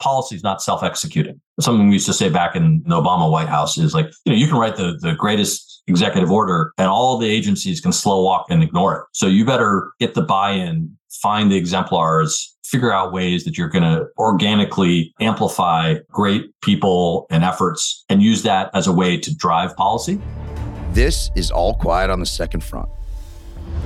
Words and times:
policy 0.00 0.34
is 0.34 0.42
not 0.42 0.62
self-executing. 0.62 1.40
Something 1.60 1.88
we 1.88 1.94
used 1.94 2.06
to 2.06 2.12
say 2.12 2.28
back 2.28 2.56
in 2.56 2.82
the 2.86 3.00
Obama 3.00 3.30
White 3.30 3.48
House 3.48 3.78
is 3.78 3.94
like, 3.94 4.06
you 4.24 4.32
know, 4.32 4.38
you 4.38 4.46
can 4.46 4.56
write 4.56 4.76
the, 4.76 4.98
the 5.00 5.14
greatest 5.14 5.82
executive 5.86 6.30
order 6.30 6.72
and 6.78 6.88
all 6.88 7.18
the 7.18 7.28
agencies 7.28 7.80
can 7.80 7.92
slow 7.92 8.22
walk 8.22 8.46
and 8.50 8.62
ignore 8.62 8.96
it. 8.96 9.04
So 9.12 9.26
you 9.26 9.44
better 9.44 9.92
get 10.00 10.14
the 10.14 10.22
buy-in, 10.22 10.96
find 11.10 11.50
the 11.50 11.56
exemplars, 11.56 12.56
figure 12.64 12.92
out 12.92 13.12
ways 13.12 13.44
that 13.44 13.58
you're 13.58 13.68
going 13.68 13.82
to 13.82 14.06
organically 14.16 15.12
amplify 15.20 15.96
great 16.10 16.50
people 16.62 17.26
and 17.30 17.42
efforts 17.42 18.04
and 18.08 18.22
use 18.22 18.42
that 18.44 18.70
as 18.74 18.86
a 18.86 18.92
way 18.92 19.16
to 19.18 19.34
drive 19.34 19.74
policy. 19.76 20.20
This 20.92 21.30
is 21.34 21.50
All 21.50 21.74
Quiet 21.74 22.10
on 22.10 22.20
the 22.20 22.26
Second 22.26 22.62
Front, 22.62 22.88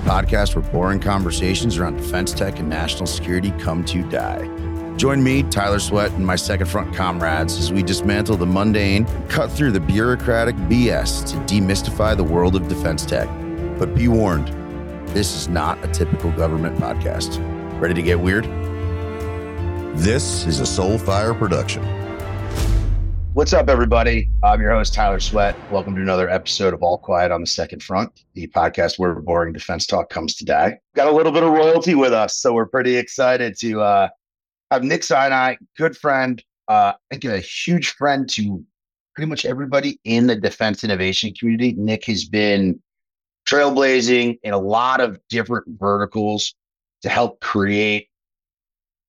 podcast 0.04 0.54
where 0.54 0.70
boring 0.70 1.00
conversations 1.00 1.78
around 1.78 1.96
defense 1.96 2.32
tech 2.32 2.58
and 2.58 2.68
national 2.68 3.06
security 3.06 3.52
come 3.52 3.84
to 3.86 4.02
die. 4.10 4.53
Join 4.96 5.24
me, 5.24 5.42
Tyler 5.42 5.80
Sweatt, 5.80 6.12
and 6.12 6.24
my 6.24 6.36
second 6.36 6.66
front 6.66 6.94
comrades 6.94 7.58
as 7.58 7.72
we 7.72 7.82
dismantle 7.82 8.36
the 8.36 8.46
mundane, 8.46 9.06
cut 9.28 9.50
through 9.50 9.72
the 9.72 9.80
bureaucratic 9.80 10.54
BS 10.54 11.28
to 11.30 11.36
demystify 11.52 12.16
the 12.16 12.22
world 12.22 12.54
of 12.54 12.68
defense 12.68 13.04
tech. 13.04 13.28
But 13.76 13.96
be 13.96 14.06
warned, 14.06 14.48
this 15.08 15.34
is 15.34 15.48
not 15.48 15.82
a 15.84 15.88
typical 15.88 16.30
government 16.30 16.78
podcast. 16.78 17.40
Ready 17.80 17.94
to 17.94 18.02
get 18.02 18.20
weird? 18.20 18.44
This 19.96 20.46
is 20.46 20.60
a 20.60 20.62
Soulfire 20.62 21.36
production. 21.36 21.82
What's 23.32 23.52
up, 23.52 23.68
everybody? 23.68 24.30
I'm 24.44 24.60
your 24.60 24.70
host, 24.70 24.94
Tyler 24.94 25.18
Sweatt. 25.18 25.56
Welcome 25.72 25.96
to 25.96 26.02
another 26.02 26.30
episode 26.30 26.72
of 26.72 26.84
All 26.84 26.98
Quiet 26.98 27.32
on 27.32 27.40
the 27.40 27.48
Second 27.48 27.82
Front, 27.82 28.22
the 28.34 28.46
podcast 28.46 28.96
where 29.00 29.12
boring 29.16 29.52
defense 29.52 29.88
talk 29.88 30.08
comes 30.08 30.36
to 30.36 30.44
die. 30.44 30.78
Got 30.94 31.08
a 31.08 31.12
little 31.12 31.32
bit 31.32 31.42
of 31.42 31.50
royalty 31.50 31.96
with 31.96 32.12
us, 32.12 32.36
so 32.36 32.52
we're 32.52 32.66
pretty 32.66 32.94
excited 32.94 33.58
to 33.58 33.80
uh, 33.80 34.08
have 34.74 34.84
Nick 34.84 35.04
Sinai, 35.04 35.54
good 35.78 35.96
friend, 35.96 36.42
uh, 36.68 36.92
I 37.10 37.16
think 37.16 37.24
a 37.24 37.38
huge 37.38 37.90
friend 37.90 38.28
to 38.30 38.64
pretty 39.14 39.28
much 39.28 39.44
everybody 39.44 40.00
in 40.04 40.26
the 40.26 40.36
defense 40.36 40.82
innovation 40.82 41.32
community. 41.32 41.74
Nick 41.78 42.04
has 42.06 42.24
been 42.24 42.80
trailblazing 43.46 44.38
in 44.42 44.52
a 44.52 44.58
lot 44.58 45.00
of 45.00 45.18
different 45.28 45.66
verticals 45.78 46.54
to 47.02 47.08
help 47.08 47.40
create 47.40 48.08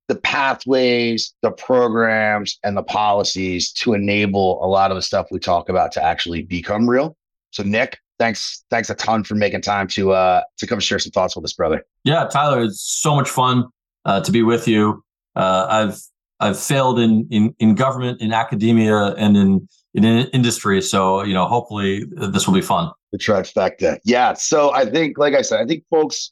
the 0.08 0.16
pathways, 0.16 1.34
the 1.42 1.50
programs, 1.50 2.60
and 2.64 2.78
the 2.78 2.84
policies 2.84 3.72
to 3.72 3.94
enable 3.94 4.64
a 4.64 4.68
lot 4.68 4.92
of 4.92 4.96
the 4.96 5.02
stuff 5.02 5.28
we 5.32 5.40
talk 5.40 5.68
about 5.68 5.92
to 5.94 6.04
actually 6.04 6.44
become 6.44 6.88
real. 6.88 7.18
So, 7.50 7.64
Nick, 7.64 7.98
thanks, 8.20 8.64
thanks 8.70 8.92
a 8.92 8.96
ton 8.96 9.24
for 9.24 9.34
making 9.34 9.62
time 9.62 9.88
to 9.88 10.12
uh 10.12 10.42
to 10.58 10.68
come 10.68 10.80
share 10.80 11.00
some 11.00 11.12
thoughts 11.12 11.36
with 11.36 11.46
us, 11.46 11.54
brother. 11.54 11.84
Yeah, 12.04 12.26
Tyler, 12.26 12.62
it's 12.62 12.82
so 12.82 13.16
much 13.16 13.30
fun 13.30 13.66
uh, 14.04 14.22
to 14.22 14.32
be 14.32 14.44
with 14.44 14.68
you 14.68 15.05
uh, 15.36 15.68
I've 15.70 16.00
I've 16.40 16.60
failed 16.60 17.00
in, 17.00 17.28
in 17.32 17.56
in 17.60 17.76
government, 17.76 18.22
in 18.22 18.34
academia, 18.34 19.14
and 19.16 19.38
in 19.38 19.68
in 19.94 20.04
industry. 20.04 20.82
So 20.82 21.24
you 21.24 21.34
know, 21.34 21.46
hopefully 21.46 22.06
this 22.12 22.48
will 22.48 22.54
be 22.54 22.62
fun. 22.62 22.92
The 23.12 23.18
trifecta, 23.18 24.00
yeah. 24.04 24.34
So 24.34 24.74
I 24.74 24.86
think, 24.86 25.18
like 25.18 25.34
I 25.34 25.42
said, 25.42 25.62
I 25.62 25.66
think 25.66 25.84
folks, 25.90 26.32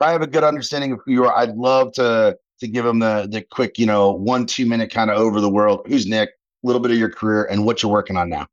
if 0.00 0.06
I 0.06 0.12
have 0.12 0.22
a 0.22 0.26
good 0.26 0.44
understanding 0.44 0.92
of 0.92 1.00
who 1.04 1.12
you 1.12 1.24
are, 1.24 1.36
I'd 1.36 1.54
love 1.56 1.92
to 1.94 2.36
to 2.60 2.68
give 2.68 2.84
them 2.84 3.00
the 3.00 3.28
the 3.30 3.42
quick, 3.42 3.78
you 3.78 3.86
know, 3.86 4.12
one 4.12 4.46
two 4.46 4.66
minute 4.66 4.90
kind 4.90 5.10
of 5.10 5.18
over 5.18 5.40
the 5.40 5.50
world. 5.50 5.82
Who's 5.86 6.06
Nick? 6.06 6.30
A 6.30 6.66
little 6.66 6.80
bit 6.80 6.92
of 6.92 6.96
your 6.96 7.10
career 7.10 7.44
and 7.44 7.66
what 7.66 7.82
you're 7.82 7.90
working 7.90 8.16
on 8.16 8.30
now. 8.30 8.46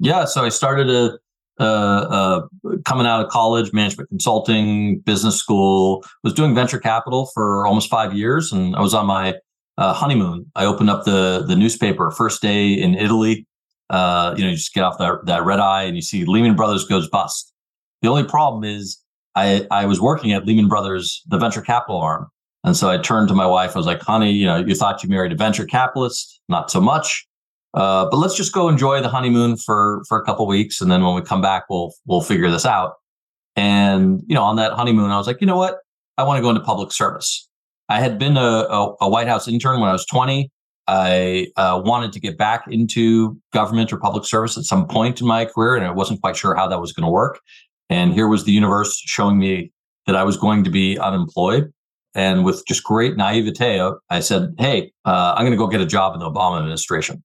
Yeah, 0.00 0.24
so 0.24 0.44
I 0.44 0.48
started 0.48 0.90
a 0.90 1.18
uh, 1.58 1.62
uh, 1.62 2.40
coming 2.84 3.06
out 3.06 3.24
of 3.24 3.30
college, 3.30 3.72
management 3.72 4.08
consulting, 4.08 4.98
business 5.00 5.36
school, 5.36 6.04
was 6.22 6.34
doing 6.34 6.54
venture 6.54 6.78
capital 6.78 7.30
for 7.34 7.66
almost 7.66 7.88
five 7.88 8.14
years. 8.14 8.52
And 8.52 8.76
I 8.76 8.80
was 8.80 8.94
on 8.94 9.06
my 9.06 9.34
uh, 9.78 9.92
honeymoon. 9.92 10.50
I 10.54 10.64
opened 10.64 10.90
up 10.90 11.04
the, 11.04 11.44
the 11.46 11.56
newspaper 11.56 12.10
first 12.10 12.42
day 12.42 12.72
in 12.72 12.94
Italy. 12.94 13.46
Uh, 13.88 14.34
you 14.36 14.44
know, 14.44 14.50
you 14.50 14.56
just 14.56 14.74
get 14.74 14.82
off 14.82 14.98
that, 14.98 15.26
that 15.26 15.44
red 15.44 15.60
eye 15.60 15.84
and 15.84 15.96
you 15.96 16.02
see 16.02 16.24
Lehman 16.24 16.56
Brothers 16.56 16.84
goes 16.84 17.08
bust. 17.08 17.52
The 18.02 18.08
only 18.08 18.24
problem 18.24 18.64
is 18.64 19.00
I, 19.34 19.66
I 19.70 19.86
was 19.86 20.00
working 20.00 20.32
at 20.32 20.46
Lehman 20.46 20.68
Brothers, 20.68 21.22
the 21.28 21.38
venture 21.38 21.60
capital 21.60 22.00
arm. 22.00 22.28
And 22.64 22.76
so 22.76 22.90
I 22.90 22.98
turned 22.98 23.28
to 23.28 23.34
my 23.34 23.46
wife. 23.46 23.76
I 23.76 23.78
was 23.78 23.86
like, 23.86 24.02
honey, 24.02 24.32
you 24.32 24.46
know, 24.46 24.56
you 24.56 24.74
thought 24.74 25.02
you 25.02 25.08
married 25.08 25.30
a 25.30 25.36
venture 25.36 25.64
capitalist, 25.64 26.40
not 26.48 26.70
so 26.70 26.80
much. 26.80 27.25
Uh, 27.76 28.08
but 28.10 28.16
let's 28.16 28.34
just 28.34 28.54
go 28.54 28.68
enjoy 28.68 29.02
the 29.02 29.08
honeymoon 29.08 29.56
for 29.56 30.02
for 30.08 30.18
a 30.18 30.24
couple 30.24 30.46
weeks, 30.46 30.80
and 30.80 30.90
then 30.90 31.04
when 31.04 31.14
we 31.14 31.20
come 31.20 31.42
back, 31.42 31.64
we'll 31.68 31.92
we'll 32.06 32.22
figure 32.22 32.50
this 32.50 32.64
out. 32.64 32.94
And 33.54 34.22
you 34.26 34.34
know, 34.34 34.42
on 34.42 34.56
that 34.56 34.72
honeymoon, 34.72 35.10
I 35.10 35.18
was 35.18 35.26
like, 35.26 35.40
you 35.42 35.46
know 35.46 35.58
what? 35.58 35.76
I 36.16 36.24
want 36.24 36.38
to 36.38 36.42
go 36.42 36.48
into 36.48 36.62
public 36.62 36.90
service. 36.90 37.46
I 37.90 38.00
had 38.00 38.18
been 38.18 38.38
a, 38.38 38.40
a, 38.40 38.94
a 39.02 39.08
White 39.08 39.28
House 39.28 39.46
intern 39.46 39.80
when 39.80 39.90
I 39.90 39.92
was 39.92 40.06
20. 40.06 40.50
I 40.88 41.48
uh, 41.56 41.80
wanted 41.84 42.12
to 42.12 42.20
get 42.20 42.38
back 42.38 42.64
into 42.68 43.38
government 43.52 43.92
or 43.92 43.98
public 43.98 44.24
service 44.24 44.56
at 44.56 44.64
some 44.64 44.86
point 44.88 45.20
in 45.20 45.26
my 45.26 45.44
career, 45.44 45.76
and 45.76 45.84
I 45.84 45.90
wasn't 45.90 46.22
quite 46.22 46.36
sure 46.36 46.54
how 46.54 46.66
that 46.68 46.80
was 46.80 46.92
going 46.92 47.04
to 47.04 47.10
work. 47.10 47.40
And 47.90 48.14
here 48.14 48.26
was 48.26 48.44
the 48.44 48.52
universe 48.52 48.96
showing 49.04 49.38
me 49.38 49.70
that 50.06 50.16
I 50.16 50.24
was 50.24 50.38
going 50.38 50.64
to 50.64 50.70
be 50.70 50.98
unemployed. 50.98 51.72
And 52.14 52.44
with 52.44 52.64
just 52.66 52.82
great 52.82 53.16
naivete, 53.16 53.90
I 54.08 54.20
said, 54.20 54.54
Hey, 54.58 54.92
uh, 55.04 55.34
I'm 55.36 55.42
going 55.42 55.52
to 55.52 55.58
go 55.58 55.66
get 55.66 55.82
a 55.82 55.86
job 55.86 56.14
in 56.14 56.20
the 56.20 56.30
Obama 56.30 56.58
administration 56.58 57.22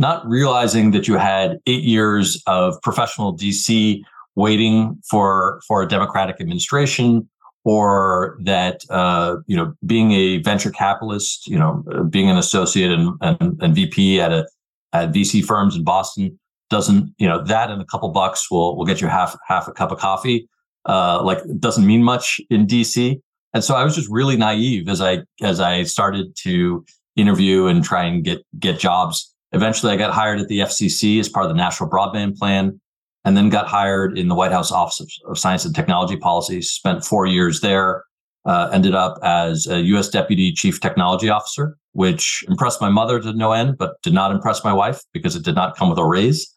not 0.00 0.26
realizing 0.26 0.92
that 0.92 1.06
you 1.06 1.16
had 1.18 1.58
eight 1.66 1.84
years 1.84 2.42
of 2.46 2.80
professional 2.82 3.36
DC 3.36 4.02
waiting 4.34 4.98
for 5.08 5.60
for 5.68 5.82
a 5.82 5.86
Democratic 5.86 6.40
administration, 6.40 7.28
or 7.64 8.38
that 8.40 8.80
uh, 8.88 9.36
you 9.46 9.54
know 9.54 9.74
being 9.84 10.12
a 10.12 10.38
venture 10.38 10.70
capitalist, 10.70 11.46
you 11.46 11.58
know, 11.58 11.84
being 12.08 12.30
an 12.30 12.38
associate 12.38 12.90
and, 12.90 13.12
and, 13.20 13.62
and 13.62 13.74
VP 13.74 14.20
at 14.20 14.32
a 14.32 14.48
at 14.94 15.12
VC 15.12 15.44
firms 15.44 15.76
in 15.76 15.84
Boston 15.84 16.36
doesn't 16.70 17.14
you 17.18 17.28
know 17.28 17.44
that 17.44 17.70
and 17.70 17.82
a 17.82 17.84
couple 17.84 18.08
bucks 18.08 18.50
will 18.50 18.76
will 18.76 18.86
get 18.86 19.02
you 19.02 19.06
half 19.06 19.36
half 19.46 19.68
a 19.68 19.72
cup 19.72 19.92
of 19.92 19.98
coffee. 19.98 20.48
Uh, 20.86 21.22
like 21.22 21.40
doesn't 21.58 21.86
mean 21.86 22.02
much 22.02 22.40
in 22.48 22.66
DC. 22.66 23.20
And 23.52 23.62
so 23.62 23.74
I 23.74 23.84
was 23.84 23.96
just 23.96 24.08
really 24.08 24.36
naive 24.36 24.88
as 24.88 25.02
I 25.02 25.24
as 25.42 25.60
I 25.60 25.82
started 25.82 26.34
to 26.44 26.86
interview 27.16 27.66
and 27.66 27.84
try 27.84 28.04
and 28.04 28.24
get 28.24 28.46
get 28.58 28.78
jobs 28.78 29.34
Eventually, 29.52 29.92
I 29.92 29.96
got 29.96 30.14
hired 30.14 30.40
at 30.40 30.48
the 30.48 30.60
FCC 30.60 31.18
as 31.18 31.28
part 31.28 31.44
of 31.44 31.50
the 31.50 31.56
National 31.56 31.90
Broadband 31.90 32.36
Plan, 32.36 32.80
and 33.24 33.36
then 33.36 33.48
got 33.48 33.66
hired 33.66 34.16
in 34.16 34.28
the 34.28 34.34
White 34.34 34.52
House 34.52 34.70
Office 34.70 35.18
of 35.26 35.38
Science 35.38 35.64
and 35.64 35.74
Technology 35.74 36.16
Policy. 36.16 36.62
Spent 36.62 37.04
four 37.04 37.26
years 37.26 37.60
there. 37.60 38.04
Uh, 38.46 38.70
ended 38.72 38.94
up 38.94 39.18
as 39.22 39.66
a 39.66 39.80
U.S. 39.82 40.08
Deputy 40.08 40.50
Chief 40.50 40.80
Technology 40.80 41.28
Officer, 41.28 41.76
which 41.92 42.42
impressed 42.48 42.80
my 42.80 42.88
mother 42.88 43.20
to 43.20 43.34
no 43.34 43.52
end, 43.52 43.76
but 43.76 44.00
did 44.02 44.14
not 44.14 44.32
impress 44.32 44.64
my 44.64 44.72
wife 44.72 45.02
because 45.12 45.36
it 45.36 45.44
did 45.44 45.54
not 45.54 45.76
come 45.76 45.90
with 45.90 45.98
a 45.98 46.04
raise. 46.06 46.50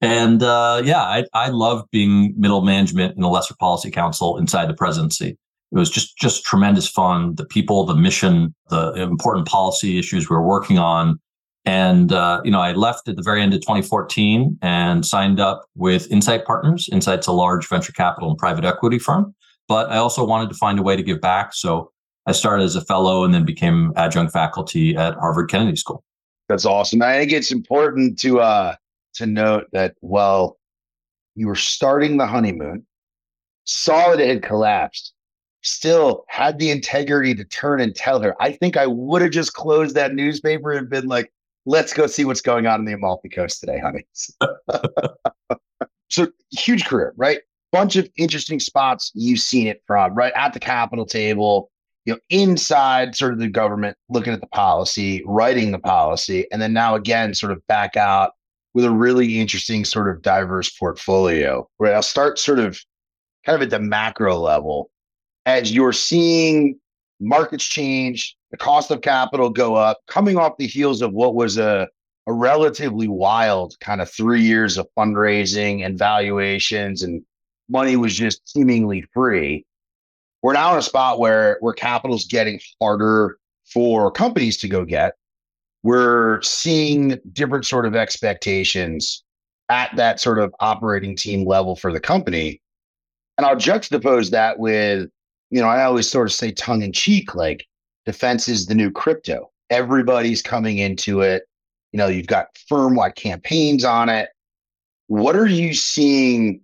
And 0.00 0.42
uh, 0.42 0.80
yeah, 0.82 1.02
I, 1.02 1.24
I 1.34 1.48
love 1.48 1.84
being 1.90 2.34
middle 2.38 2.62
management 2.62 3.16
in 3.16 3.22
the 3.22 3.28
Lesser 3.28 3.54
Policy 3.58 3.90
Council 3.90 4.38
inside 4.38 4.68
the 4.68 4.74
presidency. 4.74 5.36
It 5.72 5.78
was 5.78 5.90
just 5.90 6.16
just 6.16 6.44
tremendous 6.44 6.88
fun. 6.88 7.34
The 7.34 7.44
people, 7.44 7.84
the 7.84 7.94
mission, 7.94 8.54
the 8.70 8.92
important 8.92 9.46
policy 9.46 9.98
issues 9.98 10.30
we 10.30 10.36
were 10.36 10.46
working 10.46 10.78
on 10.78 11.20
and 11.66 12.12
uh, 12.12 12.40
you 12.44 12.50
know, 12.50 12.60
I 12.60 12.72
left 12.72 13.08
at 13.08 13.16
the 13.16 13.22
very 13.22 13.42
end 13.42 13.52
of 13.52 13.60
2014 13.60 14.58
and 14.62 15.04
signed 15.04 15.40
up 15.40 15.66
with 15.74 16.10
Insight 16.10 16.44
Partners. 16.44 16.88
Insight's 16.92 17.26
a 17.26 17.32
large 17.32 17.68
venture 17.68 17.92
capital 17.92 18.30
and 18.30 18.38
private 18.38 18.64
equity 18.64 19.00
firm, 19.00 19.34
but 19.68 19.90
I 19.90 19.96
also 19.96 20.24
wanted 20.24 20.48
to 20.50 20.54
find 20.54 20.78
a 20.78 20.82
way 20.82 20.96
to 20.96 21.02
give 21.02 21.20
back. 21.20 21.52
So 21.52 21.90
I 22.26 22.32
started 22.32 22.62
as 22.62 22.76
a 22.76 22.80
fellow 22.80 23.24
and 23.24 23.34
then 23.34 23.44
became 23.44 23.92
adjunct 23.96 24.32
faculty 24.32 24.96
at 24.96 25.14
Harvard 25.14 25.50
Kennedy 25.50 25.76
School. 25.76 26.04
That's 26.48 26.64
awesome. 26.64 27.02
I 27.02 27.18
think 27.18 27.32
it's 27.32 27.50
important 27.50 28.18
to 28.20 28.40
uh, 28.40 28.76
to 29.14 29.26
note 29.26 29.64
that 29.72 29.96
while 30.00 30.58
you 31.34 31.48
were 31.48 31.56
starting 31.56 32.16
the 32.16 32.26
honeymoon, 32.26 32.86
saw 33.64 34.12
it 34.12 34.20
had 34.20 34.42
collapsed, 34.42 35.12
still 35.62 36.24
had 36.28 36.60
the 36.60 36.70
integrity 36.70 37.34
to 37.34 37.44
turn 37.44 37.80
and 37.80 37.94
tell 37.94 38.20
her. 38.20 38.40
I 38.40 38.52
think 38.52 38.76
I 38.76 38.86
would 38.86 39.22
have 39.22 39.32
just 39.32 39.54
closed 39.54 39.96
that 39.96 40.14
newspaper 40.14 40.70
and 40.70 40.88
been 40.88 41.08
like, 41.08 41.32
let's 41.66 41.92
go 41.92 42.06
see 42.06 42.24
what's 42.24 42.40
going 42.40 42.66
on 42.66 42.80
in 42.80 42.86
the 42.86 42.92
Amalfi 42.92 43.28
Coast 43.28 43.60
today, 43.60 43.78
honey. 43.78 44.06
so 46.08 46.28
huge 46.52 46.86
career, 46.86 47.12
right? 47.16 47.40
Bunch 47.72 47.96
of 47.96 48.08
interesting 48.16 48.60
spots 48.60 49.10
you've 49.14 49.40
seen 49.40 49.66
it 49.66 49.82
from, 49.86 50.14
right? 50.14 50.32
At 50.34 50.54
the 50.54 50.60
Capitol 50.60 51.04
table, 51.04 51.70
you 52.04 52.14
know, 52.14 52.20
inside 52.30 53.16
sort 53.16 53.32
of 53.32 53.40
the 53.40 53.48
government, 53.48 53.96
looking 54.08 54.32
at 54.32 54.40
the 54.40 54.46
policy, 54.46 55.22
writing 55.26 55.72
the 55.72 55.78
policy, 55.78 56.46
and 56.52 56.62
then 56.62 56.72
now 56.72 56.94
again, 56.94 57.34
sort 57.34 57.52
of 57.52 57.66
back 57.66 57.96
out 57.96 58.32
with 58.72 58.84
a 58.84 58.90
really 58.90 59.40
interesting 59.40 59.84
sort 59.84 60.08
of 60.08 60.22
diverse 60.22 60.70
portfolio. 60.70 61.68
Right. 61.78 61.94
I'll 61.94 62.02
start 62.02 62.38
sort 62.38 62.60
of 62.60 62.80
kind 63.44 63.56
of 63.56 63.62
at 63.62 63.70
the 63.70 63.80
macro 63.80 64.38
level 64.38 64.90
as 65.46 65.72
you're 65.72 65.92
seeing 65.92 66.78
markets 67.20 67.64
change, 67.64 68.36
the 68.50 68.56
cost 68.56 68.90
of 68.90 69.00
capital 69.00 69.50
go 69.50 69.74
up, 69.74 69.98
coming 70.06 70.36
off 70.36 70.56
the 70.58 70.66
heels 70.66 71.02
of 71.02 71.12
what 71.12 71.34
was 71.34 71.58
a, 71.58 71.88
a 72.26 72.32
relatively 72.32 73.08
wild 73.08 73.74
kind 73.80 74.00
of 74.00 74.10
three 74.10 74.42
years 74.42 74.78
of 74.78 74.86
fundraising 74.98 75.84
and 75.84 75.98
valuations, 75.98 77.02
and 77.02 77.22
money 77.68 77.96
was 77.96 78.14
just 78.14 78.48
seemingly 78.48 79.04
free. 79.14 79.64
We're 80.42 80.52
now 80.52 80.72
in 80.72 80.78
a 80.78 80.82
spot 80.82 81.18
where 81.18 81.56
where 81.60 81.72
capital's 81.72 82.26
getting 82.26 82.60
harder 82.80 83.38
for 83.64 84.10
companies 84.10 84.58
to 84.58 84.68
go 84.68 84.84
get. 84.84 85.14
we're 85.86 86.42
seeing 86.42 87.16
different 87.32 87.64
sort 87.64 87.86
of 87.86 87.94
expectations 87.94 89.22
at 89.68 89.94
that 89.94 90.18
sort 90.18 90.40
of 90.40 90.52
operating 90.58 91.14
team 91.14 91.46
level 91.46 91.76
for 91.76 91.92
the 91.92 92.00
company. 92.00 92.60
And 93.38 93.46
I'll 93.46 93.54
juxtapose 93.54 94.30
that 94.30 94.58
with, 94.58 95.08
you 95.50 95.60
know, 95.60 95.68
I 95.68 95.84
always 95.84 96.10
sort 96.10 96.26
of 96.26 96.32
say 96.32 96.52
tongue 96.52 96.82
in 96.82 96.92
cheek, 96.92 97.34
like 97.34 97.66
defense 98.04 98.48
is 98.48 98.66
the 98.66 98.74
new 98.74 98.90
crypto. 98.90 99.50
Everybody's 99.70 100.42
coming 100.42 100.78
into 100.78 101.20
it. 101.20 101.44
You 101.92 101.98
know, 101.98 102.08
you've 102.08 102.26
got 102.26 102.48
firm 102.68 102.94
wide 102.94 103.16
campaigns 103.16 103.84
on 103.84 104.08
it. 104.08 104.28
What 105.08 105.36
are 105.36 105.46
you 105.46 105.74
seeing 105.74 106.60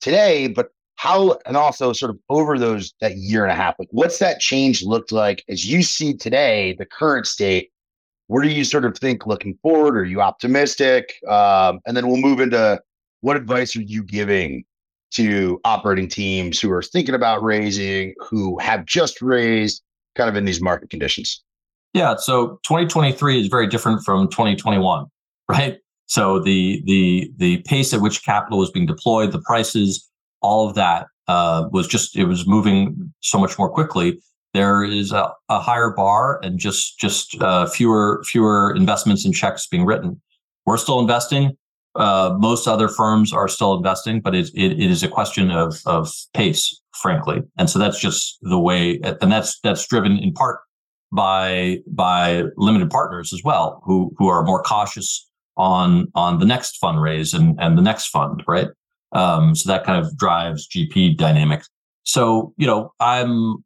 today? 0.00 0.48
But 0.48 0.70
how, 0.96 1.38
and 1.46 1.56
also 1.56 1.92
sort 1.92 2.10
of 2.10 2.18
over 2.30 2.58
those 2.58 2.94
that 3.00 3.16
year 3.16 3.42
and 3.42 3.52
a 3.52 3.54
half, 3.54 3.74
like 3.78 3.88
what's 3.90 4.18
that 4.18 4.40
change 4.40 4.82
looked 4.82 5.12
like 5.12 5.44
as 5.48 5.66
you 5.66 5.82
see 5.82 6.14
today, 6.14 6.74
the 6.78 6.86
current 6.86 7.26
state 7.26 7.70
what 8.28 8.42
do 8.42 8.48
you 8.48 8.64
sort 8.64 8.84
of 8.84 8.96
think 8.98 9.26
looking 9.26 9.56
forward? 9.62 9.96
Are 9.96 10.04
you 10.04 10.20
optimistic? 10.20 11.12
Um, 11.28 11.80
and 11.86 11.96
then 11.96 12.08
we'll 12.08 12.16
move 12.16 12.40
into 12.40 12.80
what 13.20 13.36
advice 13.36 13.76
are 13.76 13.82
you 13.82 14.02
giving 14.02 14.64
to 15.16 15.60
operating 15.64 16.08
teams 16.08 16.60
who 16.60 16.70
are 16.72 16.82
thinking 16.82 17.14
about 17.14 17.42
raising, 17.42 18.14
who 18.18 18.58
have 18.58 18.84
just 18.86 19.20
raised, 19.20 19.82
kind 20.14 20.30
of 20.30 20.36
in 20.36 20.44
these 20.44 20.60
market 20.60 20.90
conditions? 20.90 21.42
Yeah, 21.92 22.16
so 22.16 22.60
2023 22.66 23.40
is 23.40 23.48
very 23.48 23.66
different 23.66 24.04
from 24.04 24.28
2021, 24.28 25.06
right? 25.48 25.78
So 26.06 26.38
the 26.38 26.82
the 26.84 27.30
the 27.36 27.58
pace 27.62 27.92
at 27.92 28.00
which 28.00 28.24
capital 28.24 28.58
was 28.58 28.70
being 28.70 28.86
deployed, 28.86 29.32
the 29.32 29.40
prices, 29.40 30.08
all 30.40 30.68
of 30.68 30.74
that 30.76 31.06
uh, 31.26 31.68
was 31.72 31.88
just 31.88 32.16
it 32.16 32.24
was 32.24 32.46
moving 32.46 33.12
so 33.20 33.38
much 33.38 33.58
more 33.58 33.68
quickly 33.68 34.18
there 34.56 34.82
is 34.82 35.12
a, 35.12 35.30
a 35.50 35.60
higher 35.60 35.90
bar 35.90 36.40
and 36.42 36.58
just 36.58 36.98
just 36.98 37.40
uh, 37.42 37.66
fewer 37.66 38.22
fewer 38.26 38.74
investments 38.74 39.24
and 39.24 39.34
checks 39.34 39.66
being 39.66 39.84
written. 39.84 40.20
We're 40.64 40.78
still 40.78 40.98
investing. 40.98 41.56
Uh, 41.98 42.36
most 42.38 42.66
other 42.66 42.88
firms 42.88 43.32
are 43.32 43.48
still 43.48 43.74
investing, 43.74 44.20
but 44.20 44.34
it, 44.34 44.50
it, 44.54 44.72
it 44.72 44.90
is 44.90 45.02
a 45.02 45.08
question 45.08 45.50
of 45.50 45.80
of 45.86 46.10
pace, 46.34 46.80
frankly. 46.94 47.42
And 47.58 47.68
so 47.68 47.78
that's 47.78 47.98
just 47.98 48.38
the 48.42 48.58
way, 48.58 49.00
and 49.02 49.32
that's 49.32 49.58
that's 49.60 49.86
driven 49.86 50.18
in 50.18 50.32
part 50.32 50.60
by 51.12 51.78
by 51.86 52.44
limited 52.56 52.90
partners 52.90 53.32
as 53.32 53.42
well, 53.44 53.82
who 53.84 54.12
who 54.18 54.28
are 54.28 54.44
more 54.44 54.62
cautious 54.62 55.28
on 55.56 56.08
on 56.14 56.38
the 56.38 56.46
next 56.46 56.80
fundraise 56.82 57.34
and 57.34 57.58
and 57.60 57.78
the 57.78 57.82
next 57.82 58.08
fund, 58.08 58.42
right? 58.46 58.68
Um, 59.12 59.54
so 59.54 59.68
that 59.70 59.84
kind 59.84 60.04
of 60.04 60.16
drives 60.16 60.68
GP 60.68 61.16
dynamics. 61.16 61.68
So 62.04 62.52
you 62.56 62.66
know, 62.66 62.92
I'm 63.00 63.64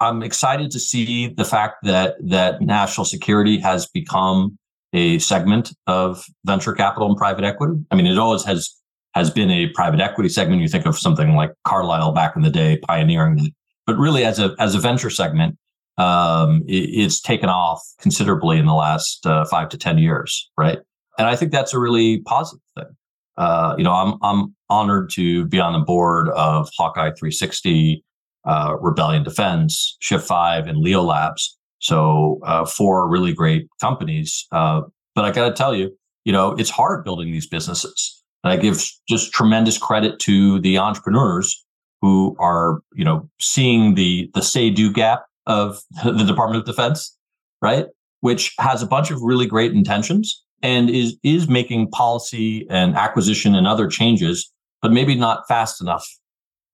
I'm 0.00 0.22
excited 0.22 0.70
to 0.72 0.80
see 0.80 1.28
the 1.28 1.44
fact 1.44 1.76
that 1.84 2.16
that 2.20 2.62
national 2.62 3.04
security 3.04 3.58
has 3.58 3.86
become 3.86 4.58
a 4.92 5.18
segment 5.18 5.72
of 5.86 6.24
venture 6.44 6.72
capital 6.72 7.08
and 7.08 7.16
private 7.16 7.44
equity. 7.44 7.74
I 7.90 7.94
mean, 7.94 8.06
it 8.06 8.18
always 8.18 8.44
has 8.44 8.74
has 9.14 9.30
been 9.30 9.50
a 9.50 9.68
private 9.68 10.00
equity 10.00 10.28
segment. 10.28 10.62
You 10.62 10.68
think 10.68 10.86
of 10.86 10.98
something 10.98 11.34
like 11.34 11.52
Carlyle 11.64 12.12
back 12.12 12.36
in 12.36 12.42
the 12.42 12.50
day, 12.50 12.78
pioneering 12.78 13.44
it, 13.44 13.52
but 13.86 13.96
really 13.96 14.24
as 14.24 14.38
a 14.38 14.54
as 14.58 14.74
a 14.74 14.78
venture 14.78 15.10
segment, 15.10 15.56
um, 15.98 16.62
it, 16.66 16.88
it's 16.90 17.20
taken 17.20 17.48
off 17.48 17.82
considerably 18.00 18.58
in 18.58 18.66
the 18.66 18.74
last 18.74 19.26
uh, 19.26 19.44
five 19.46 19.68
to 19.70 19.78
ten 19.78 19.98
years, 19.98 20.50
right? 20.56 20.78
And 21.18 21.26
I 21.26 21.36
think 21.36 21.52
that's 21.52 21.74
a 21.74 21.78
really 21.78 22.20
positive 22.22 22.62
thing. 22.76 22.96
Uh, 23.36 23.74
you 23.78 23.84
know, 23.84 23.92
I'm 23.92 24.14
I'm 24.22 24.54
honored 24.68 25.10
to 25.10 25.46
be 25.46 25.60
on 25.60 25.72
the 25.72 25.84
board 25.84 26.28
of 26.30 26.68
Hawkeye 26.76 27.10
360 27.10 28.04
uh, 28.44 28.76
Rebellion 28.80 29.22
Defense, 29.22 29.96
Shift 30.00 30.26
Five, 30.26 30.66
and 30.66 30.84
LeoLabs. 30.84 31.50
So 31.80 32.40
uh, 32.44 32.64
four 32.64 33.08
really 33.08 33.32
great 33.32 33.68
companies. 33.80 34.46
Uh, 34.52 34.82
but 35.14 35.24
I 35.24 35.32
got 35.32 35.48
to 35.48 35.54
tell 35.54 35.74
you, 35.74 35.90
you 36.24 36.32
know, 36.32 36.52
it's 36.52 36.70
hard 36.70 37.04
building 37.04 37.32
these 37.32 37.46
businesses. 37.46 38.22
And 38.44 38.52
I 38.52 38.56
give 38.56 38.86
just 39.08 39.32
tremendous 39.32 39.76
credit 39.76 40.18
to 40.20 40.60
the 40.60 40.78
entrepreneurs 40.78 41.64
who 42.00 42.36
are, 42.38 42.80
you 42.94 43.04
know, 43.04 43.28
seeing 43.40 43.94
the 43.94 44.30
the 44.34 44.42
say 44.42 44.70
do 44.70 44.92
gap 44.92 45.24
of 45.46 45.80
the 46.04 46.24
Department 46.24 46.60
of 46.60 46.66
Defense, 46.66 47.16
right? 47.60 47.86
Which 48.20 48.54
has 48.58 48.82
a 48.82 48.86
bunch 48.86 49.10
of 49.10 49.20
really 49.22 49.46
great 49.46 49.72
intentions 49.72 50.42
and 50.62 50.90
is 50.90 51.16
is 51.22 51.48
making 51.48 51.90
policy 51.90 52.66
and 52.70 52.94
acquisition 52.94 53.54
and 53.54 53.66
other 53.66 53.88
changes, 53.88 54.50
but 54.82 54.92
maybe 54.92 55.14
not 55.14 55.46
fast 55.48 55.80
enough, 55.80 56.06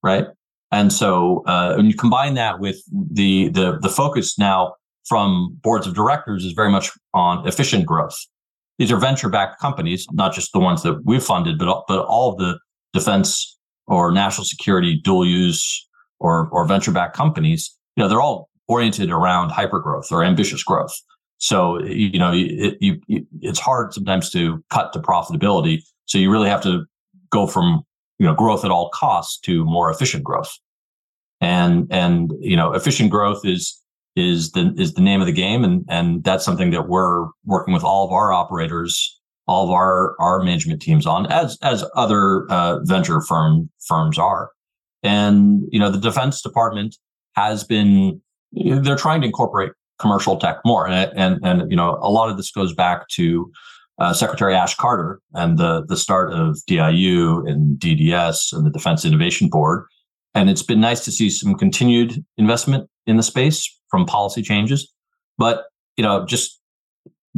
right? 0.03 0.27
And 0.73 0.93
so 0.93 1.45
uh, 1.47 1.75
when 1.75 1.87
you 1.87 1.95
combine 1.95 2.35
that 2.35 2.59
with 2.59 2.83
the, 2.91 3.49
the 3.49 3.79
the 3.81 3.89
focus 3.89 4.39
now 4.39 4.75
from 5.09 5.59
boards 5.63 5.87
of 5.87 5.95
directors 5.95 6.45
is 6.45 6.53
very 6.53 6.71
much 6.71 6.91
on 7.15 7.47
efficient 7.47 7.87
growth. 7.87 8.17
These 8.79 8.93
are 8.93 8.99
venture-backed 8.99 9.61
companies, 9.61 10.07
not 10.13 10.35
just 10.35 10.53
the 10.53 10.59
ones 10.59 10.83
that 10.83 11.01
we've 11.05 11.23
funded, 11.23 11.59
but 11.59 11.85
but 11.89 12.05
all 12.05 12.33
of 12.33 12.39
the 12.39 12.59
defense 12.93 13.57
or 13.87 14.13
national 14.13 14.45
security 14.45 15.01
dual 15.03 15.25
use 15.25 15.89
or 16.19 16.49
or 16.53 16.67
venture-backed 16.67 17.17
companies. 17.17 17.75
You 17.97 18.03
know, 18.03 18.09
they're 18.09 18.21
all 18.21 18.51
oriented 18.69 19.11
around 19.11 19.51
hypergrowth 19.51 20.11
or 20.11 20.23
ambitious 20.25 20.63
growth. 20.63 20.95
So 21.39 21.83
you 21.83 22.19
know, 22.19 22.33
it, 22.35 22.77
you, 22.81 23.01
it's 23.41 23.59
hard 23.59 23.95
sometimes 23.95 24.31
to 24.31 24.63
cut 24.71 24.93
to 24.93 24.99
profitability. 24.99 25.83
So 26.05 26.19
you 26.19 26.31
really 26.31 26.49
have 26.49 26.63
to 26.63 26.85
go 27.31 27.47
from 27.47 27.83
you 28.19 28.27
know 28.27 28.35
growth 28.35 28.65
at 28.65 28.71
all 28.71 28.91
costs 28.91 29.39
to 29.41 29.65
more 29.65 29.91
efficient 29.91 30.25
growth 30.25 30.51
and 31.41 31.87
and 31.91 32.33
you 32.41 32.57
know 32.57 32.73
efficient 32.73 33.11
growth 33.11 33.45
is 33.45 33.81
is 34.17 34.53
the 34.53 34.75
is 34.77 34.95
the 34.95 35.03
name 35.03 35.21
of 35.21 35.27
the 35.27 35.33
game. 35.33 35.63
And 35.63 35.85
and 35.89 36.25
that's 36.25 36.45
something 36.45 36.71
that 36.71 36.89
we're 36.89 37.27
working 37.45 37.73
with 37.75 37.85
all 37.85 38.07
of 38.07 38.13
our 38.13 38.33
operators 38.33 39.17
all 39.47 39.65
of 39.65 39.71
our 39.71 40.17
our 40.19 40.43
management 40.43 40.83
teams 40.83 41.07
on 41.07 41.27
as 41.27 41.59
as 41.63 41.85
other 41.95 42.51
uh, 42.51 42.81
venture 42.85 43.21
firm 43.21 43.71
firms 43.87 44.19
are. 44.19 44.51
And 45.03 45.63
you 45.71 45.79
know 45.79 45.91
the 45.91 46.01
defense 46.01 46.43
department 46.43 46.97
has 47.35 47.65
been 47.65 48.21
they're 48.53 48.97
trying 48.97 49.21
to 49.21 49.27
incorporate 49.27 49.73
commercial 49.99 50.39
tech 50.39 50.59
more. 50.65 50.89
And 50.89 51.13
and 51.17 51.41
and 51.45 51.71
you 51.71 51.77
know 51.77 51.99
a 52.01 52.11
lot 52.11 52.31
of 52.31 52.37
this 52.37 52.51
goes 52.51 52.75
back 52.75 53.09
to 53.11 53.51
uh, 53.99 54.13
Secretary 54.13 54.55
Ash 54.55 54.75
Carter 54.75 55.21
and 55.35 55.59
the 55.59 55.85
the 55.87 55.97
start 55.97 56.33
of 56.33 56.59
DIU 56.67 57.45
and 57.47 57.79
DDS 57.79 58.53
and 58.53 58.67
the 58.67 58.71
Defense 58.71 59.05
Innovation 59.05 59.49
Board. 59.49 59.87
And 60.35 60.51
it's 60.51 60.63
been 60.63 60.81
nice 60.81 61.05
to 61.07 61.13
see 61.13 61.31
some 61.31 61.55
continued 61.55 62.23
investment 62.37 62.91
in 63.07 63.17
the 63.17 63.23
space 63.23 63.76
from 63.97 64.05
policy 64.05 64.43
changes. 64.43 64.93
But 65.39 65.65
you 65.97 66.05
know, 66.05 66.27
just 66.27 66.61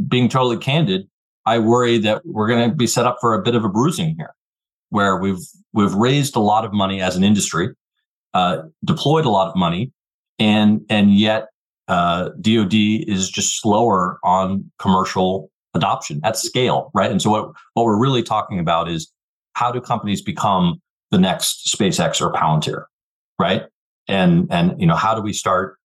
being 0.07 0.27
totally 0.27 0.57
candid, 0.57 1.07
I 1.45 1.59
worry 1.59 1.97
that 1.99 2.21
we're 2.25 2.47
going 2.47 2.69
to 2.69 2.75
be 2.75 2.87
set 2.87 3.05
up 3.05 3.17
for 3.21 3.33
a 3.33 3.41
bit 3.41 3.55
of 3.55 3.63
a 3.63 3.69
bruising 3.69 4.15
here, 4.17 4.35
where 4.89 5.17
we've 5.17 5.39
we've 5.71 5.93
raised 5.93 6.35
a 6.35 6.41
lot 6.41 6.65
of 6.65 6.73
money 6.73 7.01
as 7.01 7.15
an 7.15 7.23
industry, 7.23 7.69
uh, 8.33 8.63
deployed 8.83 9.25
a 9.25 9.29
lot 9.29 9.47
of 9.47 9.55
money, 9.55 9.93
and 10.37 10.81
and 10.89 11.15
yet 11.15 11.47
uh, 11.87 12.29
DoD 12.41 12.73
is 12.73 13.29
just 13.29 13.61
slower 13.61 14.19
on 14.23 14.69
commercial 14.79 15.49
adoption 15.75 16.19
at 16.25 16.35
scale, 16.35 16.91
right? 16.93 17.09
And 17.09 17.21
so 17.21 17.29
what, 17.29 17.51
what 17.75 17.85
we're 17.85 17.99
really 17.99 18.23
talking 18.23 18.59
about 18.59 18.89
is 18.89 19.09
how 19.53 19.71
do 19.71 19.79
companies 19.79 20.21
become 20.21 20.81
the 21.11 21.17
next 21.17 21.73
SpaceX 21.73 22.21
or 22.21 22.33
Palantir, 22.33 22.83
right? 23.39 23.63
And 24.09 24.47
and 24.51 24.79
you 24.79 24.87
know 24.87 24.95
how 24.95 25.15
do 25.15 25.21
we 25.21 25.31
start 25.31 25.78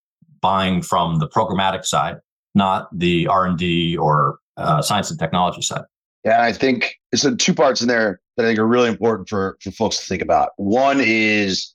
buying 0.45 0.83
from 0.83 1.17
the 1.17 1.27
programmatic 1.27 1.83
side, 1.83 2.17
not 2.53 2.87
the 2.95 3.25
R 3.25 3.47
and 3.47 3.57
D 3.57 3.97
or 3.97 4.37
uh, 4.57 4.79
science 4.79 5.09
and 5.09 5.19
technology 5.19 5.63
side? 5.63 5.85
Yeah, 6.23 6.43
I 6.43 6.53
think 6.53 6.99
it's 7.11 7.25
two 7.37 7.55
parts 7.55 7.81
in 7.81 7.87
there 7.87 8.19
that 8.37 8.45
I 8.45 8.49
think 8.49 8.59
are 8.59 8.67
really 8.67 8.89
important 8.89 9.27
for 9.27 9.57
for 9.61 9.71
folks 9.71 9.97
to 9.97 10.05
think 10.05 10.21
about. 10.21 10.49
One 10.57 10.99
is 11.01 11.73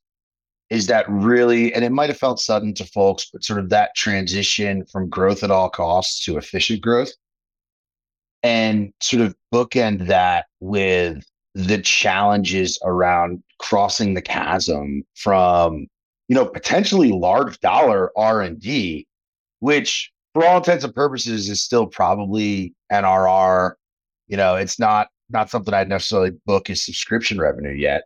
is 0.70 0.86
that 0.86 1.04
really, 1.08 1.74
and 1.74 1.84
it 1.84 1.90
might 1.90 2.10
have 2.10 2.18
felt 2.18 2.38
sudden 2.38 2.72
to 2.74 2.84
folks, 2.84 3.28
but 3.32 3.42
sort 3.42 3.58
of 3.58 3.70
that 3.70 3.90
transition 3.96 4.84
from 4.86 5.08
growth 5.08 5.42
at 5.42 5.50
all 5.50 5.68
costs 5.68 6.24
to 6.24 6.36
efficient 6.36 6.80
growth 6.80 7.10
and 8.44 8.92
sort 9.00 9.22
of 9.22 9.34
bookend 9.52 10.06
that 10.06 10.46
with 10.60 11.24
the 11.56 11.78
challenges 11.78 12.78
around 12.84 13.42
crossing 13.58 14.14
the 14.14 14.22
chasm 14.22 15.02
from 15.16 15.88
you 16.30 16.36
know 16.36 16.46
potentially 16.46 17.10
large 17.10 17.58
dollar 17.60 18.10
r&d 18.16 19.06
which 19.58 20.10
for 20.32 20.46
all 20.46 20.58
intents 20.58 20.84
and 20.84 20.94
purposes 20.94 21.50
is 21.50 21.60
still 21.60 21.86
probably 21.86 22.72
nre 22.90 23.72
you 24.28 24.36
know 24.36 24.54
it's 24.54 24.78
not 24.78 25.08
not 25.28 25.50
something 25.50 25.74
i'd 25.74 25.88
necessarily 25.88 26.30
book 26.46 26.70
as 26.70 26.82
subscription 26.82 27.38
revenue 27.38 27.74
yet 27.74 28.04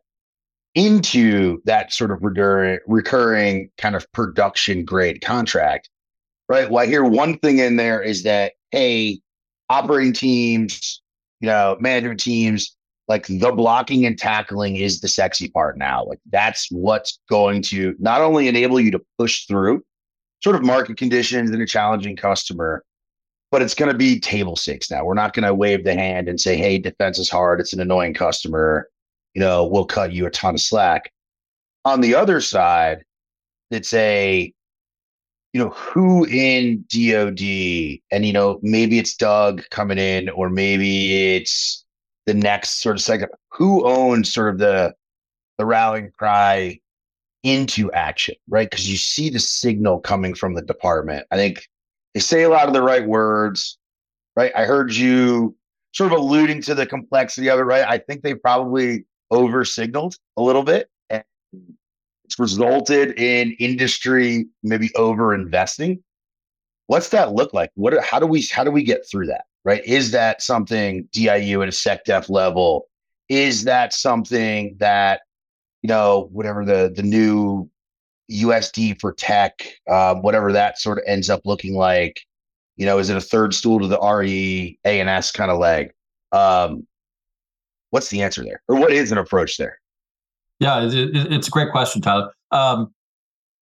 into 0.75 1.63
that 1.67 1.93
sort 1.93 2.11
of 2.11 2.19
recurring, 2.21 2.81
recurring 2.89 3.71
kind 3.79 3.95
of 3.95 4.11
production 4.11 4.85
grade 4.85 5.21
contract 5.21 5.89
right? 6.49 6.69
Well 6.71 6.83
i 6.83 6.87
hear 6.87 7.05
one 7.05 7.39
thing 7.39 7.59
in 7.59 7.77
there 7.77 8.03
is 8.03 8.25
that 8.25 8.55
hey 8.73 9.21
operating 9.71 10.13
teams, 10.13 11.03
you 11.41 11.47
know, 11.47 11.77
management 11.81 12.21
teams, 12.21 12.77
like 13.09 13.27
the 13.27 13.53
blocking 13.53 14.07
and 14.07 14.19
tackling 14.19 14.77
is 14.77 15.01
the 15.01 15.09
sexy 15.09 15.49
part 15.49 15.77
now. 15.77 16.05
Like 16.05 16.21
that's 16.31 16.69
what's 16.71 17.19
going 17.29 17.63
to 17.63 17.95
not 17.99 18.21
only 18.21 18.49
enable 18.49 18.81
you 18.81 18.91
to 18.93 19.03
push 19.19 19.47
through 19.47 19.85
sort 20.43 20.57
of 20.57 20.65
market 20.65 20.97
conditions 20.97 21.51
and 21.51 21.61
a 21.61 21.67
challenging 21.67 22.17
customer, 22.17 22.85
but 23.51 23.63
it's 23.63 23.75
going 23.75 23.91
to 23.91 23.97
be 23.97 24.19
table 24.19 24.57
stakes 24.57 24.91
now. 24.91 25.05
We're 25.05 25.15
not 25.15 25.35
going 25.35 25.47
to 25.47 25.55
wave 25.55 25.85
the 25.85 25.95
hand 25.95 26.29
and 26.29 26.41
say, 26.41 26.57
"Hey, 26.57 26.79
defense 26.79 27.19
is 27.19 27.31
hard. 27.31 27.61
It's 27.61 27.73
an 27.73 27.81
annoying 27.81 28.15
customer. 28.15 28.89
You 29.35 29.41
know, 29.41 29.67
we'll 29.67 29.85
cut 29.85 30.13
you 30.13 30.27
a 30.27 30.31
ton 30.31 30.55
of 30.55 30.61
slack." 30.61 31.13
On 31.85 32.01
the 32.01 32.15
other 32.15 32.41
side, 32.41 33.05
it's 33.71 33.93
a 33.93 34.53
you 35.53 35.61
know 35.63 35.71
who 35.71 36.25
in 36.27 36.85
DoD, 36.89 38.01
and 38.11 38.27
you 38.27 38.33
know 38.33 38.59
maybe 38.63 38.99
it's 38.99 39.15
Doug 39.15 39.63
coming 39.71 39.99
in, 39.99 40.31
or 40.31 40.51
maybe 40.51 41.37
it's 41.37 41.84
the 42.27 42.35
next 42.35 42.83
sort 42.83 42.97
of 42.97 43.03
second. 43.03 43.29
Who 43.53 43.87
owns 43.87 44.33
sort 44.33 44.53
of 44.53 44.59
the 44.59 44.95
the 45.59 45.67
rallying 45.67 46.11
cry 46.11 46.81
into 47.43 47.93
action, 47.93 48.35
right? 48.49 48.69
Because 48.69 48.91
you 48.91 48.97
see 48.97 49.31
the 49.31 49.39
signal 49.39 50.01
coming 50.01 50.35
from 50.35 50.55
the 50.55 50.63
department. 50.63 51.27
I 51.31 51.37
think 51.37 51.69
they 52.15 52.21
say 52.21 52.43
a 52.43 52.49
lot 52.49 52.67
of 52.67 52.73
the 52.73 52.83
right 52.83 53.07
words, 53.07 53.79
right? 54.35 54.53
I 54.57 54.65
heard 54.65 54.95
you 54.95 55.55
sort 55.93 56.13
of 56.13 56.19
alluding 56.19 56.63
to 56.63 56.75
the 56.75 56.87
complexity 56.87 57.49
of 57.49 57.59
it, 57.59 57.63
right? 57.63 57.85
I 57.87 57.99
think 57.99 58.23
they 58.23 58.35
probably 58.35 59.05
over 59.31 59.65
signaled 59.65 60.17
a 60.37 60.43
little 60.43 60.63
bit. 60.63 60.89
And 61.11 61.23
it's 62.25 62.39
resulted 62.39 63.19
in 63.19 63.53
industry 63.59 64.47
maybe 64.63 64.91
over 64.97 65.35
investing. 65.35 66.03
What's 66.87 67.11
that 67.11 67.33
look 67.33 67.55
like? 67.55 67.71
What 67.75 68.03
how 68.03 68.19
do 68.19 68.27
we 68.27 68.43
how 68.43 68.65
do 68.65 68.71
we 68.71 68.83
get 68.83 69.09
through 69.09 69.27
that? 69.27 69.45
Right? 69.65 69.85
Is 69.87 70.11
that 70.11 70.43
something 70.43 71.09
DIU 71.13 71.63
at 71.63 71.69
a 71.69 71.73
SecDef 71.73 72.29
level? 72.29 72.87
Is 73.29 73.65
that 73.65 73.93
something 73.95 74.77
that 74.79 75.23
you 75.85 75.89
know, 75.89 76.31
whatever 76.33 76.65
the 76.65 76.91
the 76.97 77.03
new 77.03 77.69
USD 78.33 78.99
for 79.03 79.13
tech, 79.13 79.63
uh, 79.87 80.15
whatever 80.15 80.51
that 80.51 80.79
sort 80.79 80.97
of 80.97 81.05
ends 81.07 81.29
up 81.29 81.43
looking 81.45 81.75
like. 81.75 82.23
You 82.77 82.87
know, 82.87 82.99
is 82.99 83.11
it 83.11 83.19
a 83.19 83.21
third 83.21 83.53
stool 83.53 83.79
to 83.81 83.87
the 83.87 84.01
RE 84.01 84.79
ANS 84.85 85.31
kind 85.31 85.51
of 85.51 85.59
leg? 85.59 85.93
Um, 86.33 86.87
what's 87.91 88.09
the 88.09 88.23
answer 88.23 88.43
there, 88.43 88.63
or 88.67 88.77
what 88.77 88.93
is 88.93 89.13
an 89.13 89.19
approach 89.19 89.59
there? 89.59 89.79
Yeah, 90.59 90.87
it, 90.87 90.95
it, 90.95 91.33
it's 91.33 91.49
a 91.49 91.51
great 91.51 91.71
question, 91.71 92.01
Tyler. 92.01 92.33
Um, 92.51 92.95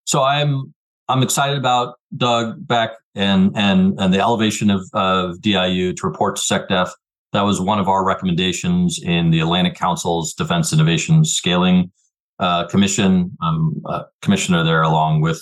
so 0.06 0.22
I'm 0.22 0.76
I'm 1.12 1.24
excited 1.24 1.58
about 1.58 1.96
Doug 2.16 2.66
Beck 2.68 2.92
and 3.16 3.52
and 3.56 4.00
and 4.00 4.14
the 4.14 4.20
elevation 4.20 4.70
of 4.70 4.88
of 4.94 5.42
DIU 5.42 5.94
to 5.94 6.08
report 6.08 6.38
to 6.38 6.42
SecDef. 6.42 6.90
That 7.34 7.42
was 7.42 7.62
one 7.62 7.80
of 7.80 7.88
our 7.88 8.06
recommendations 8.06 9.00
in 9.02 9.32
the 9.32 9.40
Atlantic 9.40 9.76
Council's 9.76 10.34
Defense 10.34 10.74
Innovation 10.74 11.24
Scaling 11.24 11.92
uh, 12.40 12.68
commission, 12.68 13.38
um, 13.42 13.82
uh, 13.86 14.04
commissioner 14.22 14.64
there, 14.64 14.82
along 14.82 15.22
with 15.22 15.42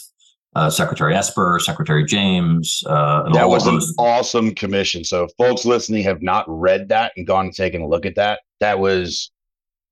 uh, 0.55 0.69
Secretary 0.69 1.15
Esper, 1.15 1.59
Secretary 1.59 2.03
James. 2.03 2.83
Uh, 2.85 3.31
that 3.33 3.47
was 3.47 3.65
an 3.67 3.79
awesome 3.97 4.53
commission. 4.53 5.03
So, 5.03 5.27
folks 5.37 5.65
listening 5.65 6.03
have 6.03 6.21
not 6.21 6.45
read 6.47 6.89
that 6.89 7.13
and 7.15 7.25
gone 7.25 7.45
and 7.45 7.55
taken 7.55 7.81
a 7.81 7.87
look 7.87 8.05
at 8.05 8.15
that. 8.15 8.41
That 8.59 8.79
was 8.79 9.31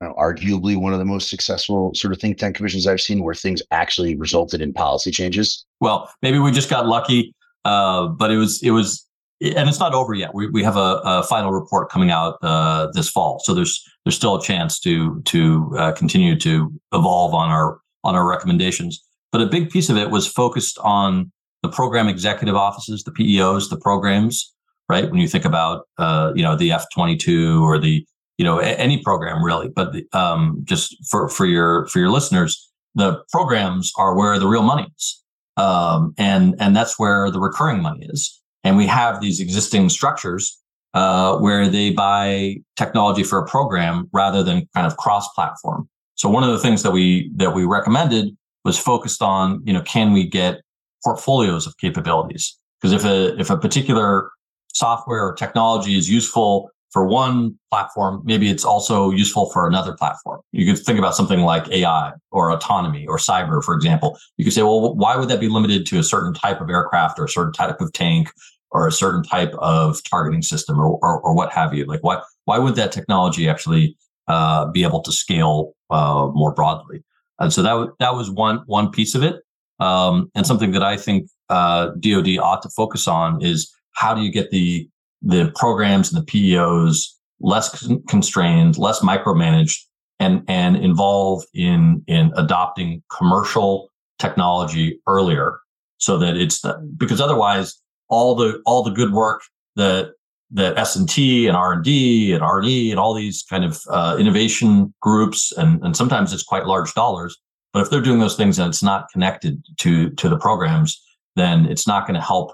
know, 0.01 0.13
arguably 0.17 0.77
one 0.77 0.93
of 0.93 0.99
the 0.99 1.05
most 1.05 1.29
successful 1.29 1.93
sort 1.95 2.13
of 2.13 2.19
think 2.19 2.37
tank 2.37 2.55
commissions 2.55 2.85
I've 2.85 3.01
seen, 3.01 3.23
where 3.23 3.35
things 3.35 3.61
actually 3.71 4.15
resulted 4.15 4.61
in 4.61 4.73
policy 4.73 5.11
changes. 5.11 5.65
Well, 5.79 6.11
maybe 6.21 6.39
we 6.39 6.51
just 6.51 6.69
got 6.69 6.87
lucky, 6.87 7.33
uh, 7.65 8.07
but 8.07 8.31
it 8.31 8.37
was 8.37 8.61
it 8.61 8.71
was 8.71 9.07
and 9.41 9.69
it's 9.69 9.79
not 9.79 9.93
over 9.93 10.13
yet. 10.13 10.33
We 10.33 10.47
we 10.49 10.63
have 10.63 10.77
a, 10.77 11.01
a 11.03 11.23
final 11.23 11.51
report 11.51 11.89
coming 11.89 12.11
out 12.11 12.37
uh, 12.41 12.87
this 12.93 13.09
fall, 13.09 13.39
so 13.43 13.53
there's 13.53 13.83
there's 14.05 14.15
still 14.15 14.35
a 14.35 14.41
chance 14.41 14.79
to 14.81 15.21
to 15.23 15.75
uh, 15.77 15.91
continue 15.93 16.37
to 16.39 16.71
evolve 16.93 17.33
on 17.33 17.49
our 17.49 17.79
on 18.03 18.15
our 18.15 18.27
recommendations. 18.27 19.03
But 19.31 19.41
a 19.41 19.45
big 19.45 19.69
piece 19.69 19.89
of 19.89 19.97
it 19.97 20.09
was 20.09 20.27
focused 20.27 20.79
on 20.79 21.31
the 21.61 21.69
program 21.69 22.07
executive 22.07 22.55
offices, 22.55 23.03
the 23.03 23.11
PEOs, 23.11 23.69
the 23.69 23.77
programs. 23.77 24.53
Right 24.89 25.11
when 25.11 25.19
you 25.19 25.27
think 25.27 25.43
about 25.43 25.85
uh, 25.97 26.31
you 26.33 26.41
know 26.43 26.55
the 26.55 26.71
F 26.71 26.85
twenty 26.93 27.17
two 27.17 27.63
or 27.63 27.77
the 27.77 28.05
you 28.37 28.45
know 28.45 28.59
any 28.59 29.01
program 29.03 29.43
really, 29.43 29.69
but 29.69 29.95
um, 30.13 30.61
just 30.63 30.95
for 31.09 31.27
for 31.29 31.45
your 31.45 31.87
for 31.87 31.99
your 31.99 32.09
listeners, 32.09 32.69
the 32.95 33.23
programs 33.31 33.91
are 33.97 34.15
where 34.15 34.39
the 34.39 34.47
real 34.47 34.63
money 34.63 34.87
is, 34.95 35.23
um, 35.57 36.13
and 36.17 36.55
and 36.59 36.75
that's 36.75 36.99
where 36.99 37.31
the 37.31 37.39
recurring 37.39 37.81
money 37.81 38.05
is. 38.09 38.41
And 38.63 38.77
we 38.77 38.87
have 38.87 39.21
these 39.21 39.39
existing 39.39 39.89
structures 39.89 40.61
uh, 40.93 41.37
where 41.37 41.69
they 41.69 41.91
buy 41.91 42.57
technology 42.75 43.23
for 43.23 43.39
a 43.39 43.45
program 43.45 44.09
rather 44.13 44.43
than 44.43 44.67
kind 44.73 44.87
of 44.87 44.97
cross-platform. 44.97 45.87
So 46.15 46.29
one 46.29 46.43
of 46.43 46.51
the 46.51 46.59
things 46.59 46.83
that 46.83 46.91
we 46.91 47.31
that 47.35 47.53
we 47.53 47.65
recommended 47.65 48.35
was 48.65 48.77
focused 48.77 49.21
on, 49.21 49.61
you 49.65 49.73
know, 49.73 49.81
can 49.81 50.11
we 50.13 50.27
get 50.27 50.61
portfolios 51.03 51.67
of 51.67 51.77
capabilities? 51.77 52.57
Because 52.81 52.93
if 52.93 53.05
a 53.05 53.39
if 53.39 53.49
a 53.49 53.57
particular 53.57 54.31
software 54.73 55.27
or 55.27 55.33
technology 55.33 55.97
is 55.97 56.09
useful 56.09 56.69
for 56.91 57.05
one 57.05 57.57
platform, 57.69 58.21
maybe 58.23 58.49
it's 58.49 58.63
also 58.63 59.11
useful 59.11 59.49
for 59.51 59.67
another 59.67 59.93
platform. 59.93 60.41
You 60.51 60.65
could 60.71 60.83
think 60.83 60.97
about 60.97 61.15
something 61.15 61.41
like 61.41 61.69
AI 61.69 62.13
or 62.31 62.51
autonomy 62.51 63.05
or 63.07 63.17
cyber, 63.17 63.63
for 63.63 63.75
example. 63.75 64.17
You 64.37 64.45
could 64.45 64.53
say, 64.53 64.63
well, 64.63 64.95
why 64.95 65.17
would 65.17 65.29
that 65.29 65.39
be 65.39 65.49
limited 65.49 65.85
to 65.87 65.99
a 65.99 66.03
certain 66.03 66.33
type 66.33 66.61
of 66.61 66.69
aircraft 66.69 67.19
or 67.19 67.25
a 67.25 67.29
certain 67.29 67.53
type 67.53 67.81
of 67.81 67.91
tank 67.93 68.29
or 68.71 68.87
a 68.87 68.91
certain 68.91 69.23
type 69.23 69.53
of 69.55 70.03
targeting 70.03 70.41
system 70.41 70.79
or, 70.79 70.99
or, 71.01 71.21
or 71.21 71.33
what 71.33 71.51
have 71.51 71.73
you. 71.73 71.85
Like 71.85 72.03
why 72.03 72.21
why 72.45 72.57
would 72.59 72.75
that 72.75 72.91
technology 72.91 73.49
actually 73.49 73.97
uh, 74.27 74.67
be 74.67 74.83
able 74.83 75.01
to 75.01 75.11
scale 75.11 75.73
uh, 75.89 76.29
more 76.33 76.53
broadly? 76.53 77.03
And 77.39 77.53
so 77.53 77.61
that 77.61 77.69
w- 77.69 77.93
that 77.99 78.15
was 78.15 78.29
one 78.29 78.63
one 78.65 78.91
piece 78.91 79.15
of 79.15 79.23
it. 79.23 79.35
Um, 79.79 80.31
and 80.35 80.45
something 80.45 80.71
that 80.71 80.83
I 80.83 80.97
think 80.97 81.29
uh, 81.49 81.91
DoD 81.99 82.37
ought 82.39 82.61
to 82.63 82.69
focus 82.69 83.07
on 83.07 83.43
is 83.43 83.71
how 83.93 84.13
do 84.13 84.21
you 84.21 84.31
get 84.31 84.49
the 84.51 84.89
the 85.21 85.51
programs 85.55 86.11
and 86.11 86.21
the 86.21 86.25
PEOs 86.25 87.17
less 87.39 87.79
con- 87.79 88.03
constrained, 88.07 88.77
less 88.77 89.01
micromanaged, 89.01 89.79
and 90.19 90.43
and 90.47 90.77
involved 90.77 91.47
in 91.53 92.03
in 92.07 92.31
adopting 92.35 93.03
commercial 93.15 93.89
technology 94.19 94.99
earlier, 95.07 95.59
so 95.97 96.17
that 96.17 96.35
it's 96.35 96.61
the, 96.61 96.73
because 96.97 97.21
otherwise 97.21 97.79
all 98.09 98.35
the 98.35 98.61
all 98.65 98.83
the 98.83 98.91
good 98.91 99.13
work 99.13 99.41
that 99.75 100.13
that 100.51 100.77
S 100.77 100.95
and 100.95 101.09
T 101.09 101.47
and 101.47 101.57
R 101.57 101.73
and 101.73 101.83
D 101.83 102.33
and 102.33 102.41
R 102.41 102.59
and 102.59 102.67
E 102.67 102.91
and 102.91 102.99
all 102.99 103.13
these 103.13 103.43
kind 103.49 103.65
of 103.65 103.81
uh, 103.89 104.15
innovation 104.19 104.93
groups 105.01 105.51
and 105.51 105.83
and 105.83 105.95
sometimes 105.95 106.33
it's 106.33 106.43
quite 106.43 106.65
large 106.65 106.93
dollars. 106.93 107.37
But 107.73 107.81
if 107.81 107.89
they're 107.89 108.01
doing 108.01 108.19
those 108.19 108.37
things 108.37 108.57
and 108.57 108.69
it's 108.69 108.83
not 108.83 109.09
connected 109.11 109.63
to 109.79 110.09
to 110.11 110.29
the 110.29 110.37
programs, 110.37 110.99
then 111.35 111.65
it's 111.65 111.85
not 111.85 112.07
going 112.07 112.15
to 112.15 112.25
help 112.25 112.53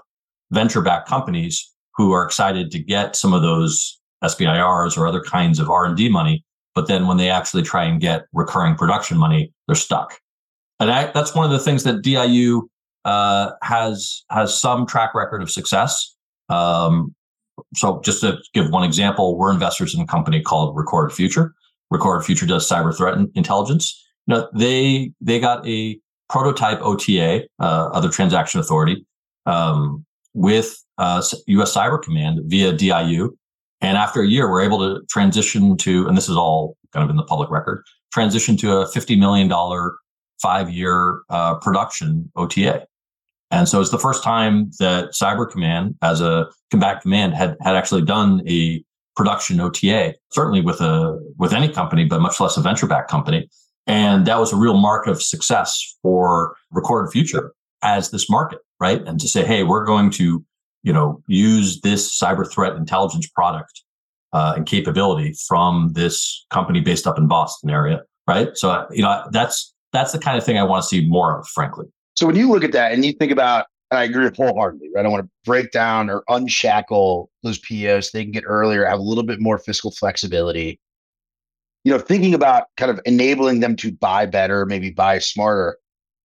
venture 0.50 0.82
backed 0.82 1.08
companies 1.08 1.73
who 1.96 2.12
are 2.12 2.24
excited 2.24 2.70
to 2.72 2.78
get 2.78 3.16
some 3.16 3.32
of 3.32 3.42
those 3.42 3.98
SBIRs 4.22 4.96
or 4.96 5.06
other 5.06 5.22
kinds 5.22 5.58
of 5.58 5.70
R 5.70 5.84
and 5.84 5.96
D 5.96 6.08
money. 6.08 6.44
But 6.74 6.88
then 6.88 7.06
when 7.06 7.18
they 7.18 7.30
actually 7.30 7.62
try 7.62 7.84
and 7.84 8.00
get 8.00 8.24
recurring 8.32 8.74
production 8.74 9.16
money, 9.16 9.52
they're 9.66 9.76
stuck. 9.76 10.18
And 10.80 10.90
I, 10.90 11.10
that's 11.12 11.34
one 11.34 11.44
of 11.44 11.52
the 11.52 11.60
things 11.60 11.84
that 11.84 12.02
DIU 12.02 12.68
uh, 13.04 13.50
has 13.62 14.24
has 14.30 14.58
some 14.58 14.86
track 14.86 15.14
record 15.14 15.42
of 15.42 15.50
success. 15.50 16.16
Um, 16.48 17.14
so 17.74 18.00
just 18.04 18.20
to 18.22 18.38
give 18.52 18.70
one 18.70 18.82
example, 18.84 19.38
we're 19.38 19.52
investors 19.52 19.94
in 19.94 20.00
a 20.00 20.06
company 20.06 20.42
called 20.42 20.76
Recorded 20.76 21.14
Future. 21.14 21.54
Recorded 21.90 22.24
Future 22.24 22.46
does 22.46 22.68
cyber 22.68 22.96
threat 22.96 23.16
intelligence. 23.34 24.02
You 24.26 24.34
know, 24.34 24.48
they 24.54 25.12
they 25.20 25.38
got 25.38 25.66
a 25.66 25.98
prototype 26.28 26.80
OTA, 26.80 27.44
uh, 27.60 27.90
other 27.92 28.08
transaction 28.08 28.58
authority, 28.58 29.06
um, 29.46 30.04
with 30.32 30.83
uh, 30.98 31.22
U.S. 31.46 31.74
Cyber 31.74 32.02
Command 32.02 32.40
via 32.44 32.72
DIU, 32.72 33.36
and 33.80 33.96
after 33.96 34.22
a 34.22 34.26
year, 34.26 34.50
we're 34.50 34.62
able 34.62 34.78
to 34.78 35.04
transition 35.06 35.76
to, 35.78 36.06
and 36.06 36.16
this 36.16 36.28
is 36.28 36.36
all 36.36 36.76
kind 36.92 37.04
of 37.04 37.10
in 37.10 37.16
the 37.16 37.24
public 37.24 37.50
record, 37.50 37.84
transition 38.12 38.56
to 38.58 38.78
a 38.78 38.88
fifty 38.88 39.16
million 39.16 39.48
dollar 39.48 39.96
five 40.40 40.70
year 40.70 41.22
uh, 41.30 41.54
production 41.56 42.30
OTA. 42.36 42.86
And 43.50 43.68
so 43.68 43.80
it's 43.80 43.90
the 43.90 43.98
first 43.98 44.24
time 44.24 44.70
that 44.80 45.10
Cyber 45.10 45.48
Command, 45.48 45.94
as 46.02 46.20
a 46.20 46.46
combat 46.70 47.02
command, 47.02 47.34
had 47.34 47.56
had 47.62 47.76
actually 47.76 48.02
done 48.02 48.42
a 48.48 48.84
production 49.16 49.60
OTA, 49.60 50.14
certainly 50.32 50.60
with 50.60 50.80
a 50.80 51.18
with 51.38 51.52
any 51.52 51.68
company, 51.68 52.04
but 52.04 52.20
much 52.20 52.40
less 52.40 52.56
a 52.56 52.60
venture 52.60 52.86
backed 52.86 53.10
company. 53.10 53.48
And 53.86 54.26
that 54.26 54.38
was 54.38 54.52
a 54.52 54.56
real 54.56 54.76
mark 54.76 55.06
of 55.06 55.22
success 55.22 55.96
for 56.02 56.56
Recorded 56.70 57.10
Future 57.10 57.52
as 57.82 58.10
this 58.10 58.30
market, 58.30 58.60
right? 58.80 59.02
And 59.06 59.20
to 59.20 59.28
say, 59.28 59.44
hey, 59.44 59.62
we're 59.62 59.84
going 59.84 60.10
to, 60.12 60.42
you 60.84 60.92
know, 60.92 61.22
use 61.26 61.80
this 61.80 62.16
cyber 62.16 62.48
threat 62.48 62.76
intelligence 62.76 63.26
product 63.26 63.82
uh, 64.32 64.52
and 64.56 64.66
capability 64.66 65.34
from 65.48 65.92
this 65.94 66.46
company 66.50 66.80
based 66.80 67.06
up 67.06 67.18
in 67.18 67.26
Boston 67.26 67.70
area, 67.70 68.02
right? 68.28 68.50
So, 68.54 68.86
you 68.90 69.02
know, 69.02 69.24
that's 69.32 69.74
that's 69.92 70.12
the 70.12 70.18
kind 70.18 70.36
of 70.36 70.44
thing 70.44 70.58
I 70.58 70.62
want 70.62 70.82
to 70.82 70.88
see 70.88 71.06
more 71.08 71.40
of, 71.40 71.48
frankly. 71.48 71.86
So 72.14 72.26
when 72.26 72.36
you 72.36 72.50
look 72.50 72.64
at 72.64 72.72
that 72.72 72.92
and 72.92 73.04
you 73.04 73.12
think 73.12 73.32
about, 73.32 73.66
and 73.90 73.98
I 73.98 74.04
agree 74.04 74.28
wholeheartedly, 74.36 74.90
right? 74.94 75.06
I 75.06 75.08
want 75.08 75.24
to 75.24 75.30
break 75.44 75.70
down 75.70 76.10
or 76.10 76.22
unshackle 76.28 77.30
those 77.42 77.58
POs. 77.58 78.10
So 78.10 78.18
they 78.18 78.24
can 78.24 78.32
get 78.32 78.44
earlier, 78.46 78.84
have 78.84 78.98
a 78.98 79.02
little 79.02 79.24
bit 79.24 79.40
more 79.40 79.58
fiscal 79.58 79.92
flexibility. 79.92 80.78
You 81.84 81.92
know, 81.92 81.98
thinking 81.98 82.34
about 82.34 82.64
kind 82.76 82.90
of 82.90 83.00
enabling 83.04 83.60
them 83.60 83.76
to 83.76 83.92
buy 83.92 84.26
better, 84.26 84.66
maybe 84.66 84.90
buy 84.90 85.18
smarter. 85.18 85.78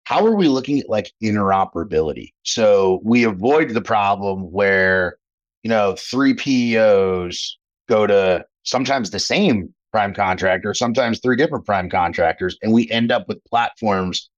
How 0.10 0.26
are 0.26 0.36
we 0.36 0.48
looking 0.48 0.80
at 0.80 0.90
like 0.90 1.14
interoperability? 1.24 2.34
So 2.44 3.00
we 3.04 3.24
avoid 3.24 3.70
the 3.70 3.82
problem 3.82 4.52
where 4.52 5.20
you 5.64 5.70
know, 5.70 5.96
three 5.98 6.34
PEOs 6.34 7.52
go 7.88 8.08
to 8.08 8.46
sometimes 8.64 9.12
the 9.12 9.20
same 9.20 9.74
prime 9.92 10.14
contractor, 10.14 10.74
sometimes 10.74 11.20
three 11.20 11.36
different 11.36 11.66
prime 11.66 11.90
contractors, 11.90 12.58
and 12.62 12.72
we 12.72 12.90
end 12.90 13.12
up 13.12 13.28
with 13.28 13.44
platforms 13.46 14.30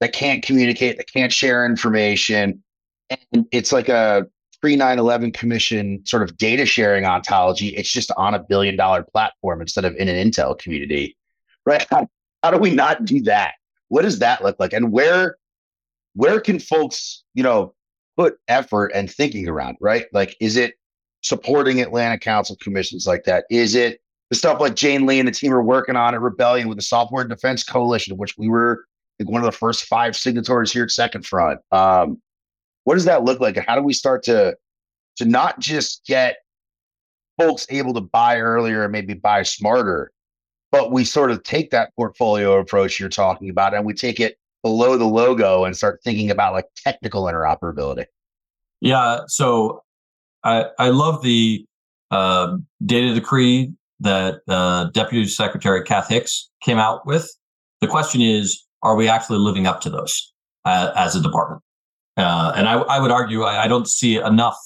that 0.00 0.12
can't 0.12 0.42
communicate, 0.42 0.96
that 0.96 1.10
can't 1.12 1.32
share 1.32 1.64
information. 1.64 2.62
And 3.32 3.46
it's 3.52 3.72
like 3.72 3.88
a 3.88 4.26
pre 4.60 4.76
9 4.76 4.98
11 4.98 5.32
commission 5.32 6.02
sort 6.04 6.22
of 6.22 6.36
data 6.36 6.66
sharing 6.66 7.04
ontology. 7.04 7.68
It's 7.68 7.90
just 7.90 8.10
on 8.16 8.34
a 8.34 8.38
billion 8.38 8.76
dollar 8.76 9.02
platform 9.02 9.60
instead 9.60 9.84
of 9.84 9.94
in 9.96 10.08
an 10.08 10.30
Intel 10.30 10.58
community, 10.58 11.16
right? 11.66 11.86
How, 11.90 12.08
how 12.42 12.50
do 12.50 12.58
we 12.58 12.70
not 12.70 13.04
do 13.04 13.22
that? 13.22 13.54
What 13.94 14.02
does 14.02 14.18
that 14.18 14.42
look 14.42 14.58
like? 14.58 14.72
And 14.72 14.90
where, 14.90 15.36
where 16.14 16.40
can 16.40 16.58
folks, 16.58 17.22
you 17.34 17.44
know, 17.44 17.74
put 18.16 18.38
effort 18.48 18.88
and 18.88 19.08
thinking 19.08 19.48
around, 19.48 19.76
right? 19.80 20.06
Like, 20.12 20.36
is 20.40 20.56
it 20.56 20.74
supporting 21.20 21.80
Atlantic 21.80 22.20
Council 22.20 22.56
commissions 22.60 23.06
like 23.06 23.22
that? 23.22 23.44
Is 23.50 23.76
it 23.76 24.00
the 24.30 24.36
stuff 24.36 24.58
like 24.58 24.74
Jane 24.74 25.06
Lee 25.06 25.20
and 25.20 25.28
the 25.28 25.32
team 25.32 25.54
are 25.54 25.62
working 25.62 25.94
on 25.94 26.12
at 26.12 26.20
Rebellion 26.20 26.66
with 26.66 26.76
the 26.76 26.82
Software 26.82 27.22
Defense 27.22 27.62
Coalition, 27.62 28.16
which 28.16 28.36
we 28.36 28.48
were 28.48 28.84
like 29.20 29.30
one 29.30 29.40
of 29.40 29.46
the 29.46 29.56
first 29.56 29.84
five 29.84 30.16
signatories 30.16 30.72
here 30.72 30.82
at 30.82 30.90
Second 30.90 31.24
Front. 31.24 31.60
Um, 31.70 32.20
what 32.82 32.94
does 32.94 33.04
that 33.04 33.22
look 33.22 33.38
like? 33.38 33.56
And 33.56 33.64
how 33.64 33.76
do 33.76 33.82
we 33.82 33.92
start 33.92 34.24
to 34.24 34.56
to 35.18 35.24
not 35.24 35.60
just 35.60 36.04
get 36.04 36.38
folks 37.38 37.64
able 37.70 37.94
to 37.94 38.00
buy 38.00 38.40
earlier 38.40 38.82
and 38.82 38.90
maybe 38.90 39.14
buy 39.14 39.44
smarter, 39.44 40.10
but 40.74 40.90
we 40.90 41.04
sort 41.04 41.30
of 41.30 41.40
take 41.44 41.70
that 41.70 41.94
portfolio 41.94 42.58
approach 42.58 42.98
you're 42.98 43.08
talking 43.08 43.48
about 43.48 43.74
and 43.74 43.86
we 43.86 43.94
take 43.94 44.18
it 44.18 44.36
below 44.64 44.96
the 44.96 45.04
logo 45.04 45.64
and 45.64 45.76
start 45.76 46.00
thinking 46.02 46.32
about 46.32 46.52
like 46.52 46.66
technical 46.82 47.26
interoperability. 47.26 48.06
Yeah. 48.80 49.20
So 49.28 49.84
I 50.42 50.64
I 50.80 50.88
love 50.88 51.22
the 51.22 51.64
uh, 52.10 52.56
data 52.84 53.14
decree 53.14 53.72
that 54.00 54.40
uh, 54.48 54.86
Deputy 54.90 55.28
Secretary 55.28 55.80
Kath 55.84 56.08
Hicks 56.08 56.50
came 56.60 56.78
out 56.78 57.06
with. 57.06 57.30
The 57.80 57.86
question 57.86 58.20
is, 58.20 58.60
are 58.82 58.96
we 58.96 59.08
actually 59.08 59.38
living 59.38 59.68
up 59.68 59.80
to 59.82 59.90
those 59.90 60.32
uh, 60.64 60.90
as 60.96 61.14
a 61.14 61.20
department? 61.20 61.62
Uh, 62.16 62.52
and 62.56 62.68
I, 62.68 62.80
I, 62.80 62.98
would 62.98 63.12
argue 63.12 63.42
I, 63.42 63.64
I, 63.64 63.68
don't 63.68 63.88
see 63.88 64.16
enough 64.16 64.56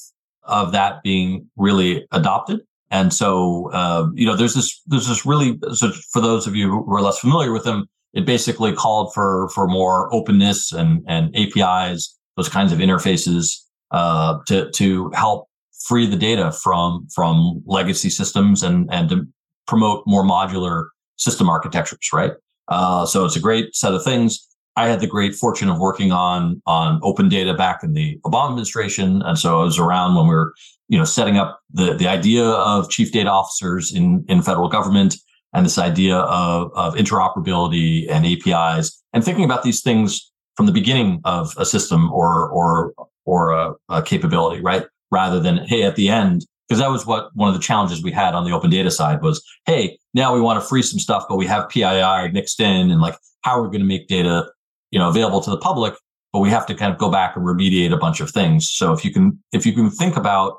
of 0.42 0.72
that 0.72 1.02
being 1.02 1.48
really 1.56 2.06
adopted. 2.12 2.60
And 2.90 3.12
so, 3.12 3.70
uh, 3.72 4.08
you 4.14 4.26
know, 4.26 4.34
there's 4.34 4.54
this 4.54 4.80
there's 4.86 5.08
this 5.08 5.26
really 5.26 5.58
so 5.74 5.92
for 6.12 6.20
those 6.20 6.46
of 6.46 6.56
you 6.56 6.70
who 6.70 6.94
are 6.94 7.02
less 7.02 7.18
familiar 7.18 7.52
with 7.52 7.64
them, 7.64 7.86
it 8.14 8.24
basically 8.24 8.72
called 8.72 9.12
for 9.12 9.48
for 9.50 9.66
more 9.66 10.12
openness 10.14 10.72
and 10.72 11.04
and 11.06 11.34
APIs, 11.36 12.16
those 12.36 12.48
kinds 12.48 12.72
of 12.72 12.78
interfaces 12.78 13.62
uh, 13.90 14.38
to 14.46 14.70
to 14.70 15.10
help 15.10 15.48
free 15.86 16.06
the 16.06 16.16
data 16.16 16.50
from 16.52 17.06
from 17.14 17.62
legacy 17.66 18.10
systems 18.10 18.62
and 18.62 18.88
and 18.90 19.10
to 19.10 19.26
promote 19.66 20.02
more 20.06 20.24
modular 20.24 20.86
system 21.16 21.48
architectures, 21.48 22.08
right? 22.12 22.32
Uh, 22.68 23.04
so 23.04 23.24
it's 23.24 23.36
a 23.36 23.40
great 23.40 23.74
set 23.74 23.92
of 23.92 24.02
things. 24.02 24.46
I 24.78 24.86
had 24.86 25.00
the 25.00 25.08
great 25.08 25.34
fortune 25.34 25.68
of 25.68 25.80
working 25.80 26.12
on 26.12 26.62
on 26.64 27.00
open 27.02 27.28
data 27.28 27.52
back 27.52 27.82
in 27.82 27.94
the 27.94 28.16
Obama 28.24 28.50
administration, 28.50 29.22
and 29.22 29.36
so 29.36 29.60
I 29.60 29.64
was 29.64 29.76
around 29.76 30.14
when 30.14 30.28
we 30.28 30.34
were, 30.34 30.54
you 30.88 30.96
know, 30.96 31.04
setting 31.04 31.36
up 31.36 31.58
the 31.72 31.94
the 31.94 32.06
idea 32.06 32.44
of 32.44 32.88
chief 32.88 33.10
data 33.10 33.28
officers 33.28 33.92
in 33.92 34.24
in 34.28 34.40
federal 34.40 34.68
government, 34.68 35.16
and 35.52 35.66
this 35.66 35.78
idea 35.78 36.18
of 36.18 36.70
of 36.76 36.94
interoperability 36.94 38.08
and 38.08 38.24
APIs, 38.24 39.02
and 39.12 39.24
thinking 39.24 39.44
about 39.44 39.64
these 39.64 39.82
things 39.82 40.30
from 40.56 40.66
the 40.66 40.72
beginning 40.72 41.20
of 41.24 41.54
a 41.58 41.66
system 41.66 42.12
or 42.12 42.48
or 42.50 42.94
or 43.24 43.50
a, 43.50 43.74
a 43.88 44.00
capability, 44.00 44.62
right? 44.62 44.86
Rather 45.10 45.40
than 45.40 45.58
hey, 45.66 45.82
at 45.82 45.96
the 45.96 46.08
end, 46.08 46.46
because 46.68 46.78
that 46.78 46.90
was 46.90 47.04
what 47.04 47.30
one 47.34 47.48
of 47.48 47.54
the 47.56 47.60
challenges 47.60 48.04
we 48.04 48.12
had 48.12 48.32
on 48.32 48.44
the 48.44 48.52
open 48.52 48.70
data 48.70 48.92
side 48.92 49.22
was 49.22 49.42
hey 49.66 49.98
now 50.14 50.34
we 50.34 50.40
want 50.40 50.60
to 50.60 50.68
free 50.68 50.82
some 50.82 50.98
stuff 50.98 51.24
but 51.28 51.36
we 51.36 51.46
have 51.46 51.68
pii 51.68 52.30
mixed 52.32 52.60
in 52.60 52.90
and 52.90 53.00
like 53.00 53.16
how 53.42 53.58
are 53.58 53.62
we 53.62 53.68
going 53.68 53.80
to 53.80 53.86
make 53.86 54.06
data 54.06 54.46
you 54.90 54.98
know 54.98 55.08
available 55.08 55.40
to 55.40 55.50
the 55.50 55.58
public 55.58 55.94
but 56.32 56.40
we 56.40 56.50
have 56.50 56.66
to 56.66 56.74
kind 56.74 56.92
of 56.92 56.98
go 56.98 57.10
back 57.10 57.36
and 57.36 57.44
remediate 57.44 57.92
a 57.92 57.96
bunch 57.96 58.20
of 58.20 58.30
things 58.30 58.70
so 58.70 58.92
if 58.92 59.04
you 59.04 59.12
can 59.12 59.38
if 59.52 59.64
you 59.66 59.72
can 59.72 59.90
think 59.90 60.16
about 60.16 60.58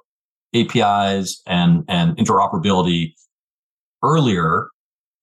apis 0.56 1.42
and 1.46 1.84
and 1.88 2.18
interoperability 2.18 3.14
earlier 4.04 4.68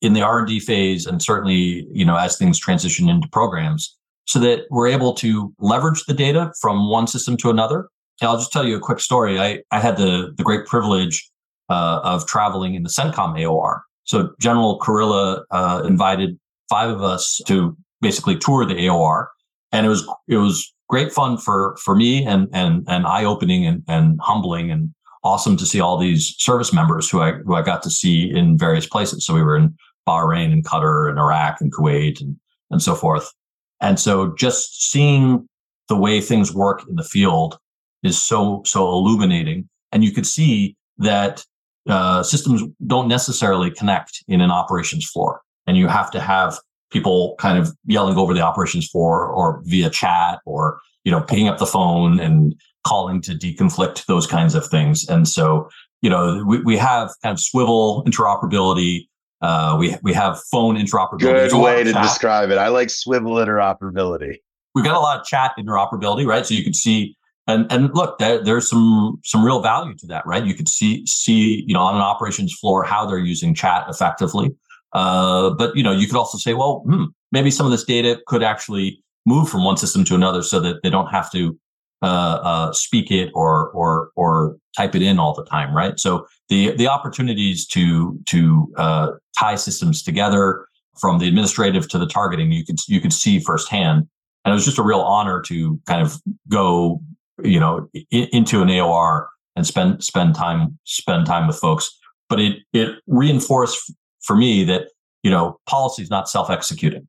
in 0.03 0.13
the 0.13 0.23
r&d 0.23 0.61
phase 0.61 1.07
and 1.07 1.23
certainly 1.23 1.87
you 1.91 2.05
know 2.05 2.17
as 2.17 2.37
things 2.37 2.59
transition 2.59 3.09
into 3.09 3.29
programs 3.29 3.97
so 4.27 4.39
that 4.39 4.65
we're 4.71 4.89
able 4.89 5.15
to 5.15 5.53
leverage 5.59 6.05
the 6.05 6.15
data 6.15 6.53
from 6.61 6.89
one 6.89 7.07
system 7.07 7.37
to 7.37 7.51
another 7.51 7.89
I'll 8.23 8.39
just 8.39 8.53
tell 8.53 8.67
you 8.67 8.77
a 8.77 8.81
quick 8.81 9.01
story. 9.01 9.39
I, 9.39 9.63
I 9.71 9.81
had 9.81 9.97
the, 9.97 10.33
the 10.37 10.43
great 10.43 10.67
privilege 10.67 11.29
uh, 11.69 12.01
of 12.03 12.27
traveling 12.27 12.75
in 12.75 12.83
the 12.83 12.89
CENTCOM 12.89 13.39
AOR. 13.39 13.81
So 14.05 14.31
General 14.41 14.79
Kurilla 14.79 15.45
uh, 15.51 15.83
invited 15.85 16.39
five 16.71 16.91
of 16.91 17.03
us 17.03 17.41
to 17.47 17.77
basically 18.01 18.37
tour 18.37 18.65
the 18.65 18.75
AOR, 18.75 19.27
and 19.73 19.87
it 19.87 19.89
was 19.89 20.07
it 20.29 20.37
was 20.37 20.73
great 20.89 21.13
fun 21.13 21.37
for 21.37 21.77
for 21.83 21.95
me 21.95 22.25
and 22.25 22.49
and 22.53 22.85
and 22.89 23.07
eye 23.07 23.25
opening 23.25 23.67
and 23.67 23.83
and 23.89 24.19
humbling 24.21 24.71
and 24.71 24.93
awesome 25.25 25.57
to 25.57 25.67
see 25.67 25.81
all 25.81 25.97
these 25.97 26.35
service 26.39 26.73
members 26.73 27.11
who 27.11 27.21
I 27.21 27.33
who 27.33 27.55
I 27.55 27.63
got 27.63 27.83
to 27.83 27.91
see 27.91 28.31
in 28.31 28.57
various 28.57 28.87
places. 28.87 29.27
So 29.27 29.35
we 29.35 29.43
were 29.43 29.57
in 29.57 29.77
Bahrain 30.09 30.53
and 30.53 30.65
Qatar 30.65 31.11
and 31.11 31.19
Iraq 31.19 31.61
and 31.61 31.73
Kuwait 31.73 32.21
and 32.21 32.37
and 32.71 32.83
so 32.83 32.95
forth. 32.95 33.33
And 33.81 34.01
so 34.01 34.35
just 34.35 34.91
seeing 34.91 35.49
the 35.89 35.97
way 35.97 36.21
things 36.21 36.55
work 36.55 36.85
in 36.89 36.97
the 36.97 37.05
field 37.05 37.59
is 38.03 38.23
so 38.23 38.63
so 38.65 38.89
illuminating, 38.89 39.69
and 39.93 40.05
you 40.05 40.13
could 40.13 40.27
see 40.27 40.77
that 40.99 41.45
uh, 41.89 42.23
systems 42.23 42.63
don't 42.87 43.09
necessarily 43.09 43.71
connect 43.71 44.25
in 44.29 44.41
an 44.41 44.51
operations 44.51 45.07
floor, 45.07 45.43
and 45.67 45.77
you 45.77 45.89
have 45.89 46.11
to 46.13 46.21
have 46.21 46.59
people 46.97 47.35
kind 47.39 47.59
of 47.59 47.77
yelling 47.85 48.17
over 48.17 48.33
the 48.33 48.41
operations 48.41 48.89
floor 48.89 49.27
or 49.27 49.61
via 49.65 49.91
chat 49.91 50.41
or 50.47 50.79
you 51.05 51.13
know 51.13 51.21
picking 51.21 51.49
up 51.49 51.59
the 51.59 51.67
phone 51.67 52.19
and 52.19 52.55
calling 52.87 53.21
to 53.21 53.33
deconflict 53.33 54.07
those 54.07 54.27
kinds 54.27 54.55
of 54.55 54.67
things. 54.67 55.07
And 55.09 55.29
so 55.29 55.69
you 56.01 56.09
know 56.09 56.43
we, 56.47 56.61
we 56.61 56.77
have 56.77 57.11
kind 57.23 57.35
of 57.35 57.41
swivel 57.41 58.03
interoperability. 58.05 59.09
Uh, 59.43 59.77
we 59.79 59.95
we 60.03 60.15
have 60.15 60.41
phone 60.51 60.77
interoperability. 60.77 61.51
Good 61.51 61.63
way 61.63 61.85
to 61.85 61.93
describe 61.93 62.51
it. 62.51 62.59
I 62.59 62.69
like 62.69 62.89
swivel 62.89 63.35
interoperability. 63.35 64.37
We've 64.75 64.85
got 64.85 64.97
a 64.97 65.01
lot 65.01 65.21
of 65.21 65.27
chat 65.27 65.53
interoperability, 65.59 66.27
right? 66.27 66.45
So 66.45 66.55
you 66.55 66.65
can 66.65 66.75
see 66.75 67.17
and 67.47 67.71
and 67.71 67.95
look, 67.95 68.19
there, 68.19 68.43
there's 68.43 68.69
some 68.69 69.21
some 69.23 69.45
real 69.45 69.61
value 69.61 69.95
to 69.99 70.07
that, 70.09 70.27
right? 70.27 70.45
You 70.45 70.55
could 70.55 70.69
see 70.69 71.07
see 71.07 71.65
you 71.67 71.75
know 71.75 71.81
on 71.81 71.95
an 71.95 72.01
operations 72.01 72.55
floor 72.55 72.83
how 72.85 73.07
they're 73.07 73.19
using 73.19 73.55
chat 73.55 73.85
effectively. 73.89 74.55
Uh, 74.97 75.51
but 75.51 75.77
you 75.77 75.83
know, 75.83 75.93
you 75.93 76.07
could 76.07 76.17
also 76.17 76.39
say, 76.39 76.55
well, 76.55 76.83
hmm, 76.87 77.05
maybe 77.31 77.51
some 77.51 77.67
of 77.67 77.71
this 77.71 77.85
data 77.85 78.19
could 78.27 78.43
actually 78.43 78.99
move 79.27 79.47
from 79.47 79.63
one 79.63 79.77
system 79.77 80.05
to 80.05 80.15
another, 80.15 80.43
so 80.43 80.59
that 80.59 80.83
they 80.83 80.89
don't 80.89 81.09
have 81.09 81.31
to 81.31 81.57
uh, 82.01 82.41
uh, 82.43 82.73
speak 82.73 83.11
it 83.11 83.31
or 83.35 83.69
or 83.73 84.09
or 84.17 84.57
type 84.75 84.95
it 84.95 85.03
in 85.03 85.19
all 85.19 85.35
the 85.35 85.45
time, 85.45 85.77
right? 85.77 86.01
So 86.01 86.27
the 86.49 86.75
the 86.77 86.89
opportunities 86.89 87.67
to 87.69 88.19
to 88.25 88.73
uh, 88.79 89.11
tie 89.39 89.57
systems 89.57 90.03
together 90.03 90.67
from 90.99 91.19
the 91.19 91.29
administrative 91.29 91.91
to 91.91 91.99
the 91.99 92.07
targeting, 92.07 92.51
you 92.51 92.65
could 92.65 92.79
you 92.89 93.03
could 93.03 93.13
see 93.13 93.39
firsthand, 93.39 94.09
and 94.47 94.53
it 94.53 94.55
was 94.55 94.65
just 94.65 94.79
a 94.79 94.83
real 94.83 95.01
honor 95.01 95.43
to 95.43 95.79
kind 95.87 96.01
of 96.01 96.17
go 96.49 97.03
you 97.45 97.61
know 97.61 97.87
in, 98.11 98.29
into 98.33 98.63
an 98.63 98.69
AOR 98.69 99.27
and 99.57 99.67
spend 99.67 100.03
spend 100.03 100.35
time 100.35 100.79
spend 100.85 101.27
time 101.27 101.47
with 101.47 101.57
folks. 101.57 101.95
But 102.31 102.41
it 102.41 102.61
it 102.73 102.95
reinforced 103.07 103.93
for 104.27 104.37
me 104.37 104.65
that 104.65 104.89
you 105.23 105.31
know 105.31 105.59
policy 105.67 106.03
is 106.03 106.11
not 106.11 106.29
self 106.29 106.51
executing. 106.51 107.07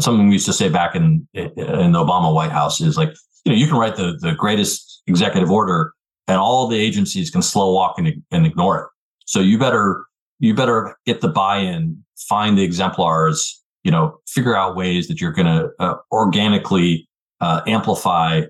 Something 0.00 0.28
we 0.28 0.34
used 0.34 0.46
to 0.46 0.52
say 0.52 0.68
back 0.68 0.94
in 0.94 1.28
in 1.34 1.52
the 1.92 2.04
Obama 2.04 2.34
White 2.34 2.52
House 2.52 2.80
is 2.80 2.96
like 2.96 3.10
you 3.44 3.52
know 3.52 3.58
you 3.58 3.66
can 3.66 3.76
write 3.76 3.96
the 3.96 4.18
the 4.20 4.32
greatest 4.32 5.02
executive 5.06 5.50
order 5.50 5.92
and 6.28 6.38
all 6.38 6.66
the 6.66 6.78
agencies 6.78 7.30
can 7.30 7.42
slow 7.42 7.74
walk 7.74 7.98
and, 7.98 8.22
and 8.30 8.46
ignore 8.46 8.80
it. 8.80 8.86
So 9.26 9.40
you 9.40 9.58
better 9.58 10.06
you 10.40 10.54
better 10.54 10.96
get 11.06 11.20
the 11.20 11.28
buy-in, 11.28 12.02
find 12.16 12.58
the 12.58 12.64
exemplars, 12.64 13.62
you 13.84 13.90
know, 13.90 14.18
figure 14.26 14.56
out 14.56 14.74
ways 14.74 15.06
that 15.08 15.20
you're 15.20 15.32
going 15.32 15.46
to 15.46 15.70
uh, 15.78 15.94
organically 16.10 17.08
uh, 17.40 17.60
amplify 17.66 18.42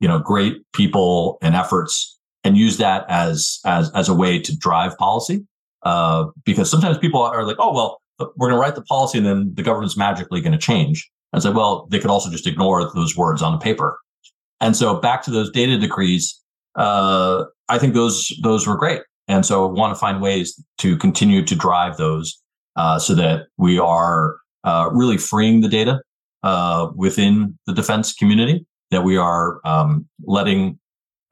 you 0.00 0.08
know 0.08 0.18
great 0.18 0.60
people 0.72 1.38
and 1.42 1.54
efforts 1.54 2.18
and 2.42 2.56
use 2.56 2.78
that 2.78 3.04
as 3.08 3.60
as 3.64 3.90
as 3.94 4.08
a 4.08 4.14
way 4.14 4.38
to 4.38 4.56
drive 4.56 4.96
policy 4.98 5.46
uh, 5.82 6.26
because 6.44 6.70
sometimes 6.70 6.98
people 6.98 7.20
are 7.22 7.44
like 7.44 7.56
oh 7.58 7.72
well 7.72 8.00
we're 8.18 8.48
going 8.48 8.52
to 8.52 8.58
write 8.58 8.74
the 8.74 8.82
policy 8.82 9.16
and 9.16 9.26
then 9.26 9.50
the 9.54 9.62
government's 9.62 9.96
magically 9.96 10.42
going 10.42 10.52
to 10.52 10.58
change. 10.58 11.10
And 11.32 11.42
say 11.42 11.50
well 11.50 11.86
they 11.90 11.98
could 11.98 12.10
also 12.10 12.30
just 12.30 12.46
ignore 12.46 12.90
those 12.94 13.16
words 13.16 13.42
on 13.42 13.52
the 13.52 13.58
paper. 13.58 13.98
And 14.60 14.76
so 14.76 14.96
back 14.96 15.22
to 15.24 15.30
those 15.30 15.50
data 15.50 15.78
decrees 15.78 16.36
uh, 16.76 17.44
i 17.68 17.78
think 17.78 17.94
those 17.94 18.32
those 18.42 18.66
were 18.66 18.76
great. 18.76 19.02
And 19.28 19.46
so 19.46 19.68
I 19.68 19.70
want 19.70 19.94
to 19.94 19.98
find 19.98 20.20
ways 20.20 20.60
to 20.78 20.96
continue 20.96 21.44
to 21.44 21.54
drive 21.54 21.96
those 21.96 22.40
uh, 22.76 22.98
so 22.98 23.14
that 23.14 23.46
we 23.58 23.78
are 23.78 24.36
uh, 24.64 24.90
really 24.92 25.18
freeing 25.18 25.60
the 25.60 25.68
data 25.68 26.00
uh, 26.42 26.88
within 26.96 27.58
the 27.66 27.72
defense 27.72 28.12
community 28.12 28.66
that 28.90 29.04
we 29.04 29.16
are 29.16 29.60
um, 29.64 30.06
letting 30.24 30.78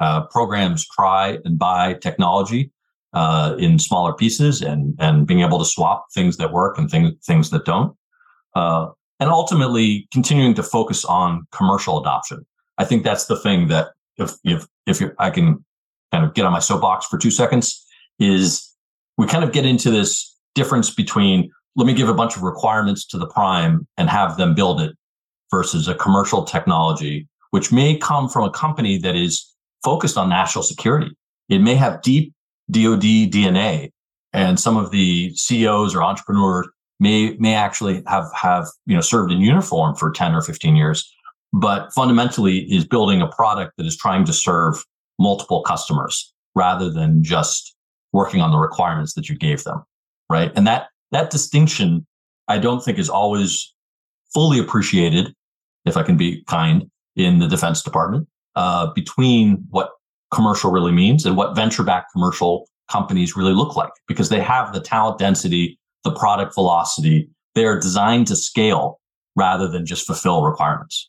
uh, 0.00 0.24
programs 0.26 0.86
try 0.86 1.38
and 1.44 1.58
buy 1.58 1.94
technology 1.94 2.70
uh, 3.12 3.54
in 3.58 3.78
smaller 3.78 4.12
pieces 4.12 4.60
and 4.62 4.94
and 4.98 5.26
being 5.26 5.40
able 5.40 5.58
to 5.58 5.64
swap 5.64 6.06
things 6.14 6.36
that 6.36 6.52
work 6.52 6.78
and 6.78 6.90
things 6.90 7.12
things 7.24 7.50
that 7.50 7.64
don't, 7.64 7.96
uh, 8.54 8.86
and 9.20 9.30
ultimately 9.30 10.08
continuing 10.12 10.54
to 10.54 10.62
focus 10.62 11.04
on 11.04 11.46
commercial 11.52 12.00
adoption. 12.00 12.44
I 12.78 12.84
think 12.84 13.04
that's 13.04 13.26
the 13.26 13.38
thing 13.38 13.68
that 13.68 13.88
if 14.16 14.34
if 14.44 14.66
if 14.86 15.00
I 15.18 15.30
can 15.30 15.64
kind 16.12 16.24
of 16.24 16.34
get 16.34 16.44
on 16.44 16.52
my 16.52 16.58
soapbox 16.58 17.06
for 17.06 17.18
two 17.18 17.30
seconds 17.30 17.84
is 18.18 18.68
we 19.16 19.26
kind 19.26 19.44
of 19.44 19.52
get 19.52 19.66
into 19.66 19.90
this 19.90 20.36
difference 20.54 20.90
between 20.90 21.50
let 21.76 21.86
me 21.86 21.94
give 21.94 22.08
a 22.08 22.14
bunch 22.14 22.36
of 22.36 22.42
requirements 22.42 23.06
to 23.06 23.18
the 23.18 23.26
prime 23.26 23.86
and 23.96 24.08
have 24.08 24.36
them 24.36 24.54
build 24.54 24.80
it 24.80 24.96
versus 25.50 25.86
a 25.86 25.94
commercial 25.94 26.42
technology 26.42 27.28
which 27.50 27.72
may 27.72 27.96
come 27.96 28.28
from 28.28 28.44
a 28.44 28.50
company 28.50 28.98
that 28.98 29.14
is 29.14 29.54
focused 29.84 30.16
on 30.16 30.28
national 30.28 30.64
security 30.64 31.10
it 31.48 31.60
may 31.60 31.74
have 31.74 32.02
deep 32.02 32.32
dod 32.70 33.00
dna 33.00 33.90
and 34.32 34.60
some 34.60 34.76
of 34.76 34.90
the 34.90 35.34
ceos 35.34 35.94
or 35.94 36.02
entrepreneurs 36.02 36.68
may 37.00 37.36
may 37.38 37.54
actually 37.54 38.02
have 38.06 38.30
have 38.34 38.66
you 38.86 38.94
know 38.94 39.00
served 39.00 39.32
in 39.32 39.40
uniform 39.40 39.94
for 39.94 40.10
10 40.10 40.34
or 40.34 40.42
15 40.42 40.76
years 40.76 41.12
but 41.52 41.92
fundamentally 41.94 42.58
is 42.72 42.84
building 42.84 43.22
a 43.22 43.28
product 43.28 43.72
that 43.78 43.86
is 43.86 43.96
trying 43.96 44.24
to 44.24 44.32
serve 44.32 44.84
multiple 45.18 45.62
customers 45.62 46.32
rather 46.54 46.90
than 46.90 47.22
just 47.22 47.74
working 48.12 48.40
on 48.40 48.50
the 48.50 48.58
requirements 48.58 49.14
that 49.14 49.28
you 49.28 49.36
gave 49.36 49.64
them 49.64 49.82
right? 50.30 50.52
And 50.56 50.66
that 50.66 50.88
that 51.10 51.30
distinction 51.30 52.06
i 52.48 52.58
don't 52.58 52.84
think 52.84 52.98
is 52.98 53.08
always 53.08 53.74
fully 54.32 54.58
appreciated 54.58 55.32
if 55.84 55.96
i 55.96 56.02
can 56.02 56.16
be 56.16 56.42
kind 56.44 56.90
in 57.16 57.38
the 57.38 57.48
defense 57.48 57.82
department 57.82 58.28
uh, 58.56 58.92
between 58.92 59.64
what 59.70 59.90
commercial 60.32 60.70
really 60.70 60.92
means 60.92 61.24
and 61.24 61.36
what 61.36 61.56
venture-backed 61.56 62.12
commercial 62.12 62.68
companies 62.90 63.36
really 63.36 63.52
look 63.52 63.76
like 63.76 63.90
because 64.06 64.28
they 64.28 64.40
have 64.40 64.72
the 64.72 64.80
talent 64.80 65.18
density 65.18 65.78
the 66.04 66.18
product 66.18 66.54
velocity. 66.54 67.28
They 67.54 67.64
are 67.64 67.78
designed 67.78 68.26
to 68.28 68.36
scale 68.36 69.00
rather 69.36 69.68
than 69.68 69.86
just 69.86 70.06
fulfill 70.06 70.42
requirements. 70.42 71.08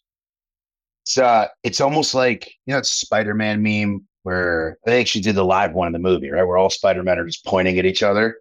It's 1.03 1.17
uh 1.17 1.47
it's 1.63 1.81
almost 1.81 2.13
like 2.13 2.51
you 2.65 2.73
know 2.73 2.79
it's 2.79 2.89
spider-man 2.89 3.61
meme 3.61 4.05
where 4.23 4.77
they 4.85 4.99
actually 4.99 5.21
did 5.21 5.35
the 5.35 5.45
live 5.45 5.73
one 5.73 5.87
in 5.87 5.93
the 5.93 5.99
movie 5.99 6.29
right? 6.29 6.43
Where 6.43 6.57
all 6.57 6.69
spider-men 6.69 7.17
are 7.17 7.25
just 7.25 7.45
pointing 7.45 7.79
at 7.79 7.85
each 7.85 8.03
other. 8.03 8.37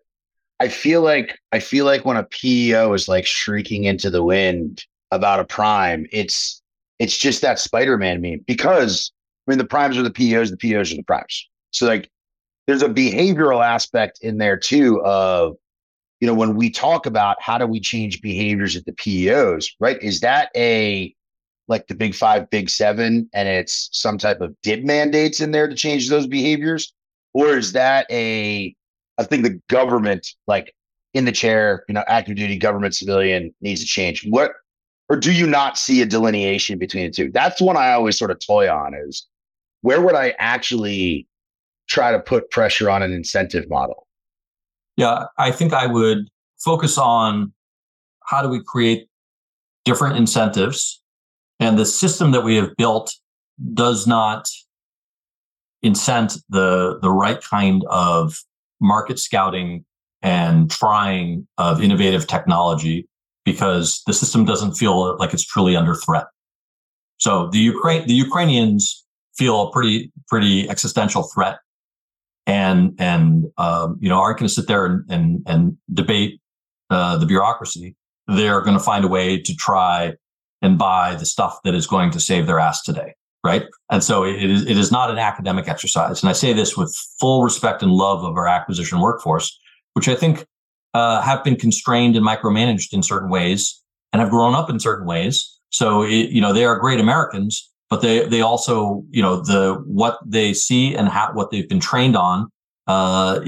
I 0.61 0.69
feel 0.69 1.03
like 1.03 1.39
i 1.53 1.61
feel 1.61 1.85
like 1.85 2.05
when 2.05 2.17
a 2.17 2.25
peo 2.25 2.93
is 2.93 3.09
like 3.09 3.27
shrieking 3.27 3.85
into 3.85 4.11
the 4.11 4.25
wind 4.25 4.85
about 5.13 5.41
a 5.41 5.45
prime 5.45 6.07
it's 6.11 6.61
it's 6.99 7.17
just 7.17 7.43
that 7.43 7.61
spider-man 7.61 8.21
meme 8.21 8.45
because 8.47 9.13
i 9.49 9.51
mean 9.51 9.59
the 9.59 9.65
primes 9.65 9.97
are 9.97 10.03
the 10.03 10.11
POs, 10.11 10.51
the 10.51 10.57
POs 10.57 10.93
are 10.93 10.97
the 10.97 11.03
primes 11.03 11.49
so 11.71 11.87
like 11.87 12.11
there's 12.67 12.83
a 12.83 12.89
behavioral 12.89 13.65
aspect 13.65 14.19
in 14.21 14.39
there 14.39 14.59
too 14.59 15.03
of 15.05 15.57
you 16.21 16.27
know 16.27 16.35
when 16.35 16.55
we 16.55 16.71
talk 16.71 17.07
about 17.07 17.41
how 17.41 17.57
do 17.57 17.67
we 17.67 17.81
change 17.81 18.21
behaviors 18.21 18.77
at 18.77 18.85
the 18.85 18.93
peos 18.93 19.75
right 19.81 20.03
is 20.03 20.21
that 20.21 20.51
a 20.57 21.15
like 21.69 21.87
the 21.87 21.95
big 21.95 22.15
five, 22.15 22.51
big 22.51 22.69
seven, 22.71 23.29
and 23.33 23.47
it's 23.49 23.91
some 23.93 24.19
type 24.19 24.41
of 24.41 24.55
DIB 24.63 24.85
mandates 24.85 25.41
in 25.41 25.53
there 25.53 25.69
to 25.69 25.75
change 25.75 26.09
those 26.09 26.27
behaviors? 26.27 26.93
Or 27.35 27.57
is 27.57 27.73
that 27.73 28.07
a 28.11 28.75
I 29.19 29.25
think 29.25 29.45
the 29.45 29.61
government, 29.69 30.29
like 30.47 30.75
in 31.13 31.25
the 31.25 31.33
chair, 31.33 31.85
you 31.89 31.95
know, 31.95 32.05
active 32.09 32.37
duty 32.37 32.57
government 32.57 32.95
civilian 32.95 33.55
needs 33.61 33.81
to 33.81 33.87
change? 33.87 34.27
What 34.29 34.53
or 35.11 35.17
do 35.17 35.33
you 35.33 35.47
not 35.47 35.79
see 35.79 36.03
a 36.03 36.07
delineation 36.07 36.79
between 36.79 37.05
the 37.05 37.11
two? 37.11 37.31
That's 37.31 37.61
one 37.61 37.77
I 37.77 37.93
always 37.93 38.19
sort 38.19 38.31
of 38.31 38.39
toy 38.45 38.71
on 38.71 38.95
is 38.95 39.27
where 39.83 40.01
would 40.01 40.15
I 40.15 40.35
actually 40.39 41.27
try 41.89 42.13
to 42.13 42.21
put 42.21 42.51
pressure 42.51 42.91
on 42.91 43.03
an 43.03 43.13
incentive 43.13 43.69
model? 43.69 44.07
Yeah, 44.97 45.27
I 45.39 45.53
think 45.53 45.73
I 45.73 45.87
would 45.87 46.29
focus 46.59 46.99
on 46.99 47.53
how 48.25 48.43
do 48.43 48.49
we 48.49 48.63
create 48.63 49.09
different 49.85 50.17
incentives 50.17 51.01
and 51.61 51.79
the 51.79 51.87
system 51.87 52.31
that 52.33 52.45
we 52.45 52.57
have 52.57 52.77
built 52.77 53.15
does 53.75 54.07
not 54.07 54.49
incent 55.85 56.39
the 56.49 56.99
the 57.01 57.11
right 57.11 57.43
kind 57.43 57.85
of 57.89 58.37
market 58.81 59.19
scouting 59.19 59.85
and 60.23 60.71
trying 60.71 61.47
of 61.59 61.83
innovative 61.83 62.27
technology 62.27 63.09
because 63.45 64.03
the 64.07 64.13
system 64.13 64.45
doesn't 64.45 64.75
feel 64.75 65.17
like 65.19 65.33
it's 65.33 65.45
truly 65.45 65.77
under 65.77 65.95
threat. 65.95 66.27
So 67.19 67.49
the 67.51 67.59
Ukraine 67.59 68.07
the 68.07 68.15
Ukrainians 68.15 69.05
feel 69.39 69.69
a 69.69 69.73
pretty 69.73 70.13
pretty 70.29 70.69
existential 70.69 71.23
threat, 71.23 71.59
and 72.47 72.95
and 72.99 73.47
um, 73.57 73.97
you 74.01 74.09
know 74.09 74.19
aren't 74.19 74.39
going 74.39 74.49
to 74.49 74.55
sit 74.55 74.67
there 74.67 74.85
and 74.85 75.05
and, 75.09 75.43
and 75.47 75.77
debate 75.93 76.41
uh, 76.91 77.17
the 77.17 77.27
bureaucracy. 77.27 77.97
They're 78.27 78.61
going 78.61 78.77
to 78.77 78.83
find 78.83 79.05
a 79.05 79.09
way 79.09 79.41
to 79.41 79.57
try 79.57 80.15
and 80.61 80.77
buy 80.77 81.15
the 81.15 81.25
stuff 81.25 81.61
that 81.65 81.75
is 81.75 81.87
going 81.87 82.11
to 82.11 82.21
save 82.21 82.47
their 82.47 82.59
ass 82.59 82.83
today 82.83 83.15
right? 83.45 83.67
And 83.89 84.03
so 84.03 84.25
it 84.25 84.43
is 84.43 84.67
it 84.67 84.77
is 84.77 84.91
not 84.91 85.13
an 85.13 85.19
academic 85.19 85.69
exercise. 85.69 86.21
And 86.23 86.29
i 86.29 86.33
say 86.33 86.53
this 86.53 86.77
with 86.77 86.93
full 87.21 87.45
respect 87.45 87.85
and 87.85 87.93
love 87.93 88.25
of 88.25 88.37
our 88.37 88.49
acquisition 88.49 89.01
workforce 89.01 89.57
which 89.95 90.09
i 90.09 90.15
think 90.15 90.45
uh, 90.95 91.21
have 91.23 91.45
been 91.45 91.57
constrained 91.57 92.17
and 92.17 92.27
micromanaged 92.27 92.93
in 92.93 93.03
certain 93.03 93.29
ways 93.29 93.83
and 94.13 94.21
have 94.21 94.31
grown 94.31 94.55
up 94.55 94.71
in 94.71 94.81
certain 94.81 95.07
ways. 95.07 95.59
So 95.71 96.03
it, 96.03 96.31
you 96.31 96.41
know 96.41 96.53
they 96.53 96.65
are 96.65 96.79
great 96.79 96.99
americans 96.99 97.71
but 97.91 98.03
they 98.03 98.27
they 98.27 98.41
also 98.41 99.05
you 99.11 99.23
know 99.23 99.37
the 99.37 99.83
what 99.87 100.19
they 100.25 100.53
see 100.53 100.95
and 100.95 101.09
how 101.09 101.33
what 101.33 101.51
they've 101.51 101.69
been 101.69 101.81
trained 101.81 102.17
on 102.17 102.51
uh, 102.87 103.41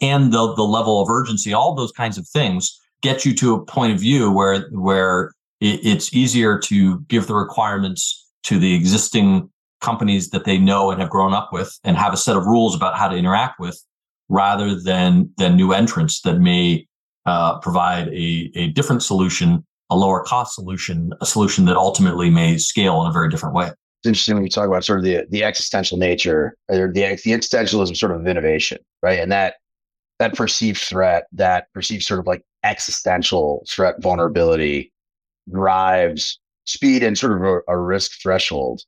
and 0.00 0.32
the 0.32 0.54
the 0.54 0.62
level 0.62 1.00
of 1.00 1.08
urgency 1.08 1.52
all 1.52 1.74
those 1.74 1.92
kinds 1.92 2.18
of 2.18 2.26
things 2.28 2.80
get 3.02 3.24
you 3.24 3.34
to 3.34 3.54
a 3.54 3.64
point 3.64 3.92
of 3.92 4.00
view 4.00 4.30
where 4.30 4.68
where 4.70 5.32
it's 5.60 6.12
easier 6.12 6.58
to 6.58 7.00
give 7.02 7.28
the 7.28 7.34
requirements 7.34 8.26
to 8.42 8.58
the 8.58 8.74
existing 8.74 9.48
companies 9.80 10.30
that 10.30 10.44
they 10.44 10.58
know 10.58 10.90
and 10.90 11.00
have 11.00 11.10
grown 11.10 11.32
up 11.32 11.52
with 11.52 11.78
and 11.84 11.96
have 11.96 12.12
a 12.12 12.16
set 12.16 12.36
of 12.36 12.46
rules 12.46 12.74
about 12.74 12.96
how 12.96 13.08
to 13.08 13.16
interact 13.16 13.60
with 13.60 13.80
rather 14.28 14.74
than 14.74 15.30
than 15.36 15.56
new 15.56 15.72
entrants 15.72 16.20
that 16.22 16.38
may 16.38 16.86
uh, 17.26 17.58
provide 17.60 18.08
a, 18.08 18.50
a 18.54 18.68
different 18.68 19.02
solution 19.02 19.64
a 19.92 19.94
lower 19.94 20.22
cost 20.24 20.54
solution 20.54 21.12
a 21.20 21.26
solution 21.26 21.64
that 21.64 21.76
ultimately 21.76 22.30
may 22.30 22.58
scale 22.58 23.02
in 23.02 23.08
a 23.08 23.12
very 23.12 23.28
different 23.28 23.54
way 23.54 23.66
it's 23.66 24.06
interesting 24.08 24.34
when 24.34 24.44
you 24.44 24.50
talk 24.50 24.66
about 24.66 24.84
sort 24.84 24.98
of 24.98 25.04
the 25.04 25.24
the 25.30 25.44
existential 25.44 25.98
nature 25.98 26.56
or 26.68 26.92
the 26.92 27.20
the 27.24 27.32
existentialism 27.32 27.96
sort 27.96 28.12
of 28.12 28.26
innovation 28.26 28.78
right 29.02 29.20
and 29.20 29.30
that 29.30 29.54
that 30.18 30.34
perceived 30.34 30.78
threat 30.78 31.24
that 31.32 31.66
perceived 31.74 32.02
sort 32.02 32.20
of 32.20 32.26
like 32.26 32.42
existential 32.64 33.64
threat 33.68 34.00
vulnerability 34.00 34.92
drives 35.50 36.38
speed 36.64 37.02
and 37.02 37.18
sort 37.18 37.32
of 37.32 37.42
a, 37.42 37.60
a 37.72 37.78
risk 37.78 38.20
threshold. 38.20 38.82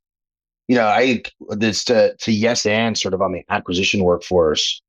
You 0.68 0.76
know, 0.76 0.86
I 0.86 1.22
this 1.50 1.84
to 1.84 2.14
to 2.20 2.32
yes 2.32 2.64
and 2.66 2.96
sort 2.96 3.14
of 3.14 3.20
on 3.20 3.32
the 3.32 3.42
acquisition 3.50 4.02
workforce. 4.02 4.80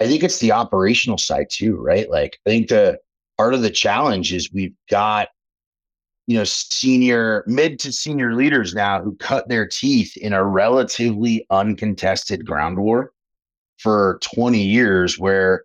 I 0.00 0.06
think 0.06 0.22
it's 0.22 0.38
the 0.38 0.52
operational 0.52 1.18
side 1.18 1.46
too, 1.50 1.76
right? 1.76 2.10
Like 2.10 2.38
I 2.46 2.50
think 2.50 2.68
the 2.68 2.98
part 3.36 3.54
of 3.54 3.62
the 3.62 3.70
challenge 3.70 4.32
is 4.32 4.52
we've 4.52 4.74
got 4.90 5.28
you 6.26 6.36
know 6.36 6.44
senior 6.44 7.44
mid 7.46 7.78
to 7.80 7.92
senior 7.92 8.34
leaders 8.34 8.74
now 8.74 9.02
who 9.02 9.14
cut 9.16 9.48
their 9.48 9.66
teeth 9.66 10.16
in 10.16 10.32
a 10.32 10.44
relatively 10.44 11.46
uncontested 11.50 12.46
ground 12.46 12.78
war 12.78 13.12
for 13.78 14.18
20 14.22 14.62
years 14.62 15.18
where 15.18 15.64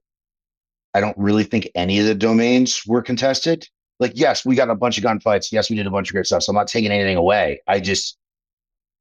I 0.94 1.02
don't 1.02 1.18
really 1.18 1.44
think 1.44 1.70
any 1.76 2.00
of 2.00 2.06
the 2.06 2.16
domains 2.16 2.84
were 2.88 3.02
contested 3.04 3.68
like, 4.00 4.14
yes, 4.16 4.46
we 4.46 4.56
got 4.56 4.70
a 4.70 4.76
bunch 4.76 4.98
of 4.98 5.04
gunfights. 5.04 5.52
Yes, 5.52 5.70
we 5.70 5.76
did 5.76 5.88
a 5.88 5.92
bunch 5.92 6.10
of 6.10 6.14
great 6.14 6.28
stuff. 6.28 6.44
So 6.44 6.52
I'm 6.52 6.56
not 6.56 6.68
taking 6.68 6.92
anything 6.92 7.18
away. 7.18 7.62
I 7.68 7.80
just, 7.80 8.18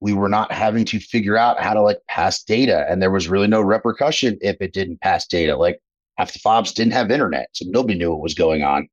we 0.01 0.13
were 0.13 0.29
not 0.29 0.53
having 0.53 0.85
to 0.87 1.01
figure 1.01 1.37
out 1.37 1.61
how 1.61 1.75
to 1.75 1.83
like 1.83 1.99
pass 2.09 2.43
data. 2.43 2.87
And 2.89 3.03
there 3.03 3.11
was 3.11 3.29
really 3.29 3.47
no 3.47 3.61
repercussion 3.61 4.39
if 4.41 4.57
it 4.61 4.73
didn't 4.73 5.01
pass 5.01 5.27
data. 5.27 5.57
Like 5.57 5.81
half 6.17 6.33
the 6.33 6.39
fobs 6.39 6.73
didn't 6.73 6.95
have 6.95 7.11
internet. 7.11 7.49
So 7.53 7.67
nobody 7.69 7.99
knew 7.99 8.11
what 8.11 8.23
was 8.23 8.35
going 8.35 8.63
on. 8.63 8.89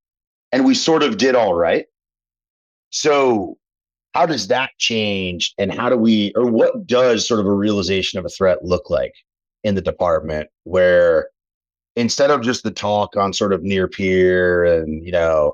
And 0.51 0.65
we 0.65 0.75
sort 0.75 1.03
of 1.03 1.17
did 1.17 1.35
all 1.35 1.53
right. 1.53 1.85
So 2.93 3.57
how 4.13 4.27
does 4.27 4.47
that 4.47 4.69
change? 4.77 5.53
And 5.57 5.73
how 5.73 5.89
do 5.89 5.97
we, 5.97 6.31
or 6.35 6.45
what 6.45 6.85
does 6.85 7.27
sort 7.27 7.39
of 7.39 7.47
a 7.47 7.53
realization 7.53 8.19
of 8.19 8.25
a 8.25 8.29
threat 8.29 8.63
look 8.63 8.89
like 8.89 9.13
in 9.63 9.73
the 9.73 9.81
department 9.81 10.47
where 10.63 11.29
instead 11.95 12.29
of 12.29 12.43
just 12.43 12.63
the 12.63 12.71
talk 12.71 13.17
on 13.17 13.33
sort 13.33 13.51
of 13.51 13.63
near 13.63 13.87
peer 13.87 14.63
and, 14.63 15.03
you 15.03 15.11
know, 15.11 15.53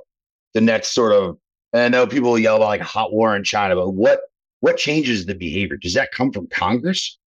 the 0.54 0.60
next 0.62 0.90
sort 0.90 1.14
of 1.14 1.38
I 1.74 1.88
know 1.88 2.08
people 2.08 2.38
yell 2.38 2.58
about 2.58 2.68
like 2.68 2.82
hot 2.82 3.14
war 3.14 3.36
in 3.36 3.44
China, 3.44 3.76
but 3.76 3.92
what 3.92 4.22
what 4.60 4.76
changes 4.76 5.26
the 5.26 5.36
behavior? 5.36 5.78
Does 5.78 5.94
that 5.94 6.12
come 6.12 6.34
from 6.34 6.48
Congress? 6.48 7.18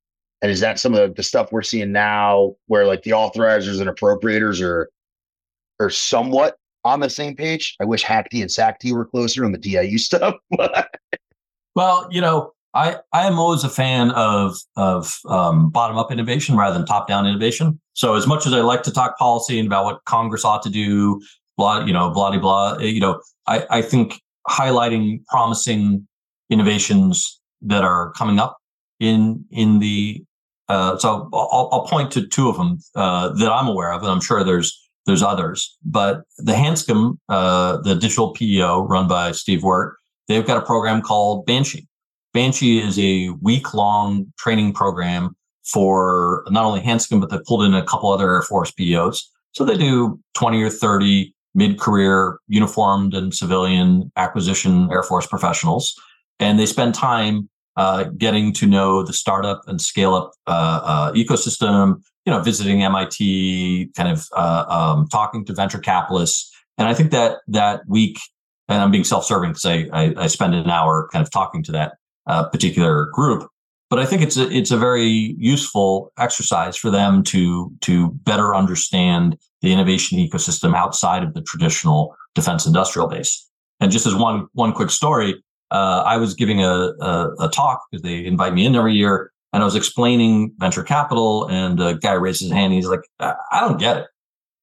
And 0.43 0.51
is 0.51 0.61
that 0.61 0.79
some 0.79 0.95
of 0.95 1.15
the 1.15 1.23
stuff 1.23 1.53
we're 1.53 1.63
seeing 1.63 1.93
now 1.93 2.57
where 2.67 2.87
like 2.87 3.05
the 3.05 3.13
authorizers 3.13 3.81
and 3.81 3.89
appropriators 3.89 4.61
are 4.61 4.91
are 5.81 5.91
somewhat 5.91 6.57
on 6.85 7.01
the 7.01 7.11
same 7.11 7.37
page? 7.37 7.77
I 7.81 7.85
wish 7.85 8.05
HASC 8.05 8.41
and 8.41 8.51
SASC 8.51 8.93
were 8.93 9.05
closer 9.05 9.45
on 9.45 9.53
the 9.53 9.59
DIU 9.59 9.99
stuff. 9.99 10.35
well, 11.75 12.09
you 12.11 12.21
know, 12.21 12.53
I, 12.75 12.97
I 13.13 13.27
am 13.27 13.39
always 13.39 13.65
a 13.65 13.69
fan 13.69 14.11
of 14.13 14.57
of 14.77 15.19
um, 15.29 15.71
bottom 15.71 15.99
up 15.99 16.11
innovation 16.11 16.57
rather 16.57 16.77
than 16.77 16.87
top 16.87 17.07
down 17.07 17.27
innovation. 17.27 17.81
So 17.93 18.15
as 18.15 18.27
much 18.27 18.47
as 18.47 18.55
I 18.55 18.61
like 18.61 18.83
to 18.85 18.93
talk 18.93 19.19
policy 19.19 19.59
and 19.59 19.67
about 19.67 19.85
what 19.85 20.05
Congress 20.07 20.45
ought 20.45 20.63
to 20.63 20.71
do, 20.71 21.21
blah 21.57 21.85
you 21.85 21.93
know 21.93 22.11
blah 22.11 22.37
blah, 22.39 22.79
you 22.79 23.01
know 23.01 23.21
I, 23.47 23.67
I 23.69 23.83
think 23.83 24.21
highlighting 24.49 25.25
promising 25.27 26.07
innovations 26.51 27.41
that 27.61 27.85
are 27.85 28.13
coming 28.13 28.39
up 28.39 28.57
in 29.01 29.45
in 29.51 29.79
the 29.79 30.25
uh, 30.69 30.97
so 30.97 31.29
I'll, 31.35 31.69
I'll, 31.71 31.87
point 31.87 32.11
to 32.13 32.27
two 32.27 32.49
of 32.49 32.57
them 32.57 32.79
uh, 32.95 33.31
that 33.35 33.53
I'm 33.53 33.69
aware 33.69 33.93
of, 33.93 34.01
and 34.03 34.11
I'm 34.11 34.23
sure 34.23 34.43
there's 34.43 34.82
there's 35.07 35.23
others. 35.23 35.77
But 35.85 36.23
the 36.39 36.53
Hanscom, 36.53 37.19
uh, 37.29 37.79
the 37.79 37.95
digital 37.95 38.33
PEO 38.33 38.87
run 38.87 39.09
by 39.09 39.33
Steve 39.33 39.63
Wert, 39.63 39.97
they've 40.29 40.47
got 40.47 40.59
a 40.59 40.67
program 40.67 41.03
called 41.03 41.47
Banshee. 41.47 41.87
Banshee 42.33 42.79
is 42.79 42.99
a 42.99 43.31
week 43.41 43.75
long 43.75 44.33
training 44.39 44.73
program 44.73 45.37
for 45.65 46.45
not 46.51 46.65
only 46.65 46.81
Hanscom, 46.81 47.21
but 47.21 47.31
they 47.31 47.39
pulled 47.47 47.65
in 47.65 47.75
a 47.75 47.85
couple 47.85 48.11
other 48.11 48.35
Air 48.35 48.43
Force 48.43 48.71
PEOs. 48.73 49.23
So 49.53 49.65
they 49.65 49.77
do 49.77 50.19
20 50.35 50.63
or 50.63 50.71
30 50.71 51.35
mid 51.55 51.79
career 51.79 52.39
uniformed 52.49 53.15
and 53.15 53.35
civilian 53.35 54.11
acquisition 54.17 54.89
Air 54.91 55.03
Force 55.03 55.27
professionals. 55.27 55.95
And 56.41 56.59
they 56.59 56.67
spend 56.67 56.95
time 56.95 57.49
uh, 57.77 58.05
getting 58.17 58.53
to 58.55 58.67
know 58.67 59.03
the 59.03 59.13
startup 59.13 59.63
and 59.67 59.81
scale 59.81 60.15
up 60.15 60.33
uh, 60.47 60.81
uh, 60.83 61.13
ecosystem, 61.13 62.03
you 62.25 62.33
know, 62.33 62.41
visiting 62.41 62.83
MIT, 62.83 63.91
kind 63.97 64.09
of 64.09 64.27
uh, 64.37 64.65
um, 64.69 65.09
talking 65.09 65.45
to 65.47 65.55
venture 65.55 65.79
capitalists. 65.79 66.51
And 66.79 66.89
I 66.89 66.95
think 66.95 67.11
that 67.11 67.39
that 67.49 67.83
week, 67.87 68.19
and 68.69 68.81
I'm 68.81 68.91
being 68.91 69.05
self-serving 69.05 69.51
because 69.51 69.65
I, 69.65 69.89
I, 69.93 70.15
I 70.17 70.27
spend 70.29 70.55
an 70.55 70.71
hour 70.71 71.09
kind 71.13 71.23
of 71.23 71.31
talking 71.31 71.63
to 71.65 71.73
that 71.73 71.95
uh, 72.27 72.49
particular 72.49 73.07
group. 73.13 73.49
But 73.91 73.99
I 73.99 74.07
think 74.07 74.23
it's 74.23 74.39
a, 74.39 74.51
it's 74.51 74.71
a 74.71 74.79
very 74.79 75.35
useful 75.37 76.13
exercise 76.19 76.77
for 76.77 76.91
them 76.91 77.23
to 77.25 77.71
to 77.83 78.11
better 78.25 78.55
understand 78.55 79.37
the 79.61 79.73
innovation 79.73 80.19
ecosystem 80.19 80.75
outside 80.75 81.23
of 81.23 81.35
the 81.35 81.43
traditional 81.43 82.17
defense 82.35 82.67
industrial 82.67 83.09
base. 83.09 83.49
And 83.81 83.91
just 83.91 84.07
as 84.07 84.15
one 84.15 84.47
one 84.53 84.73
quick 84.73 84.91
story, 84.91 85.43
uh, 85.73 86.05
I 86.07 86.17
was 86.19 86.35
giving 86.35 86.63
a, 86.63 86.93
a, 87.01 87.35
a 87.41 87.49
talk 87.49 87.83
because 87.91 88.03
they 88.03 88.25
invite 88.25 88.55
me 88.55 88.65
in 88.65 88.77
every 88.77 88.95
year, 88.95 89.32
and 89.53 89.63
I 89.63 89.65
was 89.65 89.77
explaining 89.77 90.53
venture 90.59 90.83
capital, 90.83 91.47
and 91.49 91.81
a 91.81 91.95
guy 91.95 92.13
raises 92.15 92.43
his 92.43 92.53
hand. 92.53 92.73
he's 92.73 92.87
like, 92.87 93.03
"I 93.21 93.61
don't 93.61 93.79
get 93.79 93.99
it." 93.99 94.07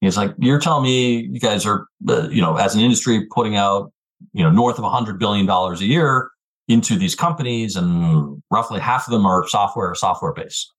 He's 0.01 0.17
like, 0.17 0.33
"You're 0.37 0.59
telling 0.59 0.83
me 0.83 1.21
you 1.31 1.39
guys 1.39 1.65
are, 1.65 1.87
uh, 2.07 2.29
you 2.29 2.41
know, 2.41 2.55
as 2.57 2.75
an 2.75 2.81
industry 2.81 3.27
putting 3.31 3.55
out, 3.55 3.91
you 4.33 4.43
know, 4.43 4.49
north 4.51 4.77
of 4.77 4.83
a 4.83 4.89
hundred 4.89 5.19
billion 5.19 5.45
dollars 5.45 5.81
a 5.81 5.85
year 5.85 6.29
into 6.67 6.97
these 6.97 7.15
companies, 7.15 7.75
and 7.75 8.41
roughly 8.51 8.79
half 8.79 9.07
of 9.07 9.11
them 9.11 9.25
are 9.25 9.47
software 9.47 9.93
software 9.95 10.33
based." 10.33 10.73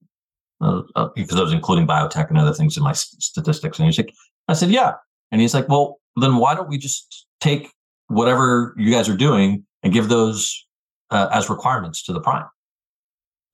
Uh, 0.62 0.82
uh, 0.94 1.08
because 1.16 1.38
I 1.38 1.42
was 1.42 1.54
including 1.54 1.86
biotech 1.86 2.28
and 2.28 2.36
other 2.36 2.52
things 2.52 2.76
in 2.76 2.82
my 2.82 2.92
statistics. 2.92 3.78
And 3.78 3.86
he's 3.86 3.96
like, 3.96 4.12
I 4.46 4.52
said, 4.52 4.68
yeah. 4.68 4.92
And 5.32 5.40
he's 5.40 5.54
like, 5.54 5.66
well, 5.70 6.00
then 6.16 6.36
why 6.36 6.54
don't 6.54 6.68
we 6.68 6.76
just 6.76 7.26
take 7.40 7.72
whatever 8.08 8.74
you 8.76 8.90
guys 8.90 9.08
are 9.08 9.16
doing 9.16 9.64
and 9.82 9.90
give 9.90 10.10
those 10.10 10.66
uh, 11.10 11.28
as 11.32 11.48
requirements 11.48 12.02
to 12.04 12.12
the 12.12 12.20
prime. 12.20 12.44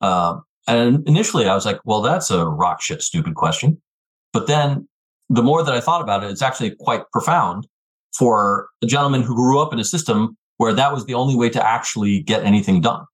Um, 0.01 0.43
and 0.67 1.07
initially, 1.07 1.47
I 1.47 1.55
was 1.55 1.65
like, 1.65 1.79
well, 1.85 2.01
that's 2.01 2.29
a 2.29 2.45
rock 2.45 2.81
shit 2.81 3.01
stupid 3.01 3.35
question. 3.35 3.81
But 4.33 4.47
then 4.47 4.87
the 5.29 5.41
more 5.41 5.63
that 5.63 5.73
I 5.73 5.79
thought 5.79 6.01
about 6.01 6.23
it, 6.23 6.29
it's 6.29 6.41
actually 6.41 6.75
quite 6.79 7.03
profound 7.11 7.67
for 8.17 8.67
a 8.81 8.85
gentleman 8.85 9.21
who 9.21 9.35
grew 9.35 9.59
up 9.59 9.73
in 9.73 9.79
a 9.79 9.83
system 9.83 10.37
where 10.57 10.73
that 10.73 10.91
was 10.91 11.05
the 11.05 11.13
only 11.13 11.35
way 11.35 11.49
to 11.49 11.65
actually 11.65 12.21
get 12.21 12.43
anything 12.43 12.81
done. 12.81 13.05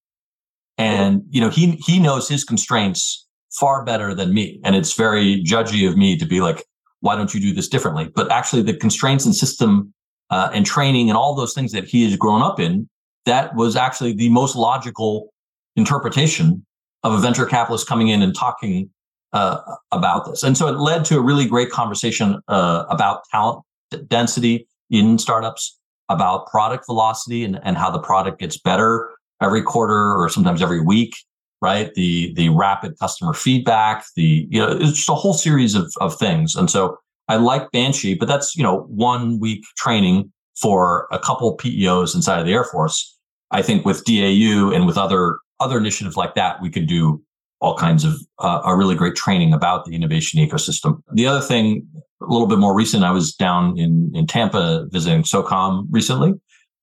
And 0.77 1.21
you 1.29 1.39
know, 1.39 1.49
he 1.49 1.71
he 1.85 1.99
knows 1.99 2.27
his 2.27 2.43
constraints 2.43 3.27
far 3.51 3.85
better 3.85 4.15
than 4.15 4.33
me. 4.33 4.59
And 4.63 4.75
it's 4.75 4.95
very 4.95 5.43
judgy 5.43 5.87
of 5.87 5.95
me 5.95 6.17
to 6.17 6.25
be 6.25 6.41
like, 6.41 6.65
why 7.01 7.15
don't 7.15 7.33
you 7.33 7.39
do 7.39 7.53
this 7.53 7.67
differently? 7.67 8.09
But 8.15 8.31
actually 8.31 8.63
the 8.63 8.73
constraints 8.73 9.25
and 9.25 9.35
system 9.35 9.93
uh, 10.31 10.49
and 10.53 10.65
training 10.65 11.09
and 11.09 11.17
all 11.17 11.35
those 11.35 11.53
things 11.53 11.71
that 11.73 11.83
he 11.83 12.03
has 12.05 12.15
grown 12.15 12.41
up 12.41 12.59
in 12.59 12.89
that 13.25 13.55
was 13.55 13.75
actually 13.75 14.13
the 14.13 14.29
most 14.29 14.55
logical 14.55 15.31
interpretation 15.75 16.65
of 17.03 17.13
a 17.13 17.17
venture 17.17 17.45
capitalist 17.45 17.87
coming 17.87 18.07
in 18.07 18.21
and 18.21 18.35
talking 18.35 18.89
uh, 19.33 19.59
about 19.91 20.25
this. 20.25 20.43
And 20.43 20.57
so 20.57 20.67
it 20.67 20.77
led 20.77 21.05
to 21.05 21.17
a 21.17 21.21
really 21.21 21.45
great 21.45 21.69
conversation 21.69 22.39
uh, 22.47 22.85
about 22.89 23.23
talent 23.31 23.63
density 24.07 24.67
in 24.89 25.17
startups, 25.17 25.77
about 26.09 26.47
product 26.47 26.85
velocity 26.85 27.43
and, 27.43 27.59
and 27.63 27.77
how 27.77 27.89
the 27.89 27.99
product 27.99 28.39
gets 28.39 28.57
better 28.57 29.09
every 29.41 29.61
quarter 29.61 30.15
or 30.15 30.29
sometimes 30.29 30.61
every 30.61 30.81
week, 30.81 31.15
right? 31.61 31.93
The 31.95 32.33
the 32.35 32.49
rapid 32.49 32.97
customer 32.99 33.33
feedback, 33.33 34.05
the 34.15 34.47
you 34.49 34.59
know, 34.59 34.71
it's 34.71 34.93
just 34.93 35.09
a 35.09 35.15
whole 35.15 35.33
series 35.33 35.75
of, 35.75 35.91
of 35.99 36.17
things. 36.17 36.55
And 36.55 36.69
so 36.69 36.97
I 37.27 37.37
like 37.37 37.71
Banshee, 37.71 38.15
but 38.15 38.27
that's 38.27 38.55
you 38.55 38.63
know 38.63 38.81
one 38.81 39.39
week 39.39 39.65
training 39.77 40.31
for 40.55 41.07
a 41.11 41.19
couple 41.19 41.57
PEOs 41.57 42.15
inside 42.15 42.39
of 42.39 42.45
the 42.45 42.53
Air 42.53 42.63
Force. 42.63 43.17
I 43.51 43.61
think 43.61 43.85
with 43.85 44.03
DAU 44.05 44.71
and 44.71 44.85
with 44.85 44.97
other 44.97 45.39
other 45.63 45.77
initiatives 45.77 46.15
like 46.15 46.35
that, 46.35 46.61
we 46.61 46.69
could 46.69 46.87
do 46.87 47.23
all 47.61 47.77
kinds 47.77 48.03
of 48.03 48.15
uh, 48.39 48.61
a 48.65 48.75
really 48.75 48.93
great 48.93 49.15
training 49.15 49.53
about 49.53 49.85
the 49.85 49.95
innovation 49.95 50.39
ecosystem. 50.45 51.01
The 51.13 51.25
other 51.25 51.39
thing, 51.39 51.87
a 52.21 52.25
little 52.25 52.47
bit 52.47 52.59
more 52.59 52.75
recent, 52.75 53.05
I 53.05 53.11
was 53.11 53.33
down 53.33 53.77
in 53.77 54.11
in 54.13 54.27
Tampa 54.27 54.85
visiting 54.91 55.23
SOCOM 55.23 55.87
recently, 55.89 56.33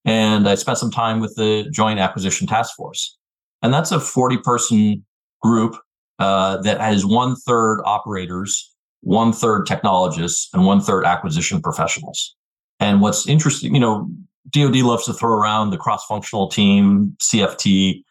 and 0.04 0.48
I 0.48 0.54
spent 0.54 0.78
some 0.78 0.90
time 0.90 1.20
with 1.20 1.36
the 1.36 1.68
Joint 1.70 2.00
Acquisition 2.00 2.46
Task 2.46 2.74
Force, 2.76 3.16
and 3.62 3.74
that's 3.74 3.92
a 3.92 4.00
forty 4.00 4.38
person 4.38 5.04
group 5.42 5.76
uh, 6.18 6.56
that 6.62 6.80
has 6.80 7.04
one 7.04 7.36
third 7.36 7.82
operators, 7.84 8.74
one 9.02 9.32
third 9.32 9.66
technologists, 9.66 10.48
and 10.54 10.64
one 10.64 10.80
third 10.80 11.04
acquisition 11.04 11.60
professionals. 11.60 12.36
And 12.78 13.02
what's 13.02 13.28
interesting, 13.28 13.74
you 13.74 13.80
know, 13.80 14.08
DoD 14.48 14.76
loves 14.76 15.04
to 15.04 15.12
throw 15.12 15.34
around 15.34 15.70
the 15.70 15.76
cross-functional 15.76 16.48
team, 16.48 17.16
CFT, 17.20 18.02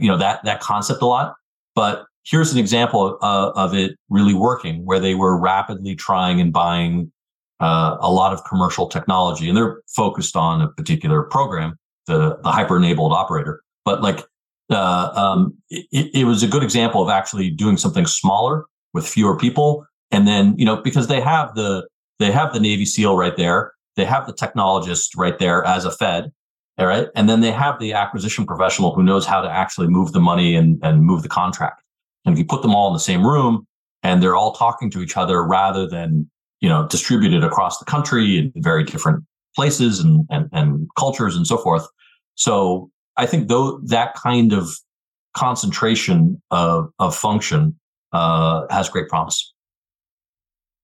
you 0.00 0.08
know 0.08 0.16
that 0.16 0.44
that 0.44 0.60
concept 0.60 1.02
a 1.02 1.06
lot. 1.06 1.34
But 1.74 2.04
here's 2.24 2.52
an 2.52 2.58
example 2.58 3.18
of, 3.22 3.56
of 3.56 3.74
it 3.74 3.96
really 4.08 4.34
working, 4.34 4.84
where 4.84 5.00
they 5.00 5.14
were 5.14 5.38
rapidly 5.38 5.94
trying 5.94 6.40
and 6.40 6.52
buying 6.52 7.12
uh, 7.60 7.96
a 8.00 8.10
lot 8.10 8.32
of 8.32 8.44
commercial 8.44 8.88
technology, 8.88 9.48
and 9.48 9.56
they're 9.56 9.82
focused 9.94 10.36
on 10.36 10.60
a 10.62 10.68
particular 10.68 11.22
program, 11.22 11.78
the 12.06 12.38
the 12.42 12.50
hyper-enabled 12.50 13.12
operator. 13.12 13.62
But 13.84 14.02
like, 14.02 14.24
uh, 14.70 15.12
um, 15.14 15.56
it, 15.70 16.10
it 16.14 16.24
was 16.24 16.42
a 16.42 16.48
good 16.48 16.62
example 16.62 17.02
of 17.02 17.08
actually 17.08 17.50
doing 17.50 17.76
something 17.76 18.06
smaller 18.06 18.66
with 18.92 19.06
fewer 19.06 19.36
people, 19.36 19.86
and 20.10 20.26
then 20.26 20.56
you 20.58 20.64
know 20.64 20.76
because 20.76 21.06
they 21.06 21.20
have 21.20 21.54
the 21.54 21.86
they 22.18 22.30
have 22.30 22.52
the 22.52 22.60
Navy 22.60 22.84
SEAL 22.84 23.16
right 23.16 23.36
there 23.36 23.72
they 23.96 24.04
have 24.04 24.26
the 24.26 24.32
technologist 24.32 25.10
right 25.16 25.38
there 25.38 25.64
as 25.64 25.84
a 25.84 25.90
Fed. 25.90 26.32
All 26.80 26.86
right. 26.86 27.08
And 27.14 27.28
then 27.28 27.40
they 27.40 27.50
have 27.50 27.78
the 27.78 27.92
acquisition 27.92 28.46
professional 28.46 28.94
who 28.94 29.02
knows 29.02 29.26
how 29.26 29.40
to 29.40 29.50
actually 29.50 29.88
move 29.88 30.12
the 30.12 30.20
money 30.20 30.54
and, 30.54 30.78
and 30.82 31.02
move 31.02 31.22
the 31.22 31.28
contract. 31.28 31.82
And 32.24 32.32
if 32.32 32.38
you 32.38 32.44
put 32.44 32.62
them 32.62 32.74
all 32.74 32.88
in 32.88 32.94
the 32.94 33.00
same 33.00 33.26
room 33.26 33.66
and 34.02 34.22
they're 34.22 34.36
all 34.36 34.52
talking 34.52 34.90
to 34.90 35.02
each 35.02 35.16
other 35.16 35.44
rather 35.44 35.86
than, 35.86 36.30
you 36.60 36.68
know, 36.68 36.86
distributed 36.88 37.44
across 37.44 37.78
the 37.78 37.84
country 37.84 38.38
in 38.38 38.52
very 38.56 38.84
different 38.84 39.24
places 39.54 40.00
and, 40.00 40.26
and, 40.30 40.48
and 40.52 40.88
cultures 40.98 41.36
and 41.36 41.46
so 41.46 41.56
forth. 41.56 41.86
So 42.34 42.90
I 43.16 43.26
think 43.26 43.48
though 43.48 43.78
that 43.84 44.14
kind 44.14 44.52
of 44.52 44.70
concentration 45.34 46.40
of, 46.50 46.90
of 46.98 47.14
function 47.14 47.78
uh, 48.12 48.66
has 48.70 48.88
great 48.88 49.08
promise. 49.08 49.52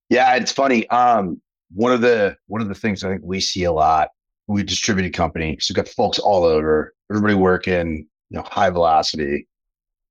Yeah, 0.09 0.35
it's 0.37 0.53
funny. 0.53 0.89
Um, 0.91 1.41
one 1.75 1.93
of 1.93 2.01
the 2.01 2.37
one 2.47 2.61
of 2.61 2.69
the 2.69 2.75
things 2.75 3.03
I 3.03 3.11
think 3.11 3.23
we 3.25 3.41
see 3.41 3.65
a 3.65 3.73
lot, 3.73 4.11
we 4.49 4.63
distributed 4.63 5.13
company, 5.13 5.59
so 5.61 5.73
we've 5.73 5.85
got 5.85 5.93
folks 5.93 6.19
all 6.19 6.45
over, 6.45 6.95
everybody 7.11 7.35
working, 7.35 8.07
you 8.31 8.37
know, 8.37 8.43
high 8.43 8.71
velocity, 8.71 9.47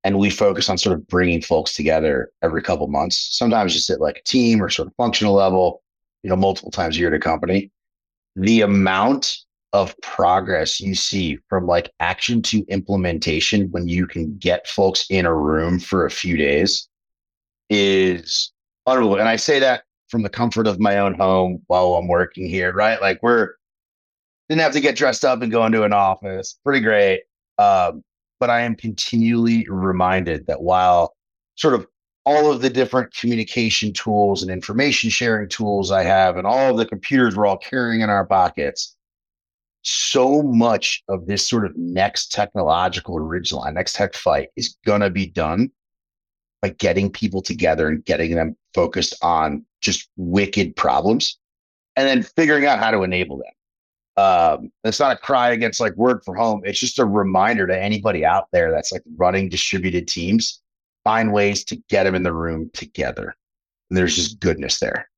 and 0.04 0.18
we 0.18 0.30
focus 0.30 0.68
on 0.68 0.78
sort 0.78 0.96
of 0.96 1.06
bringing 1.08 1.42
folks 1.42 1.74
together 1.74 2.30
every 2.42 2.62
couple 2.62 2.86
months. 2.86 3.36
Sometimes 3.36 3.72
just 3.72 3.90
at 3.90 4.00
like 4.00 4.18
a 4.18 4.22
team 4.22 4.62
or 4.62 4.68
sort 4.68 4.88
of 4.88 4.94
functional 4.96 5.34
level, 5.34 5.82
you 6.22 6.30
know, 6.30 6.36
multiple 6.36 6.70
times 6.70 6.96
a 6.96 7.00
year 7.00 7.10
to 7.10 7.18
company. 7.18 7.70
The 8.36 8.60
amount 8.60 9.36
of 9.72 9.94
progress 10.02 10.80
you 10.80 10.94
see 10.94 11.38
from 11.48 11.66
like 11.66 11.90
action 12.00 12.40
to 12.40 12.64
implementation 12.68 13.68
when 13.72 13.88
you 13.88 14.06
can 14.06 14.36
get 14.38 14.66
folks 14.66 15.06
in 15.10 15.26
a 15.26 15.34
room 15.34 15.78
for 15.78 16.06
a 16.06 16.10
few 16.10 16.36
days 16.36 16.88
is 17.68 18.52
unbelievable. 18.86 19.18
And 19.18 19.28
I 19.28 19.36
say 19.36 19.58
that 19.58 19.82
from 20.08 20.22
the 20.22 20.28
comfort 20.28 20.66
of 20.66 20.78
my 20.78 20.98
own 20.98 21.14
home 21.14 21.62
while 21.66 21.94
I'm 21.94 22.08
working 22.08 22.48
here, 22.48 22.72
right? 22.72 23.00
Like 23.00 23.18
we're 23.22 23.54
didn't 24.48 24.62
have 24.62 24.72
to 24.72 24.80
get 24.80 24.96
dressed 24.96 25.24
up 25.24 25.42
and 25.42 25.50
go 25.50 25.64
into 25.66 25.82
an 25.82 25.92
office. 25.92 26.58
Pretty 26.64 26.80
great. 26.80 27.22
Um, 27.58 28.02
but 28.38 28.50
I 28.50 28.60
am 28.60 28.74
continually 28.74 29.66
reminded 29.68 30.46
that 30.46 30.62
while 30.62 31.14
sort 31.56 31.74
of 31.74 31.86
all 32.24 32.52
of 32.52 32.60
the 32.60 32.70
different 32.70 33.14
communication 33.14 33.92
tools 33.92 34.42
and 34.42 34.50
information 34.50 35.10
sharing 35.10 35.48
tools 35.48 35.90
I 35.90 36.02
have, 36.02 36.36
and 36.36 36.46
all 36.46 36.70
of 36.70 36.76
the 36.76 36.86
computers 36.86 37.36
we're 37.36 37.46
all 37.46 37.56
carrying 37.56 38.00
in 38.00 38.10
our 38.10 38.26
pockets, 38.26 38.96
so 39.82 40.42
much 40.42 41.02
of 41.08 41.26
this 41.26 41.46
sort 41.48 41.64
of 41.64 41.76
next 41.76 42.32
technological 42.32 43.16
original 43.16 43.64
next 43.72 43.94
tech 43.94 44.14
fight 44.14 44.48
is 44.56 44.76
going 44.84 45.00
to 45.00 45.10
be 45.10 45.26
done 45.26 45.70
by 46.60 46.70
getting 46.70 47.10
people 47.10 47.40
together 47.40 47.88
and 47.88 48.04
getting 48.04 48.34
them 48.34 48.56
focused 48.74 49.14
on 49.22 49.64
just 49.80 50.08
wicked 50.16 50.74
problems 50.74 51.38
and 51.94 52.08
then 52.08 52.22
figuring 52.22 52.66
out 52.66 52.80
how 52.80 52.90
to 52.90 53.04
enable 53.04 53.38
them. 53.38 53.52
Um, 54.16 54.70
it's 54.84 54.98
not 54.98 55.12
a 55.12 55.18
cry 55.18 55.50
against 55.50 55.80
like 55.80 55.94
work 55.96 56.24
from 56.24 56.36
home. 56.36 56.62
It's 56.64 56.78
just 56.78 56.98
a 56.98 57.04
reminder 57.04 57.66
to 57.66 57.78
anybody 57.78 58.24
out 58.24 58.48
there 58.52 58.70
that's 58.70 58.90
like 58.90 59.02
running 59.16 59.48
distributed 59.48 60.08
teams, 60.08 60.60
find 61.04 61.32
ways 61.32 61.64
to 61.64 61.76
get 61.88 62.04
them 62.04 62.14
in 62.14 62.22
the 62.22 62.32
room 62.32 62.70
together. 62.72 63.34
And 63.90 63.96
there's 63.96 64.16
just 64.16 64.40
goodness 64.40 64.80
there. 64.80 65.08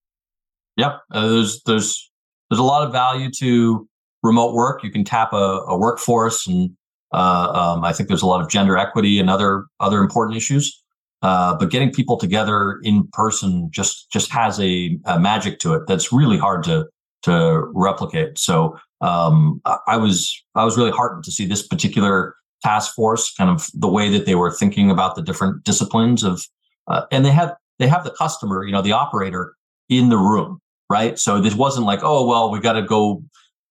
Yep. 0.77 1.01
Uh, 1.13 1.29
there's, 1.29 1.63
there's, 1.65 2.11
there's 2.51 2.59
a 2.61 2.65
lot 2.65 2.85
of 2.85 2.93
value 2.93 3.31
to 3.39 3.89
remote 4.23 4.55
work. 4.55 4.83
You 4.83 4.91
can 4.91 5.05
tap 5.05 5.33
a, 5.33 5.63
a 5.67 5.79
workforce 5.79 6.47
and 6.47 6.71
uh, 7.13 7.75
um, 7.77 7.85
I 7.85 7.93
think 7.93 8.09
there's 8.09 8.23
a 8.23 8.27
lot 8.27 8.41
of 8.41 8.51
gender 8.51 8.77
equity 8.77 9.19
and 9.19 9.31
other, 9.31 9.65
other 9.81 10.01
important 10.01 10.37
issues. 10.37 10.83
Uh, 11.23 11.57
but 11.57 11.71
getting 11.71 11.91
people 11.91 12.17
together 12.17 12.79
in 12.85 13.09
person 13.13 13.69
just 13.73 14.09
just 14.13 14.31
has 14.31 14.61
a, 14.61 14.97
a, 15.05 15.19
magic 15.19 15.59
to 15.59 15.75
it 15.75 15.83
that's 15.89 16.13
really 16.13 16.39
hard 16.39 16.63
to 16.63 16.87
to 17.23 17.69
replicate. 17.75 18.39
So 18.39 18.79
um, 19.01 19.61
I 19.87 19.97
was 19.97 20.43
I 20.55 20.65
was 20.65 20.77
really 20.77 20.91
heartened 20.91 21.25
to 21.25 21.33
see 21.33 21.47
this 21.47 21.67
particular 21.67 22.35
task 22.63 22.95
force, 22.95 23.33
kind 23.35 23.51
of 23.51 23.69
the 23.75 23.89
way 23.89 24.11
that 24.11 24.27
they 24.27 24.35
were 24.35 24.51
thinking 24.51 24.91
about 24.91 25.15
the 25.15 25.23
different 25.23 25.65
disciplines 25.65 26.25
of, 26.25 26.45
uh, 26.89 27.03
and 27.13 27.25
they 27.25 27.31
have 27.31 27.55
they 27.79 27.87
have 27.87 28.05
the 28.05 28.11
customer, 28.11 28.65
you 28.65 28.73
know, 28.73 28.83
the 28.83 28.93
operator 28.93 29.55
in 29.89 30.09
the 30.09 30.17
room, 30.17 30.61
right? 30.91 31.19
So 31.19 31.41
this 31.41 31.55
wasn't 31.55 31.87
like, 31.87 32.01
oh 32.03 32.27
well, 32.27 32.51
we 32.51 32.61
got 32.61 32.73
to 32.75 32.83
go 32.83 33.23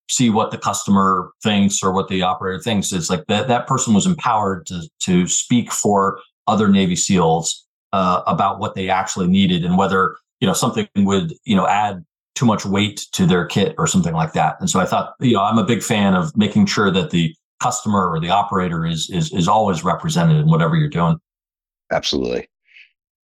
see 0.09 0.29
what 0.29 0.51
the 0.51 0.57
customer 0.57 1.31
thinks 1.43 1.83
or 1.83 1.91
what 1.91 2.07
the 2.07 2.21
operator 2.21 2.61
thinks. 2.61 2.93
It's 2.93 3.09
like 3.09 3.25
that 3.27 3.47
that 3.49 3.67
person 3.67 3.93
was 3.93 4.05
empowered 4.05 4.65
to 4.67 4.89
to 5.01 5.27
speak 5.27 5.71
for 5.71 6.19
other 6.47 6.69
Navy 6.69 6.95
SEALs 6.95 7.65
uh, 7.93 8.21
about 8.25 8.59
what 8.59 8.75
they 8.75 8.89
actually 8.89 9.27
needed 9.27 9.65
and 9.65 9.77
whether 9.77 10.15
you 10.39 10.47
know 10.47 10.53
something 10.53 10.87
would 10.97 11.33
you 11.43 11.55
know 11.55 11.67
add 11.67 12.05
too 12.37 12.45
much 12.45 12.65
weight 12.65 13.07
to 13.13 13.25
their 13.25 13.45
kit 13.45 13.73
or 13.79 13.87
something 13.87 14.13
like 14.13 14.33
that. 14.33 14.57
And 14.59 14.69
so 14.69 14.79
I 14.79 14.85
thought, 14.85 15.15
you 15.19 15.33
know, 15.33 15.41
I'm 15.41 15.57
a 15.57 15.65
big 15.65 15.81
fan 15.81 16.13
of 16.13 16.35
making 16.37 16.67
sure 16.67 16.91
that 16.91 17.09
the 17.09 17.35
customer 17.61 18.07
or 18.07 18.19
the 18.19 18.29
operator 18.29 18.85
is 18.85 19.09
is 19.09 19.33
is 19.33 19.47
always 19.47 19.83
represented 19.83 20.37
in 20.37 20.47
whatever 20.47 20.75
you're 20.75 20.87
doing. 20.87 21.17
Absolutely. 21.91 22.47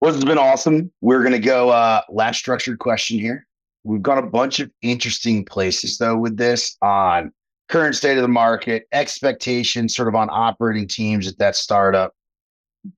Well, 0.02 0.12
this 0.12 0.22
has 0.22 0.26
been 0.26 0.40
awesome. 0.40 0.92
We're 1.02 1.24
gonna 1.24 1.38
go 1.38 1.70
uh 1.70 2.02
last 2.10 2.40
structured 2.40 2.80
question 2.80 3.20
here. 3.20 3.46
We've 3.84 4.02
got 4.02 4.18
a 4.18 4.24
bunch 4.24 4.60
of 4.60 4.72
interesting 4.82 5.46
places 5.46 6.00
though 6.00 6.18
with 6.18 6.38
this 6.38 6.76
on 6.82 7.32
current 7.70 7.96
state 7.96 8.18
of 8.18 8.24
the 8.24 8.28
market, 8.28 8.88
expectations 8.92 9.96
sort 9.96 10.08
of 10.08 10.16
on 10.16 10.30
operating 10.32 10.88
teams 10.88 11.28
at 11.28 11.38
that 11.38 11.56
startup, 11.56 12.14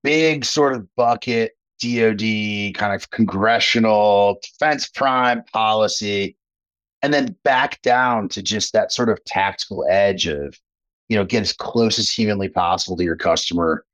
big 0.04 0.46
sort 0.46 0.74
of 0.74 0.88
bucket 0.96 1.57
DoD 1.82 2.76
kind 2.76 2.94
of 2.94 3.10
congressional 3.12 4.40
defense 4.42 4.88
prime 4.88 5.44
policy, 5.54 6.36
and 7.02 7.14
then 7.14 7.36
back 7.44 7.82
down 7.82 8.30
to 8.30 8.42
just 8.42 8.74
that 8.74 8.92
sort 8.92 9.10
of 9.10 9.24
tactical 9.26 9.86
edge 9.90 10.28
of, 10.28 10.58
you 11.10 11.16
know, 11.16 11.24
get 11.24 11.42
as 11.42 11.54
close 11.54 12.00
as 12.00 12.10
humanly 12.10 12.50
possible 12.50 12.98
to 12.98 13.04
your 13.04 13.16
customer, 13.16 13.86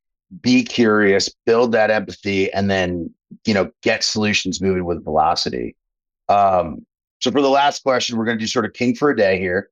be 0.42 0.64
curious, 0.64 1.30
build 1.46 1.72
that 1.74 1.92
empathy, 1.92 2.52
and 2.54 2.72
then, 2.72 3.10
you 3.46 3.54
know, 3.54 3.70
get 3.82 4.04
solutions 4.04 4.62
moving 4.62 4.86
with 4.86 5.04
velocity. 5.04 5.76
Um, 6.30 6.86
so 7.20 7.32
for 7.32 7.42
the 7.42 7.50
last 7.50 7.84
question, 7.84 8.18
we're 8.18 8.26
going 8.26 8.38
to 8.38 8.44
do 8.44 8.48
sort 8.48 8.66
of 8.66 8.74
king 8.74 8.96
for 8.96 9.10
a 9.10 9.16
day 9.16 9.40
here. 9.40 9.70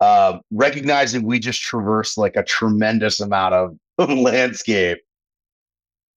Uh, 0.00 0.38
recognizing 0.50 1.22
we 1.22 1.38
just 1.38 1.60
traversed 1.60 2.18
like 2.18 2.34
a 2.34 2.42
tremendous 2.42 3.20
amount 3.20 3.54
of 3.54 3.76
landscape 4.10 4.98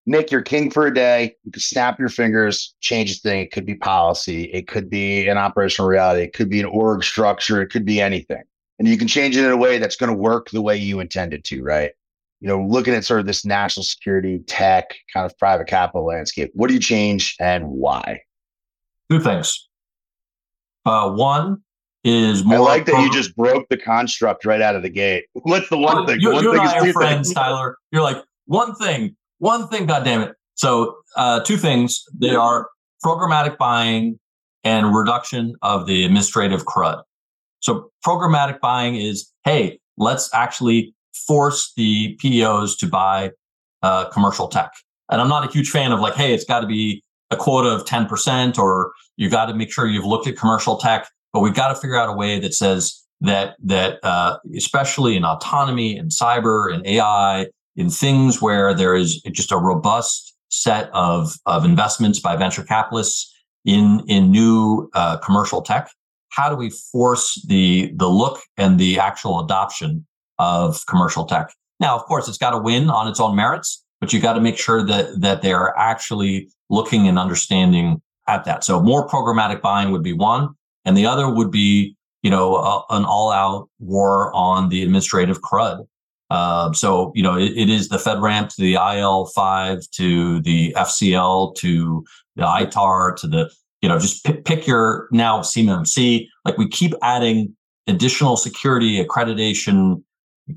Nick, 0.08 0.32
you're 0.32 0.42
king 0.42 0.70
for 0.70 0.86
a 0.86 0.94
day. 0.94 1.36
You 1.44 1.52
can 1.52 1.62
snap 1.62 2.00
your 2.00 2.10
fingers, 2.10 2.76
change 2.80 3.12
a 3.12 3.16
thing. 3.16 3.42
It 3.42 3.52
could 3.52 3.66
be 3.66 3.76
policy. 3.76 4.44
It 4.46 4.68
could 4.68 4.90
be 4.90 5.28
an 5.28 5.38
operational 5.38 5.90
reality. 5.90 6.22
It 6.24 6.34
could 6.34 6.50
be 6.50 6.60
an 6.60 6.68
org 6.68 7.04
structure. 7.04 7.62
It 7.62 7.68
could 7.68 7.86
be 7.86 8.00
anything. 8.00 8.44
And 8.78 8.88
you 8.88 8.98
can 8.98 9.08
change 9.08 9.36
it 9.36 9.46
in 9.46 9.52
a 9.52 9.58
way 9.58 9.80
that's 9.80 9.96
going 9.96 10.12
to 10.12 10.18
work 10.18 10.50
the 10.52 10.62
way 10.62 10.78
you 10.78 11.00
intended 11.00 11.44
to, 11.46 11.64
right? 11.64 11.92
You 12.42 12.50
know, 12.50 12.62
looking 12.62 12.94
at 12.94 13.06
sort 13.06 13.20
of 13.20 13.26
this 13.26 13.46
national 13.46 13.84
security, 13.84 14.40
tech, 14.40 14.94
kind 15.12 15.26
of 15.26 15.36
private 15.40 15.68
capital 15.68 16.06
landscape, 16.06 16.52
what 16.54 16.68
do 16.68 16.76
you 16.76 16.80
change 16.80 17.36
and 17.40 17.68
why? 17.68 18.22
Two 19.10 19.20
things. 19.20 19.68
Uh, 20.86 21.10
one 21.12 21.64
is 22.04 22.44
more. 22.44 22.58
I 22.58 22.60
like 22.60 22.86
that 22.86 23.02
you 23.02 23.12
just 23.12 23.36
broke 23.36 23.68
the 23.70 23.78
construct 23.78 24.46
right 24.46 24.62
out 24.62 24.76
of 24.76 24.84
the 24.84 24.90
gate. 24.90 25.26
What's 25.34 25.70
the 25.70 25.78
one 25.78 25.98
oh, 25.98 26.06
thing? 26.06 26.20
You, 26.20 26.34
one 26.34 26.44
you 26.44 26.52
thing 26.52 26.62
and 26.62 26.70
I 26.70 26.90
are 26.90 26.94
friends, 26.94 27.34
Tyler. 27.34 27.78
You're 27.92 28.04
like, 28.04 28.18
one 28.46 28.76
thing 28.76 29.16
one 29.40 29.68
thing, 29.68 29.86
God 29.86 30.04
damn 30.04 30.22
it. 30.22 30.36
So, 30.56 30.96
uh, 31.16 31.42
two 31.42 31.58
things. 31.58 32.04
They 32.18 32.36
are 32.36 32.70
programmatic 33.04 33.58
buying 33.58 34.20
and 34.64 34.96
reduction 34.96 35.56
of 35.62 35.86
the 35.86 36.06
administrative 36.06 36.66
crud. 36.66 37.02
So, 37.60 37.92
programmatic 38.06 38.60
buying 38.60 38.96
is 38.96 39.32
hey, 39.44 39.80
let's 39.98 40.34
actually 40.34 40.94
force 41.28 41.72
the 41.76 42.18
PEOs 42.24 42.78
to 42.80 42.88
buy 42.88 43.32
uh, 43.84 44.10
commercial 44.10 44.48
tech. 44.48 44.72
And 45.12 45.22
I'm 45.22 45.30
not 45.30 45.48
a 45.48 45.52
huge 45.52 45.70
fan 45.70 45.92
of 45.92 46.00
like, 46.00 46.16
hey, 46.16 46.34
it's 46.34 46.44
got 46.44 46.62
to 46.62 46.68
be 46.68 47.04
a 47.32 47.36
quota 47.36 47.70
of 47.70 47.86
10% 47.86 48.58
or 48.58 48.92
you've 49.18 49.32
got 49.32 49.46
to 49.48 49.54
make 49.54 49.72
sure 49.72 49.88
you've 49.88 50.06
looked 50.06 50.28
at 50.28 50.38
commercial 50.38 50.78
tech. 50.78 51.08
But 51.34 51.42
we've 51.42 51.54
got 51.54 51.70
to 51.70 51.76
figure 51.76 51.98
out 51.98 52.10
a 52.10 52.14
way 52.14 52.40
that 52.40 52.54
says 52.54 53.04
that 53.22 53.56
that 53.64 54.00
uh, 54.04 54.38
especially 54.56 55.16
in 55.16 55.26
autonomy 55.26 55.98
and 55.98 56.12
cyber 56.12 56.74
and 56.74 56.86
AI 56.86 57.48
in 57.76 57.90
things 57.90 58.42
where 58.42 58.74
there 58.74 58.96
is 58.96 59.22
just 59.32 59.52
a 59.52 59.58
robust 59.58 60.34
set 60.50 60.90
of, 60.94 61.34
of 61.46 61.66
investments 61.66 62.20
by 62.20 62.36
venture 62.36 62.64
capitalists 62.64 63.34
in, 63.66 64.02
in 64.08 64.32
new 64.32 64.90
uh, 64.94 65.18
commercial 65.18 65.62
tech, 65.62 65.90
how 66.30 66.50
do 66.50 66.56
we 66.56 66.70
force 66.92 67.42
the, 67.48 67.92
the 67.96 68.08
look 68.08 68.40
and 68.58 68.80
the 68.80 69.00
actual 69.00 69.40
adoption 69.40 70.06
of 70.40 70.86
commercial 70.88 71.26
tech? 71.26 71.52
Now, 71.80 71.96
of 71.96 72.04
course, 72.04 72.28
it's 72.28 72.38
got 72.38 72.52
to 72.52 72.58
win 72.58 72.90
on 72.90 73.08
its 73.08 73.20
own 73.20 73.36
merits, 73.36 73.84
but 74.00 74.14
you 74.14 74.22
got 74.22 74.34
to 74.34 74.42
make 74.42 74.58
sure 74.58 74.86
that, 74.86 75.20
that 75.20 75.42
they 75.42 75.52
are 75.52 75.78
actually 75.78 76.50
looking 76.70 77.08
and 77.08 77.20
understanding 77.20 78.02
at 78.28 78.46
that. 78.46 78.64
So 78.64 78.82
more 78.82 79.08
programmatic 79.08 79.62
buying 79.62 79.92
would 79.92 80.04
be 80.04 80.14
one. 80.14 80.50
And 80.86 80.96
the 80.96 81.06
other 81.06 81.30
would 81.30 81.52
be, 81.52 81.96
you 82.22 82.30
know, 82.30 82.56
uh, 82.56 82.82
an 82.90 83.06
all 83.06 83.32
out 83.32 83.70
war 83.80 84.34
on 84.34 84.70
the 84.70 84.84
administrative 84.84 85.42
crud 85.42 85.86
um, 86.30 86.74
so, 86.74 87.12
you 87.16 87.22
know, 87.22 87.38
it, 87.38 87.52
it 87.56 87.70
is 87.70 87.90
the 87.90 87.98
FedRAMP 87.98 88.50
to 88.56 88.62
the 88.62 88.74
IL5 88.76 89.90
to 89.92 90.42
the 90.42 90.74
FCL 90.76 91.56
to 91.56 92.04
the 92.36 92.44
ITAR 92.44 93.16
to 93.18 93.28
the, 93.28 93.52
you 93.82 93.90
know, 93.90 94.00
just 94.00 94.26
pick, 94.26 94.46
pick 94.46 94.66
your 94.66 95.08
now 95.12 95.42
CMMC. 95.42 96.28
Like 96.44 96.58
we 96.58 96.68
keep 96.68 96.94
adding 97.04 97.56
additional 97.88 98.38
security 98.38 99.04
accreditation 99.04 100.02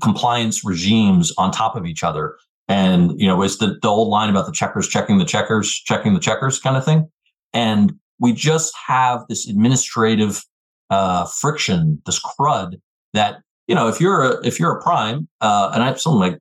compliance 0.01 0.65
regimes 0.65 1.31
on 1.37 1.51
top 1.51 1.75
of 1.75 1.85
each 1.85 2.03
other. 2.03 2.35
And, 2.67 3.19
you 3.19 3.27
know, 3.27 3.41
it's 3.41 3.57
the, 3.57 3.77
the 3.81 3.87
old 3.87 4.09
line 4.09 4.29
about 4.29 4.45
the 4.45 4.51
checkers 4.51 4.87
checking 4.87 5.17
the 5.17 5.25
checkers, 5.25 5.71
checking 5.71 6.13
the 6.13 6.19
checkers 6.19 6.59
kind 6.59 6.77
of 6.77 6.85
thing. 6.85 7.09
And 7.53 7.93
we 8.19 8.33
just 8.33 8.73
have 8.87 9.21
this 9.27 9.47
administrative 9.47 10.43
uh, 10.89 11.25
friction, 11.25 12.01
this 12.05 12.21
crud 12.21 12.79
that 13.13 13.41
you 13.69 13.75
know, 13.75 13.87
if 13.87 14.01
you're 14.01 14.23
a, 14.23 14.45
if 14.45 14.59
you're 14.59 14.71
a 14.71 14.81
prime, 14.81 15.29
uh, 15.41 15.69
and 15.73 15.83
I 15.83 15.85
have 15.85 16.01
some 16.01 16.17
my 16.17 16.35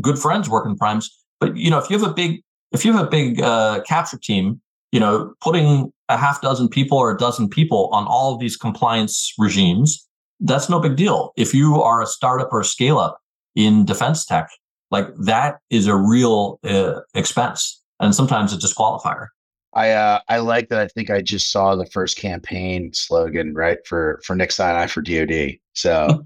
good 0.00 0.16
friends 0.16 0.48
working 0.48 0.78
primes, 0.78 1.10
but 1.40 1.56
you 1.56 1.68
know, 1.68 1.78
if 1.78 1.90
you 1.90 1.98
have 1.98 2.08
a 2.08 2.14
big 2.14 2.40
if 2.70 2.84
you 2.84 2.92
have 2.92 3.04
a 3.04 3.10
big 3.10 3.42
uh, 3.42 3.82
capture 3.82 4.16
team, 4.16 4.60
you 4.92 5.00
know, 5.00 5.34
putting 5.40 5.92
a 6.08 6.16
half 6.16 6.40
dozen 6.40 6.68
people 6.68 6.96
or 6.96 7.10
a 7.10 7.18
dozen 7.18 7.48
people 7.48 7.90
on 7.92 8.06
all 8.06 8.32
of 8.32 8.38
these 8.38 8.56
compliance 8.56 9.34
regimes, 9.38 10.08
that's 10.38 10.68
no 10.68 10.78
big 10.78 10.94
deal. 10.94 11.32
If 11.36 11.52
you 11.52 11.82
are 11.82 12.00
a 12.00 12.06
startup 12.06 12.52
or 12.52 12.60
a 12.60 12.64
scale 12.64 12.98
up 12.98 13.18
in 13.56 13.84
defense 13.84 14.24
tech, 14.24 14.48
like 14.92 15.08
that 15.16 15.56
is 15.70 15.88
a 15.88 15.96
real 15.96 16.60
uh, 16.64 17.00
expense 17.14 17.82
and 17.98 18.14
sometimes 18.14 18.52
a 18.52 18.56
disqualifier. 18.56 19.26
I 19.74 19.90
uh, 19.90 20.20
I 20.28 20.38
like 20.38 20.68
that. 20.68 20.80
I 20.80 20.88
think 20.88 21.10
I 21.10 21.22
just 21.22 21.50
saw 21.50 21.74
the 21.74 21.86
first 21.86 22.18
campaign 22.18 22.92
slogan 22.92 23.54
right 23.54 23.78
for 23.86 24.20
for 24.24 24.36
Nick 24.36 24.52
Sinai 24.52 24.86
for 24.86 25.00
DoD. 25.00 25.56
So 25.72 26.22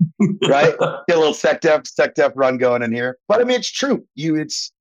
right, 0.48 0.74
get 1.08 1.16
a 1.16 1.20
little 1.20 1.32
SecDef 1.32 1.88
SecDef 1.88 2.32
run 2.34 2.58
going 2.58 2.82
in 2.82 2.92
here. 2.92 3.18
But 3.28 3.40
I 3.40 3.44
mean, 3.44 3.56
it's 3.58 3.70
true. 3.70 4.04
You 4.14 4.36
it's 4.36 4.72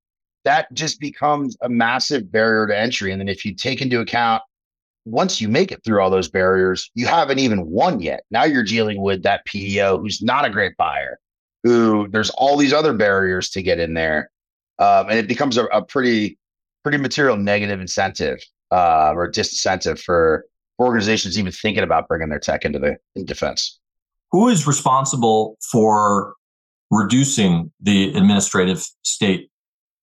that 0.45 0.71
just 0.73 0.99
becomes 0.99 1.55
a 1.61 1.69
massive 1.69 2.31
barrier 2.31 2.67
to 2.67 2.77
entry. 2.77 3.11
And 3.11 3.19
then 3.19 3.29
if 3.29 3.45
you 3.45 3.53
take 3.53 3.81
into 3.81 3.99
account 3.99 4.41
once 5.05 5.39
you 5.39 5.47
make 5.47 5.71
it 5.71 5.83
through 5.83 6.01
all 6.01 6.09
those 6.09 6.29
barriers, 6.29 6.89
you 6.95 7.05
haven't 7.05 7.39
even 7.39 7.67
won 7.67 7.99
yet. 7.99 8.23
Now 8.31 8.43
you're 8.43 8.63
dealing 8.63 9.01
with 9.01 9.21
that 9.23 9.45
PEO 9.45 9.99
who's 9.99 10.21
not 10.23 10.45
a 10.45 10.49
great 10.49 10.75
buyer, 10.77 11.19
who 11.63 12.07
there's 12.07 12.31
all 12.31 12.57
these 12.57 12.73
other 12.73 12.93
barriers 12.93 13.49
to 13.51 13.61
get 13.61 13.79
in 13.79 13.93
there, 13.93 14.31
um, 14.79 15.09
and 15.09 15.19
it 15.19 15.27
becomes 15.27 15.57
a, 15.57 15.65
a 15.65 15.83
pretty 15.83 16.39
pretty 16.83 16.97
material 16.97 17.37
negative 17.37 17.81
incentive 17.81 18.39
uh, 18.71 19.13
or 19.15 19.31
disincentive 19.31 19.99
for 19.99 20.45
organizations 20.79 21.37
even 21.39 21.51
thinking 21.51 21.83
about 21.83 22.07
bringing 22.07 22.29
their 22.29 22.39
tech 22.39 22.65
into 22.65 22.79
the 22.79 22.97
in 23.15 23.25
defense. 23.25 23.79
who 24.35 24.49
is 24.49 24.67
responsible 24.67 25.57
for 25.61 26.35
reducing 26.91 27.71
the 27.79 28.13
administrative 28.15 28.85
state, 29.01 29.49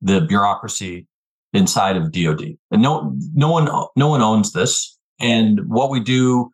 the 0.01 0.23
bureaucracy 0.23 1.07
inside 1.53 1.99
of 1.99 2.13
DoD? 2.13 2.57
And 2.71 2.81
no, 2.81 3.15
no 3.35 3.51
one, 3.51 3.69
no 3.95 4.09
one 4.09 4.23
owns 4.23 4.53
this. 4.53 4.99
And 5.21 5.69
what 5.69 5.91
we 5.91 6.01
do, 6.01 6.51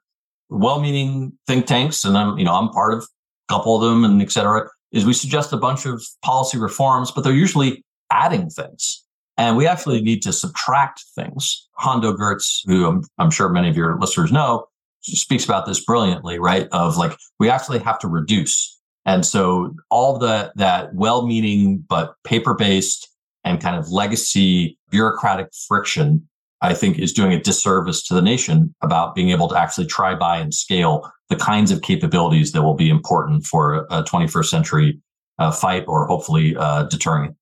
well-meaning 0.48 1.38
think 1.46 1.66
tanks, 1.66 2.04
and 2.04 2.18
I'm, 2.18 2.36
you 2.36 2.44
know, 2.44 2.54
I'm 2.54 2.70
part 2.70 2.94
of 2.94 3.04
a 3.48 3.52
couple 3.52 3.76
of 3.76 3.82
them, 3.82 4.02
and 4.02 4.20
et 4.20 4.32
cetera, 4.32 4.68
is 4.90 5.06
we 5.06 5.12
suggest 5.12 5.52
a 5.52 5.56
bunch 5.56 5.86
of 5.86 6.02
policy 6.22 6.58
reforms, 6.58 7.12
but 7.12 7.22
they're 7.22 7.32
usually 7.32 7.84
adding 8.10 8.50
things. 8.50 9.04
And 9.38 9.56
we 9.56 9.68
actually 9.68 10.02
need 10.02 10.20
to 10.22 10.32
subtract 10.32 11.04
things. 11.14 11.68
Hondo 11.74 12.12
Geurts, 12.12 12.62
who 12.66 12.86
I'm, 12.86 13.04
I'm 13.18 13.30
sure 13.30 13.48
many 13.48 13.70
of 13.70 13.76
your 13.76 13.96
listeners 13.98 14.32
know, 14.32 14.66
speaks 15.00 15.44
about 15.44 15.64
this 15.64 15.82
brilliantly, 15.82 16.40
right? 16.40 16.68
Of 16.72 16.96
like, 16.96 17.16
we 17.38 17.48
actually 17.48 17.78
have 17.78 18.00
to 18.00 18.08
reduce. 18.08 18.76
And 19.06 19.24
so 19.24 19.74
all 19.90 20.18
the 20.18 20.52
that 20.56 20.92
well-meaning 20.92 21.84
but 21.88 22.14
paper-based 22.24 23.08
and 23.44 23.60
kind 23.60 23.76
of 23.76 23.90
legacy 23.90 24.76
bureaucratic 24.90 25.48
friction, 25.68 26.28
I 26.60 26.74
think 26.74 26.98
is 26.98 27.12
doing 27.12 27.32
a 27.32 27.40
disservice 27.40 28.02
to 28.08 28.14
the 28.14 28.20
nation 28.20 28.74
about 28.82 29.14
being 29.14 29.30
able 29.30 29.48
to 29.48 29.58
actually 29.58 29.86
try 29.86 30.16
buy 30.16 30.38
and 30.38 30.52
scale 30.52 31.10
the 31.28 31.36
kinds 31.36 31.70
of 31.70 31.82
capabilities 31.82 32.52
that 32.52 32.62
will 32.62 32.74
be 32.74 32.90
important 32.90 33.46
for 33.46 33.86
a 33.90 34.02
21st 34.02 34.46
century 34.46 35.00
uh, 35.38 35.52
fight 35.52 35.84
or 35.86 36.06
hopefully 36.06 36.56
uh, 36.56 36.82
deterring. 36.84 37.36